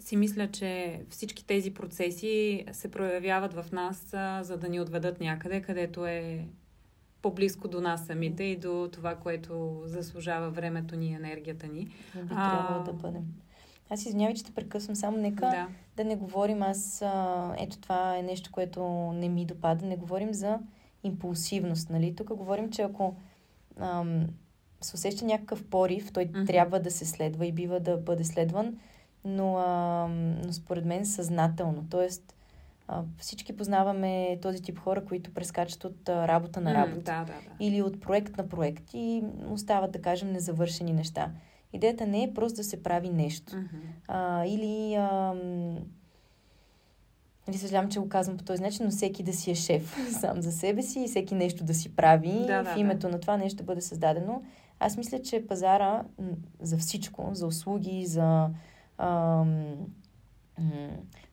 си 0.00 0.16
мисля, 0.16 0.48
че 0.48 1.00
всички 1.10 1.46
тези 1.46 1.74
процеси 1.74 2.64
се 2.72 2.90
проявяват 2.90 3.54
в 3.54 3.72
нас, 3.72 4.14
а, 4.14 4.42
за 4.42 4.56
да 4.56 4.68
ни 4.68 4.80
отведат 4.80 5.20
някъде, 5.20 5.62
където 5.62 6.06
е 6.06 6.46
по-близко 7.22 7.68
до 7.68 7.80
нас 7.80 8.06
самите 8.06 8.44
и 8.44 8.56
до 8.56 8.88
това, 8.92 9.14
което 9.14 9.82
заслужава 9.84 10.50
времето 10.50 10.96
ни 10.96 11.06
и 11.06 11.14
енергията 11.14 11.66
ни. 11.66 11.84
Би 12.14 12.28
трябвало 12.28 12.84
да 12.84 12.92
бъдем. 12.92 13.22
Аз 13.90 14.06
извинявай, 14.06 14.34
че 14.34 14.44
те 14.44 14.52
прекъсвам, 14.52 14.96
само 14.96 15.16
нека 15.16 15.40
да, 15.40 15.68
да 15.96 16.04
не 16.04 16.16
говорим 16.16 16.62
аз, 16.62 17.02
а, 17.02 17.54
ето 17.58 17.78
това 17.78 18.16
е 18.16 18.22
нещо, 18.22 18.50
което 18.52 18.82
не 19.14 19.28
ми 19.28 19.46
допада, 19.46 19.86
не 19.86 19.96
говорим 19.96 20.34
за 20.34 20.58
импулсивност, 21.04 21.90
нали? 21.90 22.14
Тук 22.16 22.34
говорим, 22.34 22.70
че 22.70 22.82
ако 22.82 23.16
ам, 23.80 24.26
се 24.80 24.96
усеща 24.96 25.24
някакъв 25.24 25.64
порив, 25.64 26.12
той 26.12 26.26
mm-hmm. 26.26 26.46
трябва 26.46 26.80
да 26.80 26.90
се 26.90 27.04
следва 27.04 27.46
и 27.46 27.52
бива 27.52 27.80
да 27.80 27.96
бъде 27.96 28.24
следван, 28.24 28.78
но, 29.24 29.56
ам, 29.56 30.40
но 30.40 30.52
според 30.52 30.84
мен 30.84 31.06
съзнателно. 31.06 31.84
А, 31.94 32.08
всички 33.18 33.56
познаваме 33.56 34.38
този 34.42 34.62
тип 34.62 34.78
хора, 34.78 35.04
които 35.04 35.34
прескачат 35.34 35.84
от 35.84 36.08
работа 36.08 36.60
на 36.60 36.74
работа. 36.74 37.12
Mm, 37.12 37.18
да, 37.18 37.24
да, 37.24 37.32
да. 37.32 37.64
Или 37.64 37.82
от 37.82 38.00
проект 38.00 38.36
на 38.36 38.48
проект 38.48 38.84
и 38.94 39.22
остават, 39.50 39.92
да 39.92 40.02
кажем, 40.02 40.32
незавършени 40.32 40.92
неща. 40.92 41.30
Идеята 41.72 42.06
не 42.06 42.22
е 42.22 42.34
просто 42.34 42.56
да 42.56 42.64
се 42.64 42.82
прави 42.82 43.08
нещо. 43.08 43.52
Mm-hmm. 43.52 43.80
А, 44.08 44.44
или... 44.46 44.94
А, 44.94 45.34
Нали, 47.48 47.58
съжалявам, 47.58 47.90
че 47.90 48.00
го 48.00 48.08
казвам 48.08 48.36
по 48.36 48.44
този 48.44 48.62
начин, 48.62 48.84
но 48.84 48.90
всеки 48.90 49.22
да 49.22 49.32
си 49.32 49.50
е 49.50 49.54
шеф 49.54 49.96
сам 50.20 50.42
за 50.42 50.52
себе 50.52 50.82
си 50.82 51.00
и 51.00 51.08
всеки 51.08 51.34
нещо 51.34 51.64
да 51.64 51.74
си 51.74 51.96
прави. 51.96 52.44
Да, 52.46 52.64
в 52.64 52.76
името 52.76 53.06
да. 53.06 53.08
на 53.08 53.20
това 53.20 53.36
нещо 53.36 53.56
да 53.56 53.64
бъде 53.64 53.80
създадено. 53.80 54.42
Аз 54.80 54.96
мисля, 54.96 55.22
че 55.22 55.46
пазара 55.46 56.04
за 56.60 56.78
всичко, 56.78 57.30
за 57.32 57.46
услуги, 57.46 58.06
за 58.06 58.50
ам, 58.98 59.64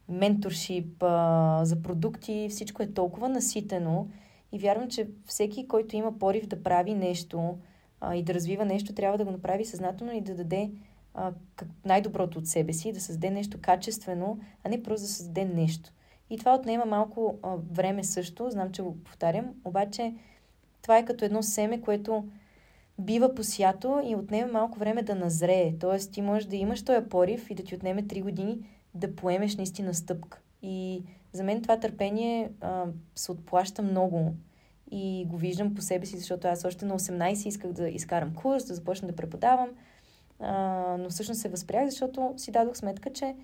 менторшип, 0.09 1.03
а, 1.03 1.61
за 1.65 1.81
продукти, 1.81 2.47
всичко 2.49 2.83
е 2.83 2.93
толкова 2.93 3.29
наситено 3.29 4.07
и 4.51 4.59
вярвам, 4.59 4.89
че 4.89 5.07
всеки, 5.25 5.67
който 5.67 5.95
има 5.95 6.19
порив 6.19 6.47
да 6.47 6.63
прави 6.63 6.93
нещо 6.93 7.57
а, 8.01 8.15
и 8.15 8.23
да 8.23 8.33
развива 8.33 8.65
нещо, 8.65 8.93
трябва 8.93 9.17
да 9.17 9.25
го 9.25 9.31
направи 9.31 9.65
съзнателно 9.65 10.13
и 10.13 10.21
да 10.21 10.35
даде 10.35 10.71
а, 11.13 11.31
как, 11.55 11.67
най-доброто 11.85 12.39
от 12.39 12.47
себе 12.47 12.73
си, 12.73 12.93
да 12.93 13.01
създаде 13.01 13.29
нещо 13.29 13.57
качествено, 13.61 14.39
а 14.63 14.69
не 14.69 14.83
просто 14.83 15.05
да 15.07 15.13
създаде 15.13 15.45
нещо. 15.45 15.91
И 16.29 16.37
това 16.37 16.55
отнема 16.55 16.85
малко 16.85 17.39
а, 17.43 17.55
време 17.71 18.03
също, 18.03 18.49
знам, 18.49 18.71
че 18.71 18.81
го 18.81 19.03
повтарям, 19.03 19.45
обаче 19.65 20.13
това 20.81 20.97
е 20.97 21.05
като 21.05 21.25
едно 21.25 21.43
семе, 21.43 21.81
което 21.81 22.23
бива 22.99 23.35
посято 23.35 24.01
и 24.05 24.15
отнема 24.15 24.51
малко 24.51 24.79
време 24.79 25.03
да 25.03 25.15
назрее. 25.15 25.73
Тоест 25.79 26.11
ти 26.11 26.21
можеш 26.21 26.47
да 26.47 26.55
имаш 26.55 26.85
този 26.85 27.09
порив 27.09 27.49
и 27.49 27.55
да 27.55 27.63
ти 27.63 27.75
отнеме 27.75 28.03
3 28.03 28.21
години 28.23 28.59
да 28.93 29.15
поемеш 29.15 29.55
наистина 29.55 29.93
стъпка. 29.93 30.39
И 30.61 31.03
за 31.33 31.43
мен 31.43 31.61
това 31.61 31.79
търпение 31.79 32.51
а, 32.61 32.85
се 33.15 33.31
отплаща 33.31 33.81
много 33.81 34.33
и 34.91 35.25
го 35.27 35.37
виждам 35.37 35.75
по 35.75 35.81
себе 35.81 36.05
си, 36.05 36.17
защото 36.17 36.47
аз 36.47 36.65
още 36.65 36.85
на 36.85 36.99
18 36.99 37.47
исках 37.47 37.71
да 37.71 37.89
изкарам 37.89 38.35
курс, 38.35 38.65
да 38.65 38.75
започна 38.75 39.07
да 39.07 39.15
преподавам, 39.15 39.69
а, 40.39 40.53
но 40.99 41.09
всъщност 41.09 41.41
се 41.41 41.49
възпрях, 41.49 41.89
защото 41.89 42.33
си 42.37 42.51
дадох 42.51 42.77
сметка, 42.77 43.13
че, 43.13 43.35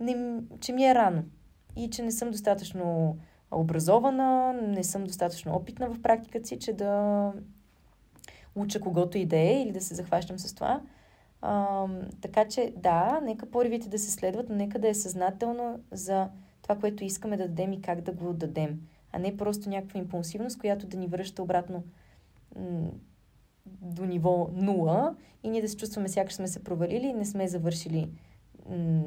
не, 0.00 0.40
че 0.60 0.72
ми 0.72 0.86
е 0.86 0.94
рано 0.94 1.24
и 1.76 1.90
че 1.90 2.02
не 2.02 2.12
съм 2.12 2.30
достатъчно 2.30 3.16
образована, 3.50 4.52
не 4.52 4.84
съм 4.84 5.04
достатъчно 5.04 5.54
опитна 5.54 5.90
в 5.90 6.02
практиката 6.02 6.48
си, 6.48 6.58
че 6.58 6.72
да 6.72 7.32
уча 8.54 8.80
когото 8.80 9.18
и 9.18 9.26
да 9.26 9.36
е 9.36 9.62
или 9.62 9.72
да 9.72 9.80
се 9.80 9.94
захващам 9.94 10.38
с 10.38 10.54
това. 10.54 10.80
А, 11.46 11.86
така 12.20 12.48
че, 12.48 12.72
да, 12.76 13.20
нека 13.22 13.46
поривите 13.46 13.88
да 13.88 13.98
се 13.98 14.10
следват, 14.10 14.48
но 14.48 14.56
нека 14.56 14.78
да 14.78 14.88
е 14.88 14.94
съзнателно 14.94 15.80
за 15.90 16.28
това, 16.62 16.76
което 16.76 17.04
искаме 17.04 17.36
да 17.36 17.48
дадем 17.48 17.72
и 17.72 17.82
как 17.82 18.00
да 18.00 18.12
го 18.12 18.32
дадем. 18.32 18.80
А 19.12 19.18
не 19.18 19.36
просто 19.36 19.68
някаква 19.68 20.00
импулсивност, 20.00 20.58
която 20.58 20.86
да 20.86 20.96
ни 20.96 21.06
връща 21.06 21.42
обратно 21.42 21.84
м- 22.56 22.90
до 23.66 24.04
ниво 24.04 24.48
нула 24.52 25.16
и 25.42 25.48
ние 25.50 25.62
да 25.62 25.68
се 25.68 25.76
чувстваме 25.76 26.08
сякаш 26.08 26.34
сме 26.34 26.48
се 26.48 26.64
провалили 26.64 27.06
и 27.06 27.12
не 27.12 27.24
сме 27.24 27.48
завършили 27.48 28.10
м- 28.68 29.02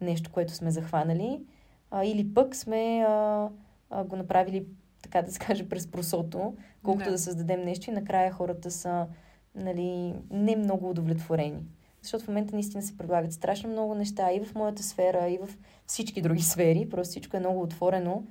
нещо, 0.00 0.32
което 0.32 0.52
сме 0.52 0.70
захванали. 0.70 1.44
А, 1.90 2.04
или 2.04 2.34
пък 2.34 2.56
сме 2.56 3.04
а, 3.08 3.48
а, 3.90 4.04
го 4.04 4.16
направили, 4.16 4.66
така 5.02 5.22
да 5.22 5.32
се 5.32 5.38
каже, 5.38 5.68
през 5.68 5.86
просото, 5.86 6.56
колкото 6.82 7.04
да. 7.04 7.10
да 7.10 7.18
създадем 7.18 7.64
нещо 7.64 7.90
и 7.90 7.94
накрая 7.94 8.32
хората 8.32 8.70
са 8.70 9.06
нали, 9.54 10.14
не 10.30 10.56
много 10.56 10.90
удовлетворени. 10.90 11.62
Защото 12.02 12.24
в 12.24 12.28
момента 12.28 12.54
наистина 12.54 12.82
се 12.82 12.96
предлагат 12.96 13.32
страшно 13.32 13.70
много 13.70 13.94
неща 13.94 14.32
и 14.32 14.44
в 14.44 14.54
моята 14.54 14.82
сфера, 14.82 15.28
и 15.28 15.38
в 15.38 15.48
всички 15.86 16.22
други 16.22 16.42
сфери. 16.52 16.88
Просто 16.90 17.10
всичко 17.10 17.36
е 17.36 17.40
много 17.40 17.62
отворено 17.62 18.24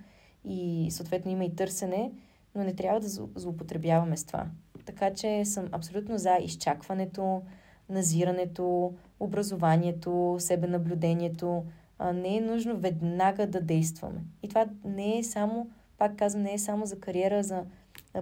и 0.45 0.87
съответно 0.91 1.31
има 1.31 1.45
и 1.45 1.55
търсене, 1.55 2.11
но 2.55 2.63
не 2.63 2.73
трябва 2.73 2.99
да 2.99 3.07
злоупотребяваме 3.35 4.17
с 4.17 4.25
това. 4.25 4.45
Така 4.85 5.13
че 5.13 5.45
съм 5.45 5.67
абсолютно 5.71 6.17
за 6.17 6.37
изчакването, 6.41 7.41
назирането, 7.89 8.93
образованието, 9.19 10.35
себенаблюдението. 10.39 11.65
А, 11.99 12.13
не 12.13 12.37
е 12.37 12.41
нужно 12.41 12.77
веднага 12.77 13.47
да 13.47 13.61
действаме. 13.61 14.21
И 14.43 14.49
това 14.49 14.65
не 14.85 15.17
е 15.17 15.23
само, 15.23 15.69
пак 15.97 16.15
казвам, 16.15 16.43
не 16.43 16.53
е 16.53 16.59
само 16.59 16.85
за 16.85 16.99
кариера, 16.99 17.43
за 17.43 17.63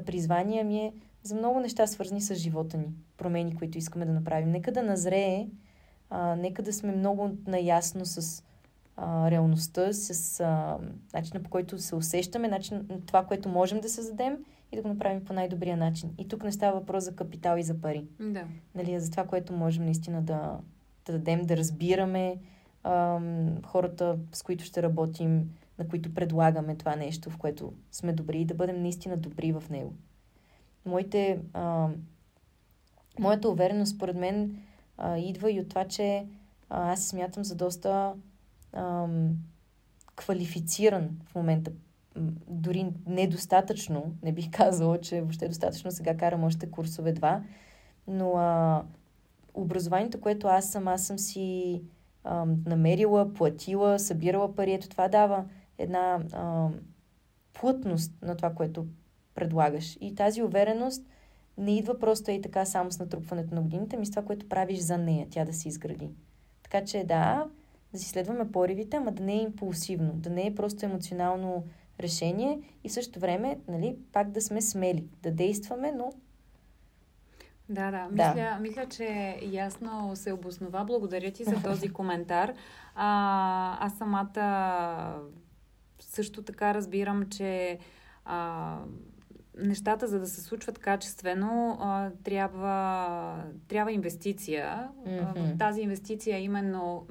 призвание, 0.06 0.64
ми 0.64 0.78
е 0.78 0.94
за 1.26 1.36
много 1.36 1.60
неща, 1.60 1.88
свързани 1.88 2.22
с 2.22 2.36
живота 2.36 2.78
ни. 2.78 2.94
Промени, 3.18 3.56
които 3.56 3.78
искаме 3.78 4.06
да 4.06 4.14
направим. 4.14 4.52
Нека 4.52 4.72
да 4.72 4.84
назрее, 4.84 5.48
а, 6.10 6.36
нека 6.36 6.64
да 6.64 6.74
сме 6.74 6.92
много 6.92 7.32
наясно 7.48 8.06
с 8.06 8.44
а, 8.98 9.32
реалността, 9.32 9.94
с 9.94 10.40
а, 10.40 10.78
начина 11.14 11.44
по 11.44 11.50
който 11.50 11.80
се 11.80 11.96
усещаме, 11.96 12.48
начин, 12.48 12.88
това, 13.06 13.26
което 13.26 13.50
можем 13.50 13.80
да 13.80 13.90
създадем 13.90 14.38
и 14.72 14.76
да 14.76 14.82
го 14.82 14.88
направим 14.88 15.26
по 15.26 15.34
най-добрия 15.34 15.78
начин. 15.78 16.14
И 16.18 16.28
тук 16.28 16.44
не 16.44 16.52
става 16.52 16.80
въпрос 16.80 17.04
за 17.04 17.16
капитал 17.16 17.58
и 17.58 17.64
за 17.64 17.82
пари. 17.82 18.06
Да. 18.20 18.44
Нали, 18.76 19.00
за 19.00 19.12
това, 19.12 19.26
което 19.26 19.54
можем 19.54 19.84
наистина 19.86 20.22
да, 20.22 20.58
да 21.06 21.12
дадем, 21.12 21.46
да 21.46 21.58
разбираме 21.58 22.38
ам, 22.84 23.56
хората, 23.64 24.18
с 24.32 24.44
които 24.44 24.64
ще 24.64 24.84
работим, 24.84 25.50
на 25.80 25.88
които 25.88 26.14
предлагаме 26.14 26.76
това 26.76 26.96
нещо, 26.96 27.30
в 27.30 27.38
което 27.38 27.74
сме 27.92 28.14
добри 28.14 28.42
и 28.42 28.46
да 28.46 28.54
бъдем 28.54 28.82
наистина 28.82 29.18
добри 29.18 29.52
в 29.52 29.64
него. 29.70 29.94
Моите, 30.86 31.40
а, 31.54 31.88
моята 33.20 33.50
увереност, 33.50 33.96
според 33.96 34.16
мен, 34.16 34.58
а, 34.98 35.18
идва 35.18 35.52
и 35.52 35.60
от 35.60 35.70
това, 35.70 35.86
че 35.86 36.26
а, 36.70 36.92
аз 36.92 37.02
се 37.02 37.08
смятам 37.08 37.44
за 37.44 37.56
доста 37.56 38.14
ам, 38.74 39.38
квалифициран 40.16 41.10
в 41.26 41.36
момента. 41.36 41.72
Дори 42.48 42.92
недостатъчно, 43.08 44.16
не 44.24 44.32
бих 44.32 44.50
казала, 44.52 45.02
че 45.02 45.22
въобще 45.22 45.48
достатъчно. 45.48 45.92
Сега 45.92 46.18
карам 46.18 46.44
още 46.44 46.72
курсове 46.72 47.12
два. 47.12 47.44
Но 48.08 48.34
а, 48.36 48.84
образованието, 49.54 50.22
което 50.22 50.48
аз 50.48 50.72
съм, 50.72 50.88
аз 50.88 51.08
съм 51.08 51.20
си 51.20 51.82
ам, 52.24 52.64
намерила, 52.66 53.34
платила, 53.34 54.00
събирала 54.00 54.56
пари. 54.56 54.74
Ето 54.74 54.90
това 54.90 55.08
дава 55.08 55.46
една 55.78 56.20
ам, 56.34 56.74
плътност 57.54 58.12
на 58.22 58.36
това, 58.36 58.54
което 58.54 58.86
предлагаш. 59.36 59.98
И 60.02 60.16
тази 60.16 60.44
увереност 60.44 61.04
не 61.58 61.78
идва 61.78 62.00
просто 62.00 62.32
и 62.32 62.42
така 62.42 62.66
само 62.66 62.92
с 62.92 63.00
натрупването 63.00 63.56
на 63.56 63.62
годините, 63.62 63.98
ми 63.98 64.06
с 64.06 64.10
това, 64.10 64.24
което 64.24 64.50
правиш 64.50 64.80
за 64.80 64.98
нея, 64.98 65.28
тя 65.30 65.46
да 65.46 65.54
се 65.54 65.68
изгради. 65.68 66.10
Така 66.64 66.86
че 66.86 67.04
да, 67.04 67.48
да 67.94 68.00
си 68.00 68.10
следваме 68.10 68.52
поривите, 68.52 68.98
ама 68.98 69.12
да 69.12 69.24
не 69.24 69.34
е 69.34 69.42
импулсивно, 69.42 70.14
да 70.14 70.30
не 70.30 70.48
е 70.48 70.56
просто 70.56 70.86
емоционално 70.86 71.66
решение 72.00 72.62
и 72.84 72.90
в 72.90 72.94
същото 72.94 73.20
време, 73.20 73.60
нали, 73.68 73.98
пак 74.12 74.32
да 74.32 74.42
сме 74.42 74.62
смели, 74.62 75.08
да 75.24 75.32
действаме, 75.32 75.92
но 75.92 76.14
да, 77.70 77.92
да. 77.92 78.08
Мисля, 78.12 78.34
да. 78.34 78.58
мисля, 78.62 78.86
че 78.90 79.40
ясно 79.42 80.16
се 80.16 80.34
обоснова. 80.34 80.84
Благодаря 80.84 81.32
ти 81.32 81.44
за 81.44 81.64
този 81.64 81.90
коментар. 81.94 82.54
А, 82.96 83.86
аз 83.86 83.98
самата 83.98 85.22
също 86.00 86.44
така 86.44 86.74
разбирам, 86.74 87.30
че 87.30 87.80
а, 88.26 88.80
нещата, 89.58 90.08
за 90.08 90.20
да 90.20 90.28
се 90.28 90.42
случват 90.42 90.80
качествено, 90.80 91.78
а, 91.82 92.10
трябва, 92.24 93.44
трябва 93.68 93.92
инвестиция. 93.92 94.90
Mm-hmm. 95.08 95.60
Тази 95.60 95.82
инвестиция 95.82 96.38
е 96.38 96.42
именно 96.42 97.08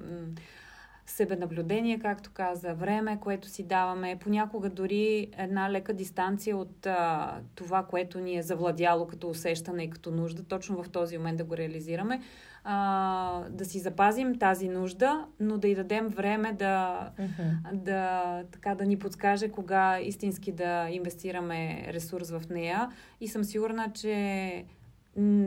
себенаблюдение, 1.07 1.99
както 1.99 2.31
каза, 2.35 2.75
време, 2.75 3.21
което 3.21 3.49
си 3.49 3.63
даваме, 3.63 4.19
понякога 4.21 4.71
дори 4.71 5.29
една 5.39 5.71
лека 5.71 5.93
дистанция 5.93 6.57
от 6.57 6.87
а, 6.87 7.35
това, 7.55 7.83
което 7.83 8.21
ни 8.21 8.37
е 8.37 8.43
завладяло 8.43 9.07
като 9.07 9.29
усещане 9.29 9.85
и 9.85 9.91
като 9.91 10.11
нужда, 10.11 10.43
точно 10.43 10.83
в 10.83 10.91
този 10.91 11.19
момент 11.19 11.39
да 11.39 11.45
го 11.45 11.57
реализираме, 11.57 12.21
а, 12.65 13.43
да 13.51 13.65
си 13.65 13.79
запазим 13.79 14.39
тази 14.39 14.69
нужда, 14.69 15.27
но 15.41 15.59
да 15.59 15.69
й 15.69 15.75
дадем 15.75 16.09
време 16.09 16.53
да, 16.53 17.11
uh-huh. 17.19 17.73
да, 17.73 18.43
така, 18.53 18.75
да 18.75 18.87
ни 18.87 18.99
подскаже 18.99 19.49
кога 19.49 20.01
истински 20.01 20.53
да 20.53 20.89
инвестираме 20.91 21.87
ресурс 21.89 22.31
в 22.31 22.43
нея. 22.51 22.91
И 23.21 23.29
съм 23.29 23.45
сигурна, 23.45 23.93
че 23.95 24.15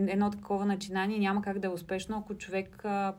едно 0.07 0.31
такова 0.31 0.65
начинание 0.65 1.19
няма 1.19 1.41
как 1.41 1.59
да 1.59 1.67
е 1.67 1.71
успешно, 1.71 2.17
ако 2.17 2.33
човек 2.33 2.85
а, 2.85 3.13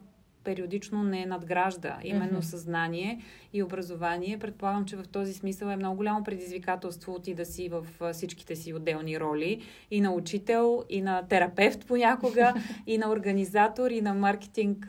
периодично 0.48 1.02
не 1.02 1.26
надгражда 1.26 1.98
именно 2.04 2.38
mm-hmm. 2.38 2.50
съзнание 2.50 3.20
и 3.52 3.62
образование. 3.62 4.38
Предполагам, 4.38 4.84
че 4.84 4.96
в 4.96 5.08
този 5.08 5.34
смисъл 5.34 5.68
е 5.68 5.76
много 5.76 5.96
голямо 5.96 6.24
предизвикателство 6.24 7.18
ти 7.18 7.34
да 7.34 7.44
си 7.44 7.68
в 7.68 8.12
всичките 8.12 8.56
си 8.56 8.74
отделни 8.74 9.20
роли. 9.20 9.62
И 9.90 10.00
на 10.00 10.12
учител, 10.12 10.84
и 10.88 11.02
на 11.02 11.22
терапевт 11.22 11.86
понякога, 11.86 12.54
и 12.86 12.98
на 12.98 13.10
организатор, 13.10 13.90
и 13.90 14.00
на 14.00 14.14
маркетинг 14.14 14.86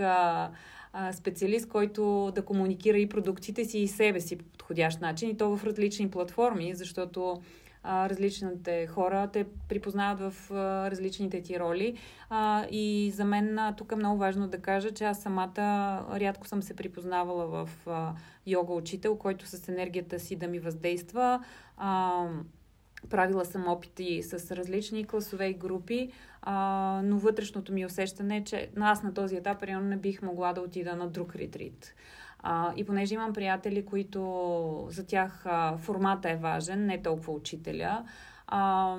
специалист, 1.11 1.69
който 1.69 2.31
да 2.35 2.41
комуникира 2.41 2.97
и 2.97 3.09
продуктите 3.09 3.65
си 3.65 3.79
и 3.79 3.87
себе 3.87 4.19
си 4.19 4.37
по 4.37 4.43
подходящ 4.69 5.01
начин 5.01 5.29
и 5.29 5.37
то 5.37 5.57
в 5.57 5.63
различни 5.63 6.11
платформи, 6.11 6.75
защото 6.75 7.41
а, 7.83 8.09
различните 8.09 8.87
хора 8.87 9.29
те 9.33 9.45
припознават 9.69 10.33
в 10.33 10.51
а, 10.51 10.91
различните 10.91 11.41
ти 11.41 11.59
роли. 11.59 11.97
А, 12.29 12.65
и 12.71 13.11
за 13.15 13.25
мен 13.25 13.59
а, 13.59 13.75
тук 13.75 13.91
е 13.91 13.95
много 13.95 14.17
важно 14.17 14.47
да 14.47 14.59
кажа, 14.59 14.91
че 14.91 15.03
аз 15.03 15.21
самата 15.21 16.05
рядко 16.19 16.47
съм 16.47 16.63
се 16.63 16.75
припознавала 16.75 17.47
в 17.47 17.69
а, 17.87 18.13
йога 18.47 18.73
учител, 18.73 19.15
който 19.15 19.47
с 19.47 19.69
енергията 19.69 20.19
си 20.19 20.35
да 20.35 20.47
ми 20.47 20.59
въздейства. 20.59 21.43
А, 21.77 22.25
Правила 23.09 23.45
съм 23.45 23.67
опити 23.67 24.23
с 24.23 24.55
различни 24.55 25.05
класове 25.05 25.47
и 25.47 25.53
групи, 25.53 26.11
а, 26.41 27.01
но 27.03 27.17
вътрешното 27.17 27.73
ми 27.73 27.85
усещане 27.85 28.37
е, 28.37 28.43
че 28.43 28.69
аз 28.79 29.03
на 29.03 29.13
този 29.13 29.35
етап 29.35 29.63
реално 29.63 29.87
не 29.87 29.97
бих 29.97 30.21
могла 30.21 30.53
да 30.53 30.61
отида 30.61 30.95
на 30.95 31.07
друг 31.07 31.35
ретрит. 31.35 31.95
А, 32.39 32.73
и 32.77 32.85
понеже 32.85 33.13
имам 33.13 33.33
приятели, 33.33 33.85
които 33.85 34.87
за 34.89 35.05
тях 35.05 35.45
а, 35.45 35.77
формата 35.77 36.29
е 36.29 36.35
важен, 36.35 36.85
не 36.85 37.01
толкова 37.01 37.33
учителя, 37.33 38.05
а, 38.47 38.95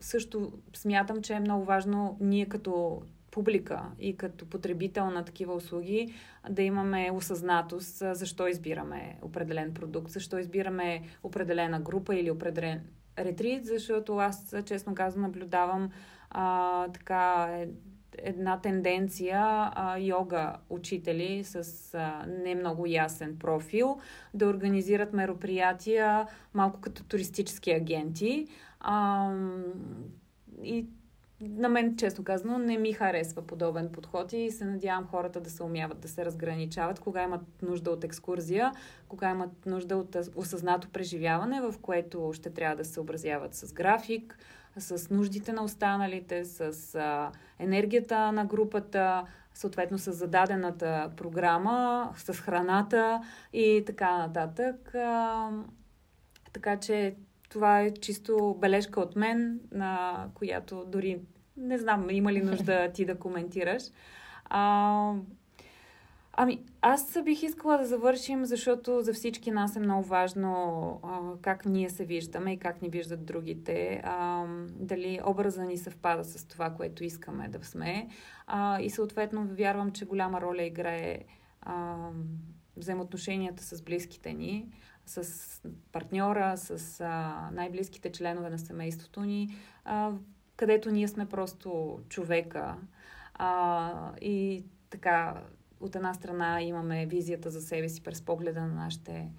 също 0.00 0.52
смятам, 0.74 1.22
че 1.22 1.34
е 1.34 1.40
много 1.40 1.64
важно 1.64 2.16
ние 2.20 2.46
като 2.46 3.02
публика 3.30 3.82
и 3.98 4.16
като 4.16 4.46
потребител 4.46 5.10
на 5.10 5.24
такива 5.24 5.54
услуги 5.54 6.14
да 6.50 6.62
имаме 6.62 7.10
осъзнатост 7.12 8.02
защо 8.12 8.46
избираме 8.48 9.18
определен 9.22 9.74
продукт, 9.74 10.10
защо 10.10 10.38
избираме 10.38 11.02
определена 11.22 11.80
група 11.80 12.16
или 12.16 12.30
определен 12.30 12.80
ретрит, 13.18 13.66
защото 13.66 14.16
аз, 14.18 14.54
честно 14.64 14.94
казвам, 14.94 15.22
наблюдавам 15.22 15.90
а, 16.30 16.88
така 16.88 17.48
е, 17.50 17.68
една 18.18 18.60
тенденция 18.60 19.40
а, 19.42 19.98
йога 19.98 20.56
учители 20.70 21.44
с 21.44 21.94
а, 21.94 22.24
не 22.28 22.54
много 22.54 22.86
ясен 22.86 23.38
профил 23.38 23.98
да 24.34 24.46
организират 24.46 25.12
мероприятия 25.12 26.26
малко 26.54 26.80
като 26.80 27.04
туристически 27.04 27.72
агенти. 27.72 28.46
А, 28.80 29.30
и 30.62 30.86
на 31.40 31.68
мен, 31.68 31.96
често 31.96 32.24
казано, 32.24 32.58
не 32.58 32.78
ми 32.78 32.92
харесва 32.92 33.42
подобен 33.42 33.88
подход 33.92 34.32
и 34.32 34.50
се 34.50 34.64
надявам 34.64 35.06
хората 35.06 35.40
да 35.40 35.50
се 35.50 35.62
умяват 35.62 36.00
да 36.00 36.08
се 36.08 36.24
разграничават, 36.24 37.00
кога 37.00 37.22
имат 37.22 37.62
нужда 37.62 37.90
от 37.90 38.04
екскурзия, 38.04 38.72
кога 39.08 39.30
имат 39.30 39.66
нужда 39.66 39.96
от 39.96 40.16
осъзнато 40.36 40.88
преживяване, 40.88 41.60
в 41.60 41.74
което 41.82 42.32
ще 42.32 42.50
трябва 42.50 42.76
да 42.76 42.84
се 42.84 43.00
образяват 43.00 43.54
с 43.54 43.72
график, 43.72 44.38
с 44.78 45.10
нуждите 45.10 45.52
на 45.52 45.64
останалите, 45.64 46.44
с 46.44 46.94
а, 46.94 47.32
енергията 47.58 48.32
на 48.32 48.44
групата, 48.44 49.24
съответно 49.54 49.98
с 49.98 50.12
зададената 50.12 51.10
програма, 51.16 52.12
с 52.16 52.32
храната 52.32 53.22
и 53.52 53.82
така 53.86 54.18
нататък. 54.18 54.94
А, 54.94 55.50
така 56.52 56.76
че 56.76 57.16
това 57.48 57.80
е 57.80 57.94
чисто 57.94 58.56
бележка 58.60 59.00
от 59.00 59.16
мен, 59.16 59.60
на 59.72 60.24
която 60.34 60.84
дори 60.84 61.20
Не 61.56 61.78
знам, 61.78 62.10
има 62.10 62.32
ли 62.32 62.42
нужда 62.42 62.92
ти 62.92 63.04
да 63.04 63.18
коментираш. 63.18 63.82
А, 64.44 65.12
Ами, 66.38 66.64
аз 66.80 67.18
бих 67.24 67.42
искала 67.42 67.78
да 67.78 67.86
завършим, 67.86 68.44
защото 68.44 69.02
за 69.02 69.12
всички 69.12 69.50
нас 69.50 69.76
е 69.76 69.80
много 69.80 70.02
важно 70.02 70.52
а, 71.02 71.20
как 71.42 71.66
ние 71.66 71.90
се 71.90 72.04
виждаме 72.04 72.52
и 72.52 72.58
как 72.58 72.82
ни 72.82 72.88
виждат 72.88 73.24
другите. 73.24 74.00
А, 74.04 74.44
дали 74.70 75.20
образа 75.26 75.64
ни 75.64 75.76
съвпада 75.76 76.24
с 76.24 76.44
това, 76.44 76.70
което 76.70 77.04
искаме 77.04 77.48
да 77.48 77.64
сме. 77.64 78.08
А, 78.46 78.80
и 78.80 78.90
съответно 78.90 79.46
вярвам, 79.46 79.92
че 79.92 80.04
голяма 80.04 80.40
роля 80.40 80.62
играе 80.62 81.18
а, 81.60 81.96
взаимоотношенията 82.76 83.62
с 83.62 83.82
близките 83.82 84.32
ни, 84.32 84.68
с 85.06 85.62
партньора, 85.92 86.56
с 86.56 87.00
а, 87.00 87.48
най-близките 87.52 88.12
членове 88.12 88.50
на 88.50 88.58
семейството 88.58 89.20
ни, 89.20 89.56
а, 89.84 90.12
където 90.56 90.90
ние 90.90 91.08
сме 91.08 91.26
просто 91.26 91.98
човека. 92.08 92.76
А, 93.34 94.12
и 94.20 94.64
така, 94.90 95.42
от 95.80 95.96
една 95.96 96.14
страна 96.14 96.62
имаме 96.62 97.06
визията 97.06 97.50
за 97.50 97.60
себе 97.60 97.88
си 97.88 98.02
през 98.02 98.22
погледа 98.22 98.60
на 98.60 98.74
нашите, 98.74 99.30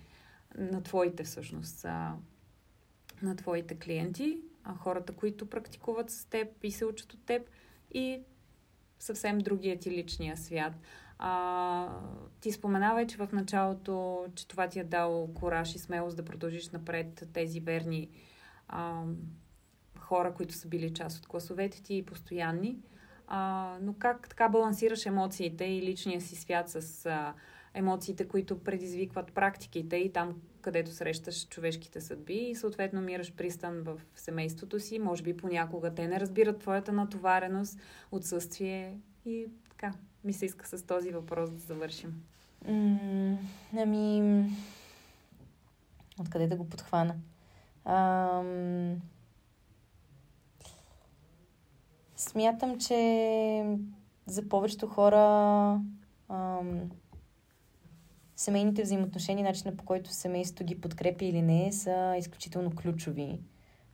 на 0.57 0.83
твоите 0.83 1.23
всъщност, 1.23 1.83
на 3.21 3.35
твоите 3.37 3.79
клиенти, 3.79 4.41
хората, 4.77 5.13
които 5.13 5.49
практикуват 5.49 6.09
с 6.09 6.25
теб 6.25 6.47
и 6.63 6.71
се 6.71 6.85
учат 6.85 7.13
от 7.13 7.25
теб 7.25 7.49
и 7.91 8.21
съвсем 8.99 9.37
другия 9.37 9.79
ти 9.79 9.91
личния 9.91 10.37
свят. 10.37 10.73
А, 11.19 11.99
ти 12.39 12.51
спомена 12.51 12.95
вече 12.95 13.17
в 13.17 13.29
началото, 13.33 14.25
че 14.35 14.47
това 14.47 14.67
ти 14.67 14.79
е 14.79 14.83
дало 14.83 15.33
кораж 15.33 15.75
и 15.75 15.79
смелост 15.79 16.17
да 16.17 16.25
продължиш 16.25 16.69
напред 16.69 17.27
тези 17.33 17.59
верни 17.59 18.09
а, 18.67 19.03
хора, 19.99 20.33
които 20.33 20.55
са 20.55 20.67
били 20.67 20.93
част 20.93 21.17
от 21.17 21.27
класовете 21.27 21.83
ти 21.83 21.95
и 21.95 22.05
постоянни. 22.05 22.77
А, 23.27 23.73
но 23.81 23.93
как 23.99 24.29
така 24.29 24.49
балансираш 24.49 25.05
емоциите 25.05 25.65
и 25.65 25.81
личния 25.81 26.21
си 26.21 26.35
свят 26.35 26.69
с 26.69 27.05
а, 27.05 27.33
емоциите, 27.73 28.27
които 28.27 28.63
предизвикват 28.63 29.31
практиките 29.31 29.95
и 29.95 30.13
там, 30.13 30.41
където 30.61 30.91
срещаш 30.91 31.47
човешките 31.47 32.01
съдби 32.01 32.33
и 32.33 32.55
съответно 32.55 33.01
мираш 33.01 33.33
пристан 33.33 33.81
в 33.83 34.01
семейството 34.15 34.79
си. 34.79 34.99
Може 34.99 35.23
би 35.23 35.37
понякога 35.37 35.95
те 35.95 36.07
не 36.07 36.19
разбират 36.19 36.59
твоята 36.59 36.91
натовареност, 36.91 37.79
отсъствие 38.11 38.97
и 39.25 39.47
така. 39.69 39.93
Ми 40.23 40.33
се 40.33 40.45
иска 40.45 40.67
с 40.67 40.85
този 40.85 41.11
въпрос 41.11 41.51
да 41.51 41.57
завършим. 41.57 42.23
Mm, 42.65 43.37
ами, 43.77 44.43
откъде 46.19 46.47
да 46.47 46.55
го 46.55 46.69
подхвана? 46.69 47.15
Ам... 47.85 49.01
Смятам, 52.19 52.79
че 52.79 53.77
за 54.25 54.49
повечето 54.49 54.87
хора 54.87 55.19
ам, 56.29 56.91
семейните 58.35 58.83
взаимоотношения, 58.83 59.43
начина 59.43 59.77
по 59.77 59.85
който 59.85 60.09
семейството 60.09 60.63
ги 60.63 60.81
подкрепи 60.81 61.25
или 61.25 61.41
не, 61.41 61.71
са 61.71 62.15
изключително 62.19 62.71
ключови. 62.75 63.39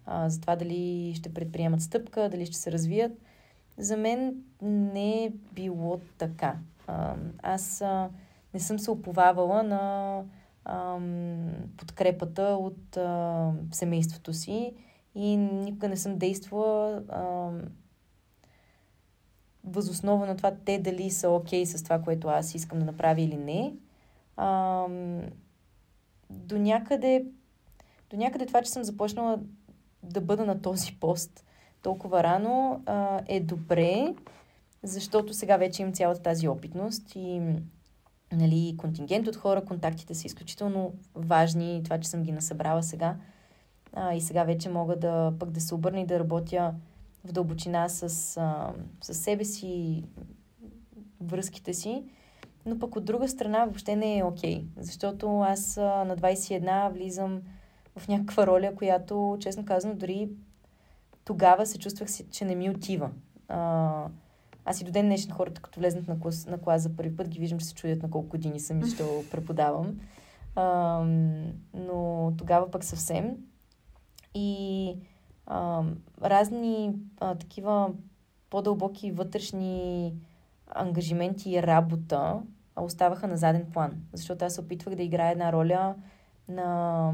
А, 0.05 0.29
за 0.29 0.41
това 0.41 0.55
дали 0.55 1.13
ще 1.15 1.33
предприемат 1.33 1.81
стъпка, 1.81 2.29
дали 2.29 2.45
ще 2.45 2.57
се 2.57 2.71
развият. 2.71 3.11
За 3.77 3.97
мен 3.97 4.35
не 4.61 5.23
е 5.23 5.31
било 5.53 5.99
така. 6.17 6.55
А, 6.87 7.15
аз 7.41 7.81
а, 7.81 8.09
не 8.53 8.59
съм 8.59 8.79
се 8.79 8.91
оповавала 8.91 9.63
на 9.63 10.23
а, 10.65 10.99
подкрепата 11.77 12.43
от 12.43 12.97
а, 12.97 13.51
семейството 13.71 14.33
си 14.33 14.73
и 15.15 15.37
никога 15.37 15.89
не 15.89 15.97
съм 15.97 16.17
действала 16.17 17.03
а, 17.09 17.51
възоснова 19.63 20.25
на 20.25 20.37
това 20.37 20.51
те 20.65 20.79
дали 20.79 21.11
са 21.11 21.29
окей 21.29 21.63
okay 21.63 21.77
с 21.77 21.83
това, 21.83 22.01
което 22.01 22.27
аз 22.27 22.55
искам 22.55 22.79
да 22.79 22.85
направя 22.85 23.21
или 23.21 23.37
не. 23.37 23.73
А, 24.37 24.85
до 26.29 26.57
някъде, 26.57 27.25
до 28.09 28.17
някъде 28.17 28.45
това, 28.45 28.61
че 28.61 28.71
съм 28.71 28.83
започнала 28.83 29.39
да 30.03 30.21
бъда 30.21 30.45
на 30.45 30.61
този 30.61 30.95
пост 30.99 31.45
толкова 31.81 32.23
рано 32.23 32.83
а, 32.85 33.21
е 33.27 33.39
добре, 33.39 34.13
защото 34.83 35.33
сега 35.33 35.57
вече 35.57 35.81
имам 35.81 35.93
цялата 35.93 36.21
тази 36.21 36.47
опитност 36.47 37.15
и 37.15 37.41
нали, 38.31 38.75
контингент 38.77 39.27
от 39.27 39.35
хора, 39.35 39.65
контактите 39.65 40.15
са 40.15 40.27
изключително 40.27 40.93
важни, 41.15 41.81
това, 41.83 41.99
че 41.99 42.09
съм 42.09 42.23
ги 42.23 42.31
насъбрала 42.31 42.83
сега. 42.83 43.15
А, 43.93 44.13
и 44.13 44.21
сега 44.21 44.43
вече 44.43 44.69
мога 44.69 44.95
да 44.95 45.33
пък 45.39 45.51
да 45.51 45.61
се 45.61 45.75
обърна 45.75 45.99
и 45.99 46.05
да 46.05 46.19
работя 46.19 46.73
в 47.25 47.31
дълбочина 47.31 47.89
с, 47.89 48.37
а, 48.37 48.73
с 49.01 49.13
себе 49.13 49.45
си, 49.45 50.03
връзките 51.21 51.73
си. 51.73 52.03
Но 52.65 52.79
пък 52.79 52.95
от 52.95 53.05
друга 53.05 53.27
страна 53.27 53.65
въобще 53.65 53.95
не 53.95 54.17
е 54.17 54.23
окей. 54.23 54.55
Okay, 54.55 54.65
защото 54.77 55.39
аз 55.39 55.77
а, 55.77 55.81
на 55.81 56.17
21 56.17 56.91
влизам 56.91 57.41
в 57.97 58.07
някаква 58.07 58.47
роля, 58.47 58.75
която, 58.75 59.37
честно 59.39 59.65
казано, 59.65 59.95
дори 59.95 60.29
тогава 61.25 61.65
се 61.65 61.79
чувствах, 61.79 62.11
си, 62.11 62.25
че 62.31 62.45
не 62.45 62.55
ми 62.55 62.69
отива. 62.69 63.09
А, 63.47 64.07
аз 64.65 64.81
и 64.81 64.83
до 64.83 64.91
ден 64.91 65.05
днешен 65.05 65.31
хората, 65.31 65.61
като 65.61 65.79
влезнат 65.79 66.07
на 66.07 66.19
клас, 66.19 66.45
на 66.45 66.61
клас 66.61 66.81
за 66.81 66.95
първи 66.95 67.15
път, 67.15 67.29
ги 67.29 67.39
виждам, 67.39 67.59
че 67.59 67.65
се 67.65 67.73
чудят 67.73 68.03
на 68.03 68.09
колко 68.09 68.27
години 68.27 68.59
съм 68.59 68.81
и 68.81 68.89
що 68.89 69.23
преподавам. 69.31 69.99
А, 70.55 70.99
но 71.73 72.31
тогава 72.37 72.71
пък 72.71 72.83
съвсем. 72.83 73.37
И 74.35 74.95
а, 75.45 75.83
разни 76.21 76.93
а, 77.19 77.35
такива 77.35 77.91
по-дълбоки 78.49 79.11
вътрешни 79.11 80.13
ангажименти 80.67 81.51
и 81.51 81.63
работа 81.63 82.41
оставаха 82.81 83.27
на 83.27 83.37
заден 83.37 83.65
план. 83.73 83.91
Защото 84.13 84.45
аз 84.45 84.53
се 84.53 84.61
опитвах 84.61 84.95
да 84.95 85.03
играя 85.03 85.31
една 85.31 85.53
роля 85.53 85.95
на 86.47 87.13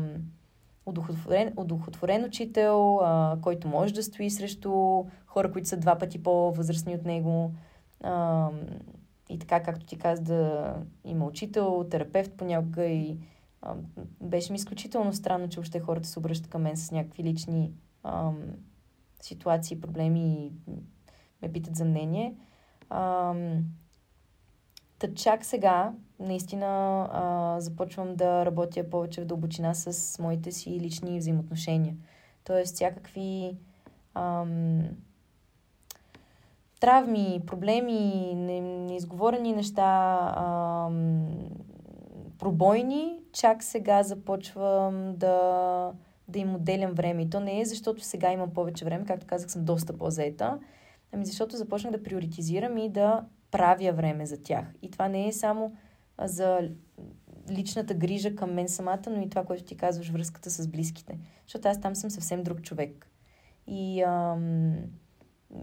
удохотворен, 0.86 2.26
учител, 2.26 3.00
а, 3.02 3.38
който 3.42 3.68
може 3.68 3.94
да 3.94 4.04
стои 4.04 4.30
срещу 4.30 5.04
хора, 5.26 5.52
които 5.52 5.68
са 5.68 5.78
два 5.78 5.98
пъти 5.98 6.24
по-възрастни 6.24 6.96
от 6.96 7.06
него. 7.06 7.52
А, 8.04 8.50
и 9.30 9.40
така, 9.40 9.64
както 9.64 9.86
ти 9.86 9.98
каза, 9.98 10.24
да 10.24 10.76
има 11.06 11.26
учител, 11.26 11.88
терапевт 11.92 12.34
понякога 12.38 12.86
и 12.86 13.18
а, 13.62 13.76
беше 14.22 14.52
ми 14.52 14.56
изключително 14.56 15.14
странно, 15.14 15.50
че 15.50 15.60
още 15.60 15.80
хората 15.80 16.08
се 16.08 16.20
обръщат 16.20 16.48
към 16.48 16.62
мен 16.62 16.78
с 16.78 16.92
някакви 16.92 17.24
лични 17.24 17.72
ам, 18.04 18.38
ситуации, 19.22 19.82
проблеми 19.82 20.46
и 20.46 20.52
ме 21.42 21.52
питат 21.52 21.76
за 21.76 21.86
мнение. 21.86 22.36
Ам, 22.90 23.64
Та 25.00 25.14
чак 25.14 25.46
сега, 25.46 25.94
наистина, 26.20 26.68
а, 27.12 27.56
започвам 27.60 28.16
да 28.16 28.46
работя 28.46 28.90
повече 28.90 29.22
в 29.22 29.26
дълбочина 29.26 29.76
с 29.76 30.20
моите 30.20 30.52
си 30.52 30.80
лични 30.80 31.20
взаимоотношения. 31.20 31.96
Тоест, 32.44 32.76
всякакви 32.76 33.58
ам, 34.14 34.82
травми, 36.80 37.42
проблеми, 37.48 38.34
неизговорени 38.36 39.54
неща, 39.54 40.18
ам, 40.38 41.28
пробойни, 42.40 43.20
чак 43.34 43.64
сега 43.64 44.04
започвам 44.04 45.16
да 45.16 45.94
да 46.30 46.40
им 46.40 46.56
отделям 46.56 46.92
време. 46.92 47.22
И 47.22 47.30
то 47.30 47.40
не 47.40 47.62
е 47.62 47.66
защото 47.66 48.04
сега 48.04 48.32
имам 48.32 48.54
повече 48.54 48.86
време, 48.86 49.06
както 49.06 49.28
казах, 49.28 49.52
съм 49.52 49.66
доста 49.66 49.98
по-заета, 49.98 50.60
ами 51.12 51.26
защото 51.26 51.58
започнах 51.58 51.92
да 51.92 52.04
приоритизирам 52.04 52.78
и 52.78 52.90
да 52.90 53.26
правя 53.52 53.92
време 53.92 54.26
за 54.26 54.44
тях. 54.44 54.66
И 54.82 54.92
това 54.92 55.08
не 55.08 55.28
е 55.28 55.34
само 55.34 55.74
за 56.24 56.70
личната 57.52 57.94
грижа 57.94 58.36
към 58.36 58.54
мен 58.54 58.68
самата, 58.68 59.10
но 59.10 59.22
и 59.22 59.30
това, 59.30 59.46
което 59.46 59.64
ти 59.64 59.78
казваш, 59.78 60.10
връзката 60.10 60.50
с 60.50 60.68
близките. 60.68 61.20
Защото 61.46 61.68
аз 61.68 61.82
там 61.82 61.96
съм 61.96 62.10
съвсем 62.10 62.44
друг 62.44 62.62
човек. 62.62 63.08
И 63.68 64.02
ам, 64.02 64.76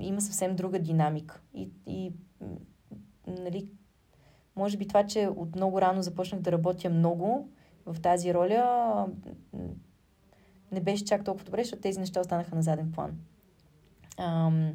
има 0.01 0.21
съвсем 0.21 0.57
друга 0.57 0.79
динамика. 0.79 1.41
И, 1.55 1.71
и 1.87 2.13
нали, 3.27 3.69
може 4.57 4.77
би 4.77 4.89
това, 4.89 5.07
че 5.07 5.29
от 5.37 5.57
много 5.57 5.81
рано 5.81 6.03
започнах 6.03 6.41
да 6.41 6.53
работя 6.53 6.91
много 6.91 7.49
в 7.87 8.01
тази 8.01 8.35
роля, 8.35 9.07
не 10.77 10.83
беше 10.83 11.05
чак 11.05 11.25
толкова 11.25 11.45
добре, 11.45 11.63
защото 11.63 11.83
тези 11.83 12.01
неща 12.01 12.21
останаха 12.21 12.55
на 12.55 12.63
заден 12.63 12.93
план. 12.93 13.11
Ам, 14.19 14.73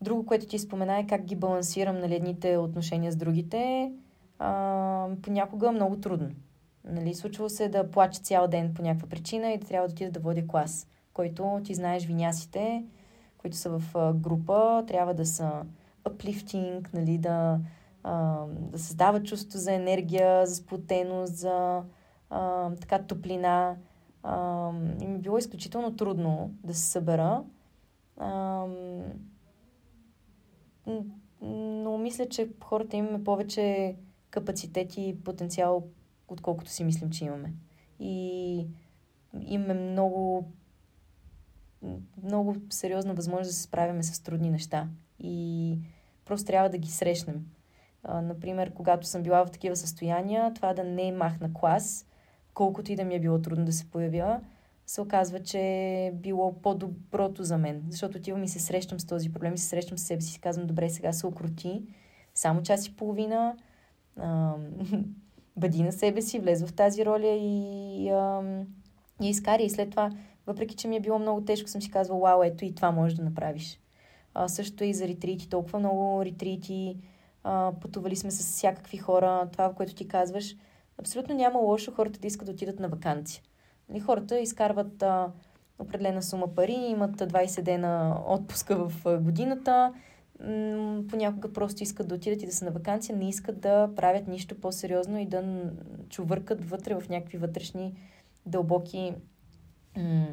друго, 0.00 0.26
което 0.26 0.46
ти 0.46 0.58
спомена 0.58 0.98
е 0.98 1.06
как 1.06 1.24
ги 1.24 1.36
балансирам 1.36 1.98
нали, 1.98 2.14
едните 2.14 2.56
отношения 2.56 3.12
с 3.12 3.16
другите. 3.16 3.92
Ам, 4.38 5.16
понякога 5.22 5.72
много 5.72 5.96
трудно. 5.96 6.30
Нали, 6.84 7.14
случва 7.14 7.50
се 7.50 7.68
да 7.68 7.90
плача 7.90 8.20
цял 8.20 8.48
ден 8.48 8.74
по 8.74 8.82
някаква 8.82 9.08
причина 9.08 9.52
и 9.52 9.58
да 9.58 9.66
трябва 9.66 9.88
да 9.88 9.92
отида 9.92 10.10
да 10.10 10.20
водя 10.20 10.46
клас, 10.46 10.86
който 11.12 11.60
ти 11.64 11.74
знаеш 11.74 12.06
винясите, 12.06 12.84
които 13.38 13.56
са 13.56 13.78
в 13.78 14.12
група, 14.14 14.84
трябва 14.86 15.14
да 15.14 15.26
са 15.26 15.50
uplifting, 16.04 16.94
нали, 16.94 17.18
да, 17.18 17.58
а, 18.02 18.44
да 18.48 18.78
създават 18.78 19.26
чувство 19.26 19.58
за 19.58 19.72
енергия, 19.72 20.46
за 20.46 20.54
сплотеност, 20.54 21.36
за 21.36 21.82
а, 22.30 22.70
така 22.70 22.98
топлина 22.98 23.76
и 25.00 25.06
ми 25.06 25.18
било 25.18 25.38
изключително 25.38 25.96
трудно 25.96 26.54
да 26.64 26.74
се 26.74 26.90
събера. 26.90 27.44
А, 28.16 28.66
но 31.40 31.98
мисля, 31.98 32.28
че 32.28 32.48
хората 32.64 32.96
имаме 32.96 33.24
повече 33.24 33.96
капацитет 34.30 34.96
и 34.96 35.16
потенциал, 35.24 35.84
отколкото 36.28 36.70
си 36.70 36.84
мислим, 36.84 37.10
че 37.10 37.24
имаме. 37.24 37.52
И 38.00 38.66
имаме 39.40 39.74
много 39.74 40.44
много 42.22 42.56
сериозна 42.70 43.14
възможност 43.14 43.50
да 43.50 43.54
се 43.54 43.62
справяме 43.62 44.02
с 44.02 44.20
трудни 44.20 44.50
неща. 44.50 44.88
И 45.18 45.78
просто 46.24 46.46
трябва 46.46 46.68
да 46.68 46.78
ги 46.78 46.90
срещнем. 46.90 47.46
А, 48.02 48.20
например, 48.20 48.72
когато 48.74 49.06
съм 49.06 49.22
била 49.22 49.46
в 49.46 49.50
такива 49.50 49.76
състояния, 49.76 50.54
това 50.54 50.74
да 50.74 50.84
не 50.84 51.08
е 51.08 51.12
махна 51.12 51.54
клас, 51.54 52.06
колкото 52.54 52.92
и 52.92 52.96
да 52.96 53.04
ми 53.04 53.14
е 53.14 53.20
било 53.20 53.38
трудно 53.38 53.64
да 53.64 53.72
се 53.72 53.90
появя, 53.90 54.40
се 54.86 55.00
оказва, 55.00 55.40
че 55.40 55.58
е 55.58 56.12
било 56.12 56.52
по-доброто 56.62 57.44
за 57.44 57.58
мен. 57.58 57.82
Защото 57.90 58.18
отивам 58.18 58.44
и 58.44 58.48
се 58.48 58.60
срещам 58.60 59.00
с 59.00 59.06
този 59.06 59.32
проблем, 59.32 59.54
и 59.54 59.58
се 59.58 59.68
срещам 59.68 59.98
с 59.98 60.02
себе 60.02 60.20
си 60.20 60.36
и 60.36 60.40
казвам, 60.40 60.66
добре, 60.66 60.90
сега 60.90 61.12
се 61.12 61.26
окрути, 61.26 61.82
само 62.34 62.62
час 62.62 62.86
и 62.86 62.96
половина, 62.96 63.56
а, 64.16 64.54
бъди 65.56 65.82
на 65.82 65.92
себе 65.92 66.22
си, 66.22 66.38
влез 66.38 66.62
в 66.62 66.72
тази 66.72 67.04
роля 67.04 67.38
и, 67.40 68.08
а, 68.10 68.42
и 69.22 69.28
изкаря. 69.28 69.62
И 69.62 69.70
след 69.70 69.90
това, 69.90 70.10
въпреки 70.46 70.76
че 70.76 70.88
ми 70.88 70.96
е 70.96 71.00
било 71.00 71.18
много 71.18 71.44
тежко, 71.44 71.68
съм 71.68 71.82
си 71.82 71.90
казвала, 71.90 72.20
вау, 72.20 72.42
ето 72.42 72.64
и 72.64 72.74
това 72.74 72.90
можеш 72.90 73.16
да 73.16 73.24
направиш. 73.24 73.80
А, 74.34 74.48
също 74.48 74.84
и 74.84 74.94
за 74.94 75.08
ретрити, 75.08 75.48
толкова 75.48 75.78
много 75.78 76.24
ретрити, 76.24 76.96
а, 77.44 77.72
пътували 77.80 78.16
сме 78.16 78.30
с 78.30 78.38
всякакви 78.38 78.98
хора, 78.98 79.48
това, 79.52 79.74
което 79.74 79.94
ти 79.94 80.08
казваш. 80.08 80.56
Абсолютно 80.98 81.34
няма 81.34 81.58
лошо 81.58 81.92
хората 81.92 82.20
да 82.20 82.26
искат 82.26 82.46
да 82.46 82.52
отидат 82.52 82.80
на 82.80 82.88
вакансия. 82.88 83.42
Нали, 83.88 84.00
хората 84.00 84.40
изкарват 84.40 85.02
а, 85.02 85.32
определена 85.78 86.22
сума 86.22 86.54
пари, 86.54 86.72
имат 86.72 87.16
20 87.16 87.62
дена 87.62 88.22
отпуска 88.26 88.88
в 88.88 89.20
годината, 89.20 89.92
понякога 91.10 91.52
просто 91.52 91.82
искат 91.82 92.08
да 92.08 92.14
отидат 92.14 92.42
и 92.42 92.46
да 92.46 92.52
са 92.52 92.64
на 92.64 92.70
вакансия, 92.70 93.16
не 93.16 93.28
искат 93.28 93.60
да 93.60 93.90
правят 93.96 94.28
нищо 94.28 94.60
по-сериозно 94.60 95.18
и 95.18 95.26
да 95.26 95.62
чувъркат 96.08 96.70
вътре 96.70 96.94
в 96.94 97.08
някакви 97.08 97.38
вътрешни 97.38 97.94
дълбоки 98.46 99.14
м- 99.96 100.26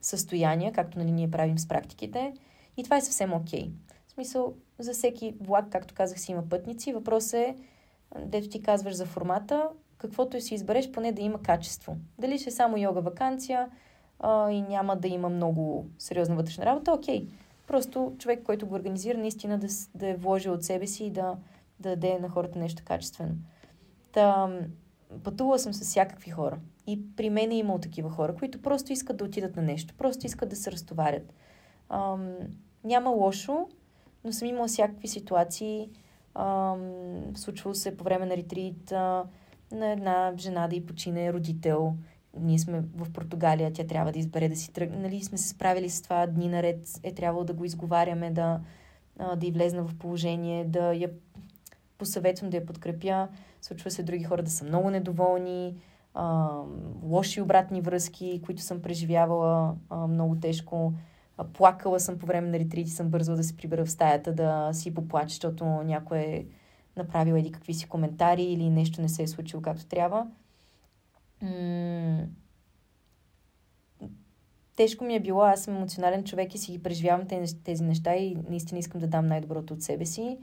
състояния, 0.00 0.72
както 0.72 0.98
нали, 0.98 1.12
ние 1.12 1.30
правим 1.30 1.58
с 1.58 1.68
практиките. 1.68 2.34
И 2.76 2.84
това 2.84 2.96
е 2.96 3.00
съвсем 3.00 3.32
окей. 3.32 3.62
Okay. 3.64 3.70
В 4.08 4.12
смисъл, 4.12 4.54
за 4.78 4.92
всеки 4.92 5.34
влак, 5.40 5.70
както 5.70 5.94
казах, 5.94 6.20
си 6.20 6.32
има 6.32 6.48
пътници. 6.48 6.92
Въпросът 6.92 7.34
е, 7.34 7.56
дето 8.24 8.48
ти 8.48 8.62
казваш 8.62 8.94
за 8.94 9.06
формата, 9.06 9.68
каквото 9.98 10.36
и 10.36 10.40
си 10.40 10.54
избереш, 10.54 10.90
поне 10.90 11.12
да 11.12 11.22
има 11.22 11.42
качество. 11.42 11.96
Дали 12.18 12.38
ще 12.38 12.48
е 12.48 12.52
само 12.52 12.78
йога 12.78 13.00
вакансия 13.00 13.68
а, 14.20 14.50
и 14.50 14.62
няма 14.62 14.96
да 14.96 15.08
има 15.08 15.28
много 15.28 15.86
сериозна 15.98 16.36
вътрешна 16.36 16.66
работа, 16.66 16.92
окей. 16.92 17.28
Просто 17.66 18.14
човек, 18.18 18.42
който 18.42 18.66
го 18.66 18.74
организира, 18.74 19.18
наистина 19.18 19.58
да, 19.58 19.66
да 19.94 20.08
е 20.08 20.16
вложил 20.16 20.52
от 20.52 20.64
себе 20.64 20.86
си 20.86 21.04
и 21.04 21.10
да, 21.10 21.36
да 21.80 21.88
даде 21.90 22.18
на 22.18 22.28
хората 22.28 22.58
нещо 22.58 22.82
качествено. 22.84 23.34
Та, 24.12 24.50
пътувала 25.22 25.58
съм 25.58 25.72
с 25.72 25.80
всякакви 25.80 26.30
хора. 26.30 26.58
И 26.86 27.16
при 27.16 27.30
мен 27.30 27.50
е 27.50 27.58
имало 27.58 27.78
такива 27.78 28.10
хора, 28.10 28.34
които 28.34 28.62
просто 28.62 28.92
искат 28.92 29.16
да 29.16 29.24
отидат 29.24 29.56
на 29.56 29.62
нещо, 29.62 29.94
просто 29.98 30.26
искат 30.26 30.48
да 30.48 30.56
се 30.56 30.72
разтоварят. 30.72 31.34
Ам, 31.88 32.34
няма 32.84 33.10
лошо, 33.10 33.68
но 34.24 34.32
съм 34.32 34.48
имала 34.48 34.66
всякакви 34.68 35.08
ситуации. 35.08 35.90
Случвало 37.34 37.74
се 37.74 37.96
по 37.96 38.04
време 38.04 38.26
на 38.26 38.36
ретрит 38.36 38.92
а, 38.92 39.24
на 39.72 39.92
една 39.92 40.32
жена 40.38 40.68
да 40.68 40.76
й 40.76 40.86
почине 40.86 41.32
родител. 41.32 41.94
Ние 42.40 42.58
сме 42.58 42.84
в 42.96 43.12
Португалия, 43.12 43.72
тя 43.72 43.84
трябва 43.84 44.12
да 44.12 44.18
избере 44.18 44.48
да 44.48 44.56
си 44.56 44.72
тръгне. 44.72 44.96
Нали, 44.96 45.22
сме 45.22 45.38
се 45.38 45.48
справили 45.48 45.90
с 45.90 46.02
това 46.02 46.26
дни 46.26 46.48
наред. 46.48 46.88
Е 47.02 47.14
трябвало 47.14 47.44
да 47.44 47.52
го 47.52 47.64
изговаряме, 47.64 48.30
да, 48.30 48.60
да 49.36 49.46
й 49.46 49.50
влезна 49.50 49.82
в 49.82 49.98
положение, 49.98 50.64
да 50.64 50.92
я 50.94 51.10
посъветвам, 51.98 52.50
да 52.50 52.56
я 52.56 52.66
подкрепя. 52.66 53.28
Случва 53.62 53.90
се 53.90 54.02
други 54.02 54.24
хора 54.24 54.42
да 54.42 54.50
са 54.50 54.64
много 54.64 54.90
недоволни, 54.90 55.76
а, 56.14 56.48
лоши 57.02 57.40
обратни 57.40 57.80
връзки, 57.80 58.42
които 58.44 58.62
съм 58.62 58.82
преживявала 58.82 59.74
а, 59.90 60.06
много 60.06 60.36
тежко. 60.40 60.92
Плакала 61.44 62.00
съм 62.00 62.18
по 62.18 62.26
време 62.26 62.48
на 62.48 62.58
ретрити, 62.58 62.90
съм 62.90 63.08
бързала 63.08 63.36
да 63.36 63.44
се 63.44 63.56
прибера 63.56 63.84
в 63.84 63.90
стаята, 63.90 64.32
да 64.32 64.70
си 64.72 64.94
поплача, 64.94 65.28
защото 65.28 65.64
някой 65.64 66.18
е 66.18 66.46
направил 66.96 67.34
еди 67.34 67.52
какви 67.52 67.74
си 67.74 67.88
коментари 67.88 68.42
или 68.42 68.70
нещо 68.70 69.02
не 69.02 69.08
се 69.08 69.22
е 69.22 69.28
случило 69.28 69.62
както 69.62 69.86
трябва. 69.86 70.26
Тежко 74.76 75.04
ми 75.04 75.14
е 75.14 75.20
било, 75.20 75.40
аз 75.40 75.64
съм 75.64 75.76
емоционален 75.76 76.24
човек 76.24 76.54
и 76.54 76.58
си 76.58 76.72
ги 76.72 76.82
преживявам 76.82 77.26
тези 77.64 77.84
неща 77.84 78.14
и 78.14 78.36
наистина 78.50 78.78
искам 78.78 79.00
да 79.00 79.06
дам 79.06 79.26
най-доброто 79.26 79.74
от 79.74 79.82
себе 79.82 80.06
си. 80.06 80.38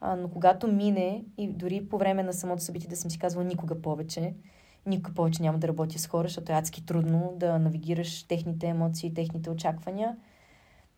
А, 0.00 0.16
но 0.16 0.28
когато 0.28 0.68
мине 0.68 1.24
и 1.38 1.48
дори 1.48 1.88
по 1.88 1.98
време 1.98 2.22
на 2.22 2.32
самото 2.32 2.62
събитие 2.62 2.88
да 2.88 2.96
съм 2.96 3.10
си 3.10 3.18
казвала 3.18 3.44
никога 3.44 3.82
повече, 3.82 4.34
никога 4.86 5.14
повече 5.14 5.42
няма 5.42 5.58
да 5.58 5.68
работя 5.68 5.98
с 5.98 6.06
хора, 6.06 6.28
защото 6.28 6.52
е 6.52 6.54
адски 6.54 6.86
трудно 6.86 7.34
да 7.36 7.58
навигираш 7.58 8.22
техните 8.22 8.66
емоции, 8.66 9.14
техните 9.14 9.50
очаквания. 9.50 10.16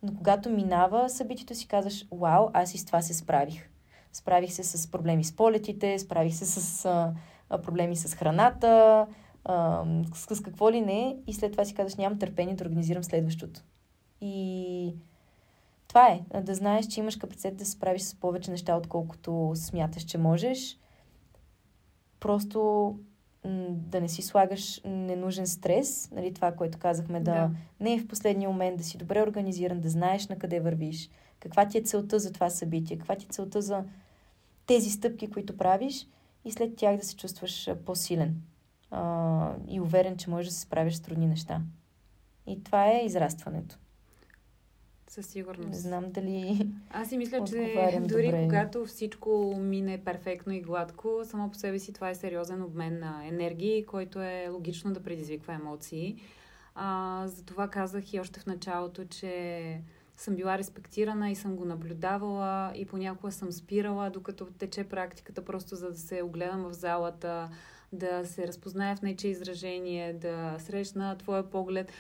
Но 0.03 0.15
когато 0.17 0.51
минава 0.51 1.11
събитието 1.11 1.55
си 1.55 1.69
казваш, 1.69 2.07
вау, 2.13 2.49
аз 2.53 2.75
и 2.75 2.79
с 2.79 2.85
това 2.85 3.03
се 3.03 3.15
справих. 3.15 3.69
Справих 4.13 4.53
се 4.53 4.65
с 4.65 4.91
проблеми 4.91 5.25
с 5.25 5.37
полетите, 5.37 5.99
справих 5.99 6.35
се 6.35 6.47
с 6.47 6.85
а, 6.85 7.13
проблеми 7.63 7.97
с 7.97 8.15
храната, 8.15 9.07
а, 9.45 9.85
с, 10.15 10.37
с 10.37 10.43
какво 10.43 10.71
ли 10.71 10.81
не. 10.81 11.17
И 11.27 11.33
след 11.33 11.53
това 11.53 11.65
си 11.65 11.75
казваш, 11.75 11.95
нямам 11.95 12.19
търпение 12.19 12.55
да 12.55 12.65
организирам 12.65 13.05
следващото. 13.05 13.61
И 14.21 14.95
това 15.89 16.07
е. 16.07 16.41
Да 16.41 16.55
знаеш, 16.55 16.87
че 16.87 17.01
имаш 17.01 17.17
капацитет 17.17 17.57
да 17.57 17.65
се 17.65 17.71
справиш 17.71 18.03
с 18.03 18.15
повече 18.15 18.51
неща, 18.51 18.77
отколкото 18.77 19.53
смяташ, 19.55 20.03
че 20.03 20.19
можеш. 20.19 20.79
Просто 22.21 22.95
да 23.71 24.01
не 24.01 24.09
си 24.09 24.23
слагаш 24.23 24.81
ненужен 24.85 25.47
стрес, 25.47 26.11
нали, 26.13 26.35
това, 26.35 26.53
което 26.53 26.79
казахме, 26.79 27.21
да, 27.21 27.33
да 27.33 27.51
не 27.81 27.95
е 27.95 27.99
в 27.99 28.09
последния 28.09 28.49
момент, 28.49 28.79
да 28.79 28.85
си 28.85 28.99
добре 28.99 29.23
организиран, 29.23 29.81
да 29.81 29.89
знаеш 29.89 30.29
на 30.29 30.39
къде 30.39 30.61
вървиш, 30.61 31.11
каква 31.41 31.69
ти 31.69 31.79
е 31.79 31.83
целта 31.83 32.19
за 32.19 32.33
това 32.33 32.51
събитие, 32.51 32.99
каква 32.99 33.17
ти 33.17 33.25
е 33.25 33.33
целта 33.33 33.63
за 33.63 33.85
тези 34.67 34.91
стъпки, 34.91 35.31
които 35.31 35.57
правиш 35.57 36.09
и 36.45 36.53
след 36.53 36.77
тях 36.77 36.97
да 36.97 37.05
се 37.05 37.17
чувстваш 37.17 37.71
по-силен 37.87 38.43
а, 38.91 39.53
и 39.69 39.81
уверен, 39.81 40.17
че 40.17 40.31
можеш 40.31 40.49
да 40.49 40.55
се 40.55 40.61
справиш 40.61 40.95
с 40.95 41.01
трудни 41.01 41.27
неща. 41.27 41.61
И 42.47 42.65
това 42.65 42.87
е 42.87 43.05
израстването. 43.05 43.79
Със 45.09 45.27
сигурност. 45.27 45.69
Не 45.69 45.77
знам 45.77 46.05
дали. 46.13 46.69
Аз 46.91 47.09
си 47.09 47.17
мисля, 47.17 47.45
че 47.45 47.75
дори 48.09 48.27
добре. 48.27 48.43
когато 48.43 48.87
всичко 48.87 49.55
мине 49.59 49.99
перфектно 50.05 50.53
и 50.53 50.61
гладко, 50.61 51.21
само 51.25 51.51
по 51.51 51.55
себе 51.59 51.79
си 51.79 51.93
това 51.93 52.11
е 52.11 52.15
сериозен 52.15 52.63
обмен 52.63 52.99
на 52.99 53.27
енергии, 53.27 53.87
който 53.87 54.23
е 54.23 54.49
логично 54.49 54.93
да 54.93 55.01
предизвиква 55.01 55.55
емоции. 55.55 56.21
А, 56.75 57.25
затова 57.27 57.69
казах 57.69 58.13
и 58.13 58.21
още 58.21 58.41
в 58.41 58.47
началото, 58.47 59.05
че 59.05 59.81
съм 60.17 60.37
била 60.37 60.59
респектирана 60.59 61.31
и 61.31 61.35
съм 61.35 61.57
го 61.57 61.65
наблюдавала 61.65 62.73
и 62.75 62.87
понякога 62.87 63.33
съм 63.33 63.53
спирала, 63.53 64.11
докато 64.11 64.47
тече 64.47 64.85
практиката, 64.85 65.45
просто 65.45 65.77
за 65.77 65.91
да 65.91 65.99
се 65.99 66.23
огледам 66.23 66.63
в 66.63 66.73
залата, 66.73 67.51
да 67.93 68.25
се 68.25 68.49
разпознае 68.49 68.97
в 68.97 69.03
нече 69.03 69.29
изражение, 69.29 70.13
да 70.13 70.57
срещна 70.59 71.19
твоя 71.19 71.51
поглед. 71.51 71.93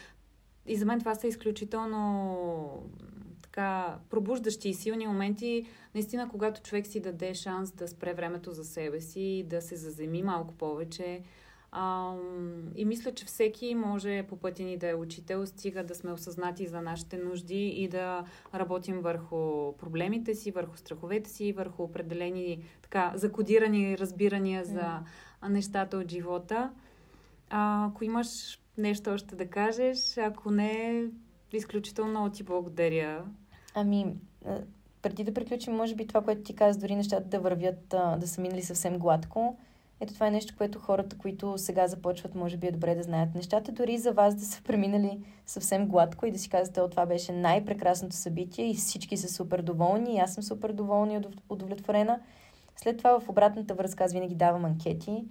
И 0.68 0.76
за 0.76 0.86
мен 0.86 0.98
това 0.98 1.14
са 1.14 1.26
изключително 1.26 2.82
така 3.42 3.98
пробуждащи 4.10 4.68
и 4.68 4.74
силни 4.74 5.06
моменти, 5.06 5.66
наистина, 5.94 6.28
когато 6.28 6.62
човек 6.62 6.86
си 6.86 7.00
даде 7.00 7.34
шанс 7.34 7.70
да 7.70 7.88
спре 7.88 8.14
времето 8.14 8.52
за 8.52 8.64
себе 8.64 9.00
си, 9.00 9.44
да 9.46 9.62
се 9.62 9.76
заземи 9.76 10.22
малко 10.22 10.54
повече, 10.54 11.22
а, 11.72 12.14
и 12.76 12.84
мисля, 12.84 13.14
че 13.14 13.24
всеки 13.24 13.74
може 13.74 14.22
по 14.28 14.36
пътя 14.36 14.62
ни 14.62 14.76
да 14.76 14.88
е 14.88 14.94
учител, 14.94 15.46
стига 15.46 15.84
да 15.84 15.94
сме 15.94 16.12
осъзнати 16.12 16.66
за 16.66 16.82
нашите 16.82 17.16
нужди 17.16 17.68
и 17.68 17.88
да 17.88 18.24
работим 18.54 19.00
върху 19.00 19.72
проблемите 19.76 20.34
си, 20.34 20.50
върху 20.50 20.76
страховете 20.76 21.30
си, 21.30 21.52
върху 21.52 21.82
определени 21.82 22.62
така 22.82 23.12
закодирани 23.14 23.98
разбирания 23.98 24.64
за 24.64 25.00
нещата 25.48 25.96
от 25.96 26.10
живота. 26.10 26.70
А, 27.50 27.86
ако 27.86 28.04
имаш 28.04 28.60
нещо 28.78 29.10
още 29.10 29.36
да 29.36 29.46
кажеш, 29.46 30.18
ако 30.18 30.50
не, 30.50 31.04
изключително 31.52 32.30
ти 32.30 32.42
благодаря. 32.42 33.24
Ами, 33.74 34.16
преди 35.02 35.24
да 35.24 35.34
приключим, 35.34 35.74
може 35.74 35.94
би 35.94 36.06
това, 36.06 36.22
което 36.22 36.42
ти 36.42 36.54
каза, 36.54 36.78
дори 36.78 36.96
нещата 36.96 37.28
да 37.28 37.40
вървят, 37.40 37.88
да 38.18 38.28
са 38.28 38.40
минали 38.40 38.62
съвсем 38.62 38.98
гладко 38.98 39.56
ето 40.00 40.14
това 40.14 40.26
е 40.26 40.30
нещо, 40.30 40.54
което 40.58 40.78
хората, 40.78 41.18
които 41.18 41.58
сега 41.58 41.86
започват, 41.86 42.34
може 42.34 42.56
би 42.56 42.66
е 42.66 42.72
добре 42.72 42.94
да 42.94 43.02
знаят 43.02 43.34
нещата. 43.34 43.72
Дори 43.72 43.98
за 43.98 44.12
вас 44.12 44.34
да 44.34 44.44
са 44.44 44.62
преминали 44.64 45.20
съвсем 45.46 45.86
гладко 45.86 46.26
и 46.26 46.30
да 46.30 46.38
си 46.38 46.48
казвате, 46.48 46.90
това 46.90 47.06
беше 47.06 47.32
най-прекрасното 47.32 48.16
събитие 48.16 48.70
и 48.70 48.74
всички 48.74 49.16
са 49.16 49.28
супер 49.28 49.62
доволни, 49.62 50.14
и 50.14 50.18
аз 50.18 50.34
съм 50.34 50.42
супер 50.42 50.72
доволна 50.72 51.14
и 51.14 51.20
удовлетворена. 51.48 52.20
След 52.76 52.98
това 52.98 53.20
в 53.20 53.28
обратната 53.28 53.74
връзка 53.74 54.04
аз 54.04 54.12
винаги 54.12 54.34
давам 54.34 54.64
анкети. 54.64 55.24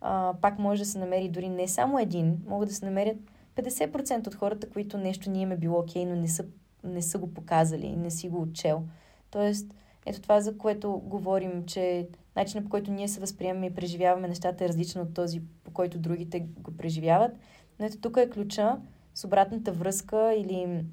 А, 0.00 0.34
пак 0.40 0.58
може 0.58 0.82
да 0.82 0.88
се 0.88 0.98
намери 0.98 1.28
дори 1.28 1.48
не 1.48 1.68
само 1.68 1.98
един, 1.98 2.38
могат 2.46 2.68
да 2.68 2.74
се 2.74 2.84
намерят 2.84 3.16
50% 3.56 4.26
от 4.26 4.34
хората, 4.34 4.70
които 4.70 4.98
нещо 4.98 5.30
ни 5.30 5.42
им 5.42 5.52
е 5.52 5.56
било 5.56 5.78
окей, 5.78 6.04
но 6.04 6.16
не 6.16 6.28
са, 6.28 6.44
не 6.84 7.02
са 7.02 7.18
го 7.18 7.34
показали 7.34 7.96
не 7.96 8.10
си 8.10 8.28
го 8.28 8.42
отчел. 8.42 8.82
Тоест, 9.30 9.74
ето 10.06 10.20
това, 10.20 10.40
за 10.40 10.58
което 10.58 10.92
говорим, 10.92 11.66
че 11.66 12.08
начинът 12.36 12.64
по 12.64 12.70
който 12.70 12.92
ние 12.92 13.08
се 13.08 13.20
възприемаме 13.20 13.66
и 13.66 13.74
преживяваме 13.74 14.28
нещата 14.28 14.64
е 14.64 14.68
различен 14.68 15.02
от 15.02 15.14
този, 15.14 15.40
по 15.64 15.70
който 15.70 15.98
другите 15.98 16.40
го 16.40 16.76
преживяват. 16.76 17.32
Но 17.78 17.86
ето 17.86 17.98
тук 18.00 18.16
е 18.16 18.30
ключа 18.30 18.76
с 19.14 19.24
обратната 19.24 19.72
връзка 19.72 20.34
или 20.34 20.84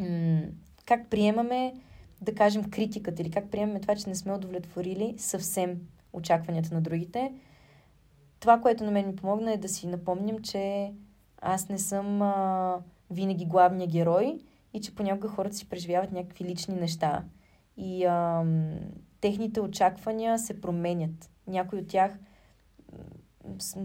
м- 0.00 0.42
как 0.86 1.08
приемаме, 1.10 1.74
да 2.20 2.34
кажем, 2.34 2.70
критиката 2.70 3.22
или 3.22 3.30
как 3.30 3.50
приемаме 3.50 3.80
това, 3.80 3.96
че 3.96 4.08
не 4.08 4.14
сме 4.14 4.32
удовлетворили 4.32 5.14
съвсем 5.18 5.80
очакванията 6.12 6.74
на 6.74 6.80
другите. 6.80 7.32
Това, 8.40 8.60
което 8.60 8.84
на 8.84 8.90
мен 8.90 9.06
ми 9.06 9.16
помогна 9.16 9.52
е 9.52 9.56
да 9.56 9.68
си 9.68 9.86
напомням, 9.86 10.38
че 10.38 10.92
аз 11.40 11.68
не 11.68 11.78
съм 11.78 12.22
а, 12.22 12.76
винаги 13.10 13.44
главния 13.44 13.88
герой 13.88 14.38
и 14.74 14.80
че 14.80 14.94
понякога 14.94 15.28
хората 15.28 15.56
си 15.56 15.68
преживяват 15.68 16.12
някакви 16.12 16.44
лични 16.44 16.74
неща. 16.74 17.24
И 17.76 18.04
а, 18.04 18.44
техните 19.20 19.60
очаквания 19.60 20.38
се 20.38 20.60
променят. 20.60 21.30
Някой 21.46 21.78
от 21.78 21.88
тях 21.88 22.18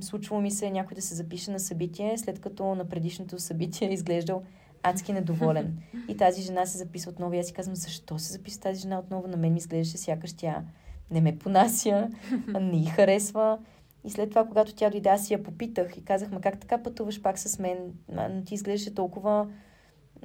случвало 0.01 0.41
ми 0.41 0.51
се 0.51 0.71
някой 0.71 0.95
да 0.95 1.01
се 1.01 1.15
запише 1.15 1.51
на 1.51 1.59
събитие, 1.59 2.17
след 2.17 2.41
като 2.41 2.75
на 2.75 2.89
предишното 2.89 3.39
събитие 3.39 3.87
е 3.87 3.93
изглеждал 3.93 4.43
адски 4.83 5.13
недоволен. 5.13 5.77
И 6.07 6.17
тази 6.17 6.41
жена 6.41 6.65
се 6.65 6.77
записва 6.77 7.11
отново. 7.11 7.33
И 7.33 7.39
аз 7.39 7.47
си 7.47 7.53
казвам, 7.53 7.75
защо 7.75 8.19
се 8.19 8.31
записва 8.31 8.61
тази 8.61 8.81
жена 8.81 8.99
отново? 8.99 9.27
На 9.27 9.37
мен 9.37 9.53
ми 9.53 9.57
изглеждаше 9.57 9.97
сякаш 9.97 10.33
тя 10.33 10.63
не 11.11 11.21
ме 11.21 11.37
понася, 11.37 12.09
не 12.61 12.77
й 12.77 12.85
харесва. 12.85 13.59
И 14.05 14.09
след 14.09 14.29
това, 14.29 14.45
когато 14.45 14.75
тя 14.75 14.89
дойде, 14.89 15.09
аз 15.09 15.27
си 15.27 15.33
я 15.33 15.43
попитах 15.43 15.97
и 15.97 16.05
казах, 16.05 16.31
ма 16.31 16.41
как 16.41 16.59
така 16.59 16.83
пътуваш 16.83 17.21
пак 17.21 17.39
с 17.39 17.59
мен? 17.59 17.93
Но 18.09 18.43
ти 18.45 18.53
изглеждаше 18.53 18.95
толкова 18.95 19.47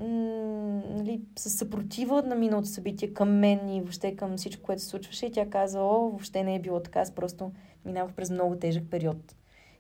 нали, 0.01 1.21
с 1.39 1.51
съпротива 1.51 2.23
на 2.23 2.35
миналото 2.35 2.69
събитие 2.69 3.15
към 3.15 3.39
мен 3.39 3.69
и 3.69 3.81
въобще 3.81 4.17
към 4.17 4.37
всичко, 4.37 4.63
което 4.63 4.83
се 4.83 4.89
случваше. 4.89 5.27
И 5.27 5.33
тя 5.33 5.51
каза, 5.51 5.81
о, 5.81 6.09
въобще 6.09 6.45
не 6.45 6.55
е 6.55 6.61
било 6.61 6.81
така, 6.83 7.01
аз 7.01 7.11
просто 7.11 7.53
минавах 7.85 8.13
през 8.13 8.31
много 8.31 8.57
тежък 8.57 8.85
период. 8.91 9.35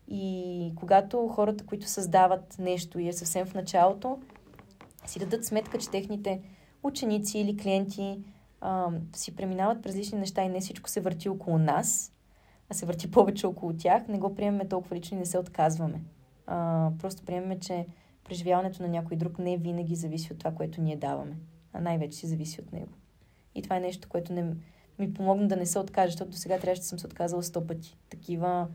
И 0.08 0.72
когато 0.76 1.28
хората, 1.28 1.66
които 1.66 1.86
създават 1.86 2.56
нещо 2.58 2.98
и 2.98 3.08
е 3.08 3.12
съвсем 3.12 3.46
в 3.46 3.54
началото, 3.54 4.18
си 5.06 5.18
дадат 5.18 5.44
сметка, 5.44 5.78
че 5.78 5.90
техните 5.90 6.40
ученици 6.82 7.38
или 7.38 7.56
клиенти 7.56 8.20
а, 8.60 8.90
си 9.16 9.36
преминават 9.36 9.82
през 9.82 9.92
различни 9.92 10.18
неща 10.18 10.42
и 10.42 10.48
не 10.48 10.60
всичко 10.60 10.90
се 10.90 11.00
върти 11.00 11.28
около 11.28 11.58
нас, 11.58 12.12
а 12.70 12.74
се 12.74 12.86
върти 12.86 13.10
повече 13.10 13.46
около 13.46 13.72
тях, 13.72 14.08
не 14.08 14.18
го 14.18 14.34
приемаме 14.34 14.68
толкова 14.68 14.96
лично 14.96 15.16
и 15.16 15.20
не 15.20 15.26
се 15.26 15.38
отказваме. 15.38 16.00
А, 16.46 16.90
просто 16.98 17.24
приемаме, 17.24 17.58
че 17.58 17.86
преживяването 18.24 18.82
на 18.82 18.88
някой 18.88 19.16
друг 19.16 19.38
не 19.38 19.56
винаги 19.56 19.96
зависи 19.96 20.32
от 20.32 20.38
това, 20.38 20.50
което 20.50 20.80
ние 20.80 20.96
даваме, 20.96 21.36
а 21.72 21.80
най-вече 21.80 22.18
си 22.18 22.26
зависи 22.26 22.60
от 22.60 22.72
него. 22.72 22.92
И 23.54 23.62
това 23.62 23.76
е 23.76 23.80
нещо, 23.80 24.08
което 24.08 24.32
не, 24.32 24.54
ми 24.98 25.14
помогна 25.14 25.48
да 25.48 25.56
не 25.56 25.66
се 25.66 25.78
откажа, 25.78 26.10
защото 26.10 26.30
до 26.30 26.36
сега 26.36 26.58
трябваше 26.58 26.80
да 26.80 26.86
съм 26.86 26.98
се 26.98 27.06
отказала 27.06 27.42
сто 27.42 27.66
пъти. 27.66 27.96
Такива 28.10 28.68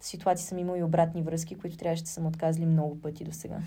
ситуации 0.00 0.46
съм 0.46 0.58
имала 0.58 0.78
и 0.78 0.82
обратни 0.82 1.22
връзки, 1.22 1.54
които 1.54 1.76
трябваше 1.76 2.02
да 2.02 2.08
съм 2.08 2.26
отказали 2.26 2.66
много 2.66 3.00
пъти 3.00 3.24
до 3.24 3.32
сега. 3.32 3.58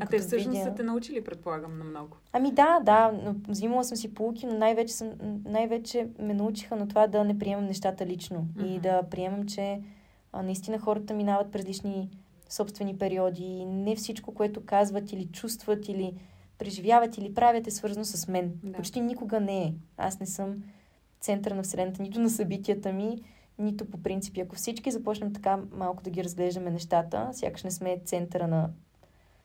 А 0.00 0.06
те 0.06 0.18
всъщност 0.18 0.58
видя... 0.58 0.70
са 0.70 0.74
те 0.74 0.82
научили, 0.82 1.24
предполагам, 1.24 1.78
на 1.78 1.84
много. 1.84 2.16
Ами 2.32 2.52
да, 2.52 2.80
да. 2.80 3.12
Взимала 3.48 3.84
съм 3.84 3.96
си 3.96 4.14
полуки, 4.14 4.46
но 4.46 4.58
най-вече, 4.58 4.94
съм, 4.94 5.10
най-вече 5.44 6.08
ме 6.18 6.34
научиха 6.34 6.76
на 6.76 6.88
това 6.88 7.06
да 7.06 7.24
не 7.24 7.38
приемам 7.38 7.66
нещата 7.66 8.06
лично. 8.06 8.38
Mm-hmm. 8.38 8.66
И 8.66 8.78
да 8.78 9.02
приемам, 9.02 9.46
че 9.46 9.80
а, 10.32 10.42
наистина 10.42 10.78
хората 10.78 11.14
минават 11.14 11.52
през 11.52 11.64
лични 11.64 12.10
собствени 12.48 12.98
периоди. 12.98 13.44
И 13.44 13.66
не 13.66 13.96
всичко, 13.96 14.34
което 14.34 14.64
казват 14.64 15.12
или 15.12 15.26
чувстват, 15.26 15.88
или 15.88 16.14
преживяват, 16.58 17.18
или 17.18 17.34
правят 17.34 17.66
е 17.66 17.70
свързано 17.70 18.04
с 18.04 18.28
мен. 18.28 18.52
Да. 18.62 18.72
Почти 18.72 19.00
никога 19.00 19.40
не 19.40 19.62
е. 19.62 19.74
Аз 19.96 20.20
не 20.20 20.26
съм 20.26 20.62
центъра 21.20 21.54
на 21.54 21.62
Вселената, 21.62 22.02
нито 22.02 22.20
на 22.20 22.30
събитията 22.30 22.92
ми, 22.92 23.22
нито 23.58 23.84
по 23.84 24.02
принципи. 24.02 24.40
Ако 24.40 24.56
всички 24.56 24.90
започнем 24.90 25.32
така 25.32 25.58
малко 25.72 26.02
да 26.02 26.10
ги 26.10 26.24
разглеждаме 26.24 26.70
нещата, 26.70 27.28
сякаш 27.32 27.64
не 27.64 27.70
сме 27.70 27.98
центъра 28.04 28.48
на 28.48 28.70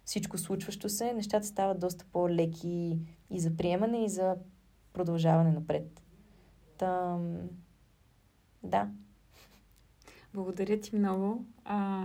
всичко 0.10 0.38
случващо 0.38 0.90
се, 0.90 1.14
нещата 1.14 1.46
стават 1.46 1.80
доста 1.80 2.06
по-леки 2.12 3.00
и 3.30 3.40
за 3.40 3.58
приемане, 3.58 4.06
и 4.06 4.10
за 4.10 4.36
продължаване 4.94 5.52
напред. 5.52 6.02
Там... 6.78 7.38
Да. 8.64 8.90
Благодаря 10.34 10.80
ти 10.80 10.96
много 10.96 11.46
а, 11.66 12.04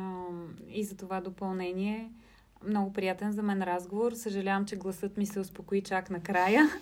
и 0.69 0.85
за 0.85 0.97
това 0.97 1.21
допълнение. 1.21 2.13
Много 2.67 2.93
приятен 2.93 3.33
за 3.33 3.43
мен 3.43 3.63
разговор. 3.63 4.13
Съжалявам, 4.13 4.67
че 4.67 4.77
гласът 4.77 5.17
ми 5.17 5.27
се 5.27 5.41
успокои 5.41 5.83
чак 5.83 6.11
накрая. 6.11 6.63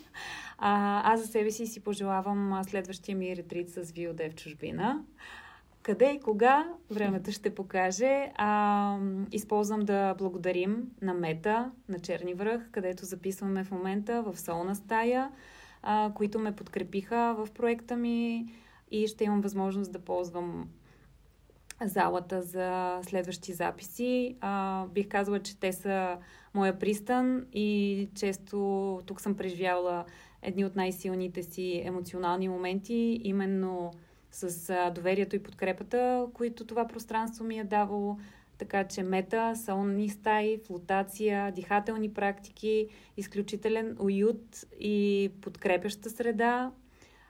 А, 0.64 1.12
аз 1.12 1.20
за 1.20 1.26
себе 1.26 1.50
си 1.50 1.66
си 1.66 1.80
пожелавам 1.80 2.64
следващия 2.64 3.16
ми 3.16 3.36
ретрит 3.36 3.70
с 3.70 3.92
Виоде 3.92 4.30
в 4.30 4.34
чужбина. 4.34 5.04
Къде 5.82 6.10
и 6.10 6.20
кога, 6.20 6.68
времето 6.90 7.32
ще 7.32 7.54
покаже. 7.54 8.32
А, 8.36 8.98
използвам 9.32 9.80
да 9.80 10.14
благодарим 10.14 10.90
на 11.02 11.14
Мета, 11.14 11.70
на 11.88 11.98
Черни 11.98 12.34
връх, 12.34 12.70
където 12.70 13.04
записваме 13.04 13.64
в 13.64 13.70
момента 13.70 14.22
в 14.22 14.40
Солна 14.40 14.74
стая, 14.74 15.30
а, 15.82 16.12
които 16.14 16.38
ме 16.38 16.56
подкрепиха 16.56 17.34
в 17.38 17.48
проекта 17.54 17.96
ми 17.96 18.46
и 18.90 19.06
ще 19.06 19.24
имам 19.24 19.40
възможност 19.40 19.92
да 19.92 19.98
ползвам 19.98 20.68
залата 21.84 22.42
за 22.42 22.98
следващи 23.02 23.52
записи. 23.52 24.36
А, 24.40 24.86
бих 24.86 25.08
казала, 25.08 25.38
че 25.38 25.60
те 25.60 25.72
са 25.72 26.18
моя 26.54 26.78
пристан 26.78 27.46
и 27.52 28.08
често 28.14 29.00
тук 29.06 29.20
съм 29.20 29.36
преживяла 29.36 30.04
едни 30.42 30.64
от 30.64 30.76
най-силните 30.76 31.42
си 31.42 31.82
емоционални 31.84 32.48
моменти, 32.48 33.20
именно 33.24 33.92
с 34.32 34.90
доверието 34.94 35.36
и 35.36 35.42
подкрепата, 35.42 36.26
които 36.34 36.64
това 36.64 36.86
пространство 36.86 37.44
ми 37.44 37.58
е 37.58 37.64
давало. 37.64 38.18
Така 38.58 38.84
че 38.84 39.02
мета, 39.02 39.52
салонни 39.56 40.08
стаи, 40.08 40.58
флотация, 40.66 41.52
дихателни 41.52 42.14
практики, 42.14 42.88
изключителен 43.16 43.96
уют 44.00 44.64
и 44.80 45.30
подкрепяща 45.40 46.10
среда. 46.10 46.72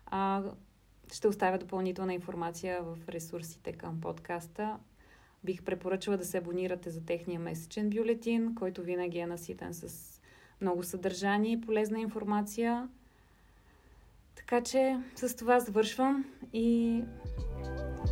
А, 0.07 0.43
ще 1.13 1.29
оставя 1.29 1.59
допълнителна 1.59 2.15
информация 2.15 2.83
в 2.83 2.99
ресурсите 3.09 3.73
към 3.73 4.01
подкаста. 4.01 4.77
Бих 5.45 5.63
препоръчала 5.63 6.17
да 6.17 6.25
се 6.25 6.39
абонирате 6.39 6.91
за 6.91 7.05
техния 7.05 7.41
месечен 7.41 7.91
бюлетин, 7.91 8.55
който 8.55 8.83
винаги 8.83 9.19
е 9.19 9.27
наситен 9.27 9.75
с 9.75 10.21
много 10.61 10.83
съдържание 10.83 11.53
и 11.53 11.61
полезна 11.61 12.01
информация. 12.01 12.89
Така 14.47 14.61
че 14.61 14.99
с 15.17 15.37
това 15.37 15.61
завършвам 15.61 16.25
и 16.53 17.01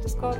до 0.02 0.08
скоро! 0.08 0.38